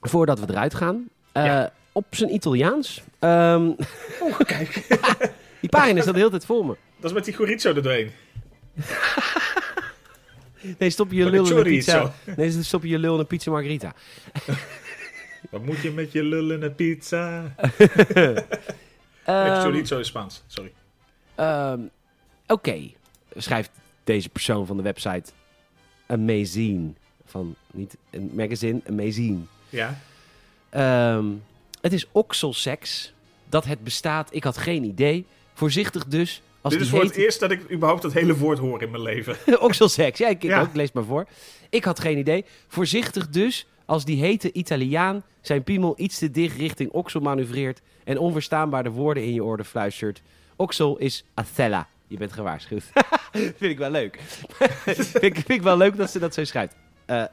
voordat 0.00 0.40
we 0.40 0.46
eruit 0.48 0.74
gaan. 0.74 1.08
Eh, 1.32 1.44
Ja. 1.44 1.72
Op 1.92 2.06
zijn 2.10 2.34
Italiaans. 2.34 3.02
Ehm, 3.18 3.70
Oh, 4.20 4.38
kijk. 4.38 4.72
die 5.60 5.70
pagina 5.70 6.00
staat 6.00 6.12
de 6.14 6.18
hele 6.18 6.30
tijd 6.30 6.44
voor 6.44 6.66
me. 6.66 6.76
dat 6.96 7.10
is 7.10 7.12
met 7.16 7.24
die 7.24 7.34
chorizo 7.34 7.74
er 7.74 7.82
doorheen. 7.82 8.10
Nee, 10.78 10.90
stop 10.90 11.12
je 11.12 11.30
lul 11.30 11.50
in 11.50 11.56
een 11.56 11.62
pizza. 11.62 12.12
Nee, 12.36 12.50
stop 12.62 12.84
je 12.84 12.98
lul 12.98 13.14
in 13.14 13.20
een 13.20 13.26
pizza 13.26 13.50
margarita. 13.50 13.94
Wat 15.50 15.64
moet 15.64 15.78
je 15.80 15.90
met 15.90 16.12
je 16.12 16.22
lullen 16.22 16.62
en 16.62 16.74
pizza? 16.74 17.54
Ehm, 19.24 19.60
chorizo 19.60 19.98
is 19.98 20.06
Spaans, 20.06 20.42
sorry. 20.46 20.72
Ehm, 21.34 21.80
Oké, 22.46 22.90
schrijft 23.36 23.70
deze 24.12 24.28
persoon 24.28 24.66
van 24.66 24.76
de 24.76 24.82
website 24.82 25.32
Amazing. 26.06 26.94
Van 27.24 27.54
niet 27.72 27.96
een 28.10 28.30
magazine, 28.34 28.80
Amazing. 28.88 29.46
Ja. 29.68 30.00
Ehm, 30.68 31.26
het 31.80 31.92
is 31.92 32.06
okselseks. 32.12 33.12
Dat 33.48 33.64
het 33.64 33.84
bestaat, 33.84 34.34
ik 34.34 34.44
had 34.44 34.56
geen 34.56 34.84
idee. 34.84 35.26
Voorzichtig 35.54 36.04
dus. 36.06 36.42
Als 36.60 36.72
Dit 36.72 36.82
is 36.82 36.88
voor 36.88 37.00
heet... 37.00 37.08
het 37.08 37.18
eerst 37.18 37.40
dat 37.40 37.50
ik 37.50 37.70
überhaupt 37.70 38.02
dat 38.02 38.12
hele 38.12 38.36
woord 38.36 38.58
hoor 38.58 38.82
in 38.82 38.90
mijn 38.90 39.02
leven. 39.02 39.36
okselseks, 39.68 40.18
ja, 40.18 40.28
ik, 40.28 40.42
Ja. 40.42 40.60
ook, 40.60 40.74
lees 40.74 40.92
maar 40.92 41.04
voor. 41.04 41.26
Ik 41.70 41.84
had 41.84 42.00
geen 42.00 42.18
idee. 42.18 42.44
Voorzichtig 42.68 43.28
dus 43.28 43.66
als 43.84 44.04
die 44.04 44.20
hete 44.20 44.52
Italiaan 44.52 45.22
zijn 45.40 45.62
piemel 45.62 45.94
iets 45.96 46.18
te 46.18 46.30
dicht 46.30 46.56
richting 46.56 46.90
oksel 46.90 47.20
manoeuvreert 47.20 47.80
en 48.04 48.18
onverstaanbaar 48.18 48.82
de 48.82 48.90
woorden 48.90 49.22
in 49.24 49.34
je 49.34 49.44
oren 49.44 49.64
fluistert. 49.64 50.22
Oksel 50.56 50.98
is 50.98 51.24
Athella. 51.34 51.88
Je 52.10 52.16
bent 52.16 52.32
gewaarschuwd. 52.32 52.82
vind 53.32 53.60
ik 53.60 53.78
wel 53.78 53.90
leuk. 53.90 54.20
vind, 54.84 55.22
ik, 55.22 55.34
vind 55.34 55.48
ik 55.50 55.62
wel 55.62 55.76
leuk 55.76 55.96
dat 55.96 56.10
ze 56.10 56.18
dat 56.18 56.34
zo 56.34 56.44
schrijft. 56.44 56.74
Eh, 57.06 57.24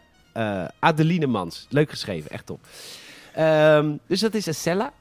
Adeline 0.80 1.28
Mans. 1.28 1.66
Leuk 1.70 1.90
geschreven, 1.90 2.32
echt 2.32 2.46
top. 2.46 2.66
Ehm, 3.34 3.96
dus 4.08 4.20
dat 4.20 4.34
is 4.34 4.48
Athella. 4.48 4.94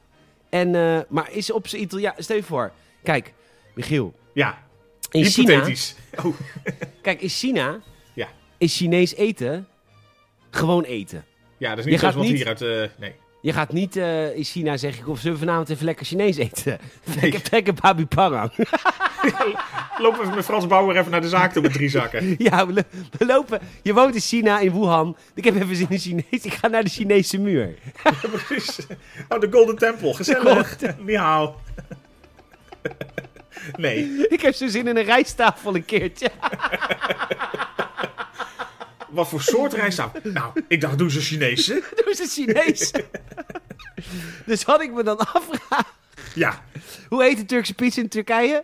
En, 0.49 0.75
eh, 0.75 0.99
maar 1.09 1.31
is 1.31 1.51
op 1.51 1.67
zijn. 1.67 1.89
Stel 2.17 2.35
je 2.35 2.43
voor. 2.43 2.71
Kijk, 3.03 3.33
Michiel. 3.75 4.13
Ja, 4.33 4.57
In 5.11 5.25
China... 5.25 5.49
hypothetisch. 5.51 5.95
Oh, 6.25 6.35
Kijk, 7.01 7.21
in 7.21 7.29
China 7.29 7.79
Ja. 8.13 8.27
is 8.57 8.77
Chinees 8.77 9.15
eten 9.15 9.67
gewoon 10.49 10.83
eten. 10.83 11.25
ja, 11.57 11.69
dat 11.69 11.77
is 11.77 11.83
Je 11.83 11.89
niet 11.89 11.99
zoals 11.99 12.13
gaat 12.15 12.23
wat 12.23 12.31
niet- 12.31 12.41
hier 12.41 12.47
uit... 12.47 12.61
eh, 12.91 12.97
nee. 12.99 13.15
Je 13.41 13.53
gaat 13.53 13.71
niet 13.73 13.95
in 14.35 14.43
China 14.43 14.77
zeggen, 14.77 15.07
of 15.07 15.19
zullen 15.19 15.39
we 15.39 15.45
vanavond 15.45 15.69
even 15.69 15.85
lekker 15.85 16.05
Chinees 16.05 16.37
eten? 16.37 16.79
Lekker, 17.21 17.41
lekker 17.51 17.73
babi 17.73 18.05
parang. 18.05 18.51
Lopen 19.97 20.29
we 20.29 20.35
met 20.35 20.45
Frans 20.45 20.67
Bauer 20.67 20.97
even 20.97 21.11
naar 21.11 21.21
de 21.21 21.29
zaak 21.29 21.53
toe 21.53 21.61
met 21.61 21.73
drie 21.73 21.89
zakken. 21.89 22.35
ja, 22.37 22.67
we, 22.67 22.73
lo- 22.73 22.81
we 23.17 23.25
lopen. 23.25 23.59
Je 23.83 23.93
woont 23.93 24.15
in 24.15 24.21
China, 24.21 24.59
in 24.59 24.71
Wuhan. 24.71 25.17
Ik 25.33 25.43
heb 25.43 25.55
even 25.55 25.75
zin 25.75 25.87
in 25.89 25.99
Chinees. 25.99 26.25
Ik 26.45 26.53
ga 26.53 26.67
naar 26.67 26.83
de 26.83 26.89
Chinese 26.89 27.37
muur. 27.39 27.75
Precies. 28.45 28.77
Oh, 29.29 29.39
de 29.39 29.47
Golden 29.51 29.77
Temple. 29.77 30.13
Gezellig. 30.13 30.77
Miauw. 30.99 31.55
Nee. 33.77 34.27
Ik 34.27 34.41
heb 34.41 34.53
zo 34.55 34.67
zin 34.67 34.87
in 34.87 34.97
een 34.97 35.03
rijsttafel 35.03 35.75
een 35.75 35.85
keertje. 35.85 36.29
Wat 39.09 39.27
voor 39.27 39.41
soort 39.41 39.73
rijstwafel? 39.73 40.19
Nou, 40.23 40.51
ik 40.67 40.81
dacht, 40.81 40.97
doen 40.97 41.09
ze 41.11 41.21
Chinese? 41.21 41.83
Doe 42.05 42.13
ze 42.15 42.25
Chinees. 42.27 42.91
dus 44.45 44.63
had 44.63 44.81
ik 44.81 44.91
me 44.93 45.03
dan 45.03 45.17
afvragen. 45.17 45.85
Ja. 46.35 46.63
Hoe 47.09 47.23
heet 47.23 47.37
de 47.37 47.45
Turkse 47.45 47.73
pizza 47.73 48.01
in 48.01 48.09
Turkije? 48.09 48.63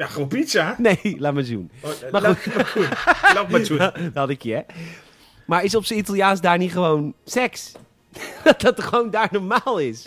Ja, 0.00 0.06
gewoon 0.06 0.28
pizza. 0.28 0.76
Nee, 0.78 1.16
laat 1.18 1.34
me 1.34 1.44
zien. 1.44 1.70
Oh, 1.80 1.90
eh, 1.90 2.10
Maar 2.12 2.36
goed. 2.66 2.88
Laat 3.34 3.48
maar 3.48 3.64
doen. 3.64 3.78
Dat 4.04 4.14
had 4.14 4.28
ik 4.30 4.42
je, 4.42 4.52
hè? 4.54 4.60
Maar 5.46 5.64
is 5.64 5.74
op 5.74 5.84
zijn 5.84 5.98
Italiaans 5.98 6.40
daar 6.40 6.58
niet 6.58 6.72
gewoon 6.72 7.14
seks? 7.24 7.72
dat 8.44 8.60
dat 8.60 8.82
gewoon 8.82 9.10
daar 9.10 9.28
normaal 9.32 9.78
is. 9.78 10.06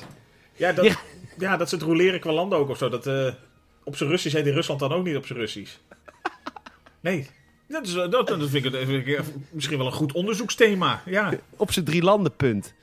Ja, 0.56 0.72
dat, 0.72 0.86
Ja. 0.86 0.96
ja, 1.38 1.58
dat 1.58 1.70
ze 1.70 1.76
het 1.76 1.84
roleren 1.84 2.20
qua 2.20 2.32
landen 2.32 2.58
ook 2.60 2.70
of 2.70 2.78
zo. 2.78 2.90
Dat, 2.90 3.08
eh, 3.08 3.34
op 3.84 3.96
zijn 3.96 4.10
Russisch 4.10 4.36
heet 4.36 4.48
in 4.48 4.54
Rusland 4.54 4.80
dan 4.80 4.92
ook 4.92 5.06
niet 5.06 5.16
op 5.16 5.26
zijn 5.26 5.40
Russisch. 5.40 5.78
Nee. 7.00 7.28
Dat, 7.68 7.88
is, 7.88 7.94
dat, 7.94 8.12
dat 8.12 8.50
vind 8.50 8.66
ik, 8.66 8.72
dat 8.72 8.86
vind 8.86 9.08
ik 9.08 9.22
misschien 9.50 9.78
wel 9.78 9.88
een 9.88 9.94
goed 9.94 10.14
onderzoeksthema. 10.14 11.02
Ja. 11.06 11.34
Op 11.58 11.72
zijn 11.72 11.86
drie 11.86 12.04
landen 12.04 12.36
punt. 12.36 12.74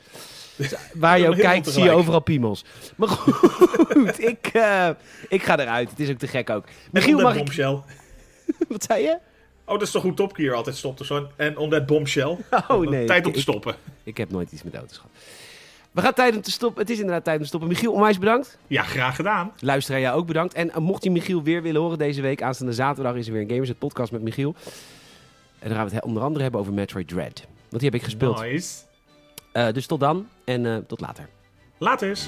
Waar 0.95 1.19
je 1.19 1.29
ook 1.29 1.37
kijkt, 1.37 1.69
zie 1.71 1.83
je 1.83 1.91
overal 1.91 2.21
piemels. 2.21 2.65
Maar 2.97 3.09
goed, 3.09 4.25
ik, 4.31 4.47
eh, 4.53 4.89
ik 5.29 5.43
ga 5.43 5.59
eruit. 5.59 5.91
Het 5.91 6.01
is 6.01 6.11
ook 6.11 6.19
te 6.19 6.27
gek 6.27 6.51
ook. 6.51 6.65
Michiel, 6.91 7.21
mag 7.21 7.37
ik... 7.37 7.57
Wat 8.69 8.83
zei 8.83 9.03
je? 9.03 9.19
Oh, 9.65 9.73
dat 9.79 9.83
is 9.83 9.91
toch 9.91 10.03
hoe 10.03 10.15
Top 10.15 10.35
Gear 10.35 10.55
altijd 10.55 10.77
stopt 10.77 11.07
zo. 11.07 11.27
En 11.37 11.57
on 11.59 11.71
that 11.71 11.87
bombshell. 11.87 12.37
Oh 12.69 12.89
nee, 12.89 13.07
Tijd 13.07 13.27
om 13.27 13.33
te 13.33 13.41
stoppen. 13.41 13.75
ik 14.03 14.17
heb 14.17 14.31
nooit 14.31 14.53
iets 14.53 14.63
met 14.63 14.75
auto's 14.75 14.97
gehad. 14.97 15.11
We 15.91 16.01
gaan 16.01 16.13
tijd 16.15 16.37
om 16.37 16.43
te 16.43 16.51
stoppen. 16.51 16.81
Het 16.83 16.91
is 16.91 16.99
inderdaad 16.99 17.25
tijd 17.25 17.37
om 17.37 17.43
te 17.43 17.49
stoppen. 17.49 17.69
Michiel, 17.69 17.93
onwijs 17.93 18.19
bedankt. 18.19 18.59
Ja, 18.67 18.83
graag 18.83 19.17
gedaan. 19.17 19.53
Luisteraar, 19.59 20.01
jij 20.01 20.13
ook 20.13 20.27
bedankt. 20.27 20.55
En 20.55 20.71
eh, 20.71 20.77
mocht 20.77 21.05
je 21.05 21.11
Michiel 21.11 21.43
weer 21.43 21.63
willen 21.63 21.81
horen 21.81 21.99
deze 21.99 22.21
week, 22.21 22.43
aanstaande 22.43 22.73
zaterdag 22.73 23.15
is 23.15 23.27
er 23.27 23.33
weer 23.33 23.43
een 23.43 23.49
Gamers, 23.49 23.69
het 23.69 23.79
podcast 23.79 24.13
met 24.13 24.23
Michiel. 24.23 24.55
En 25.59 25.69
dan 25.69 25.77
gaan 25.77 25.87
we 25.89 25.93
het 25.95 26.03
he- 26.03 26.09
onder 26.09 26.23
andere 26.23 26.43
hebben 26.43 26.61
over 26.61 26.73
Metroid 26.73 27.09
Dread. 27.09 27.45
Want 27.69 27.83
die 27.83 27.91
heb 27.91 27.95
ik 27.95 28.03
gespeeld. 28.03 28.41
Nice. 28.41 28.75
Eh, 29.53 29.73
dus 29.73 29.87
tot 29.87 30.01
dan 30.01 30.29
en 30.45 30.67
eh, 30.67 30.77
tot 30.77 31.01
later. 31.01 31.29
Later. 31.79 32.19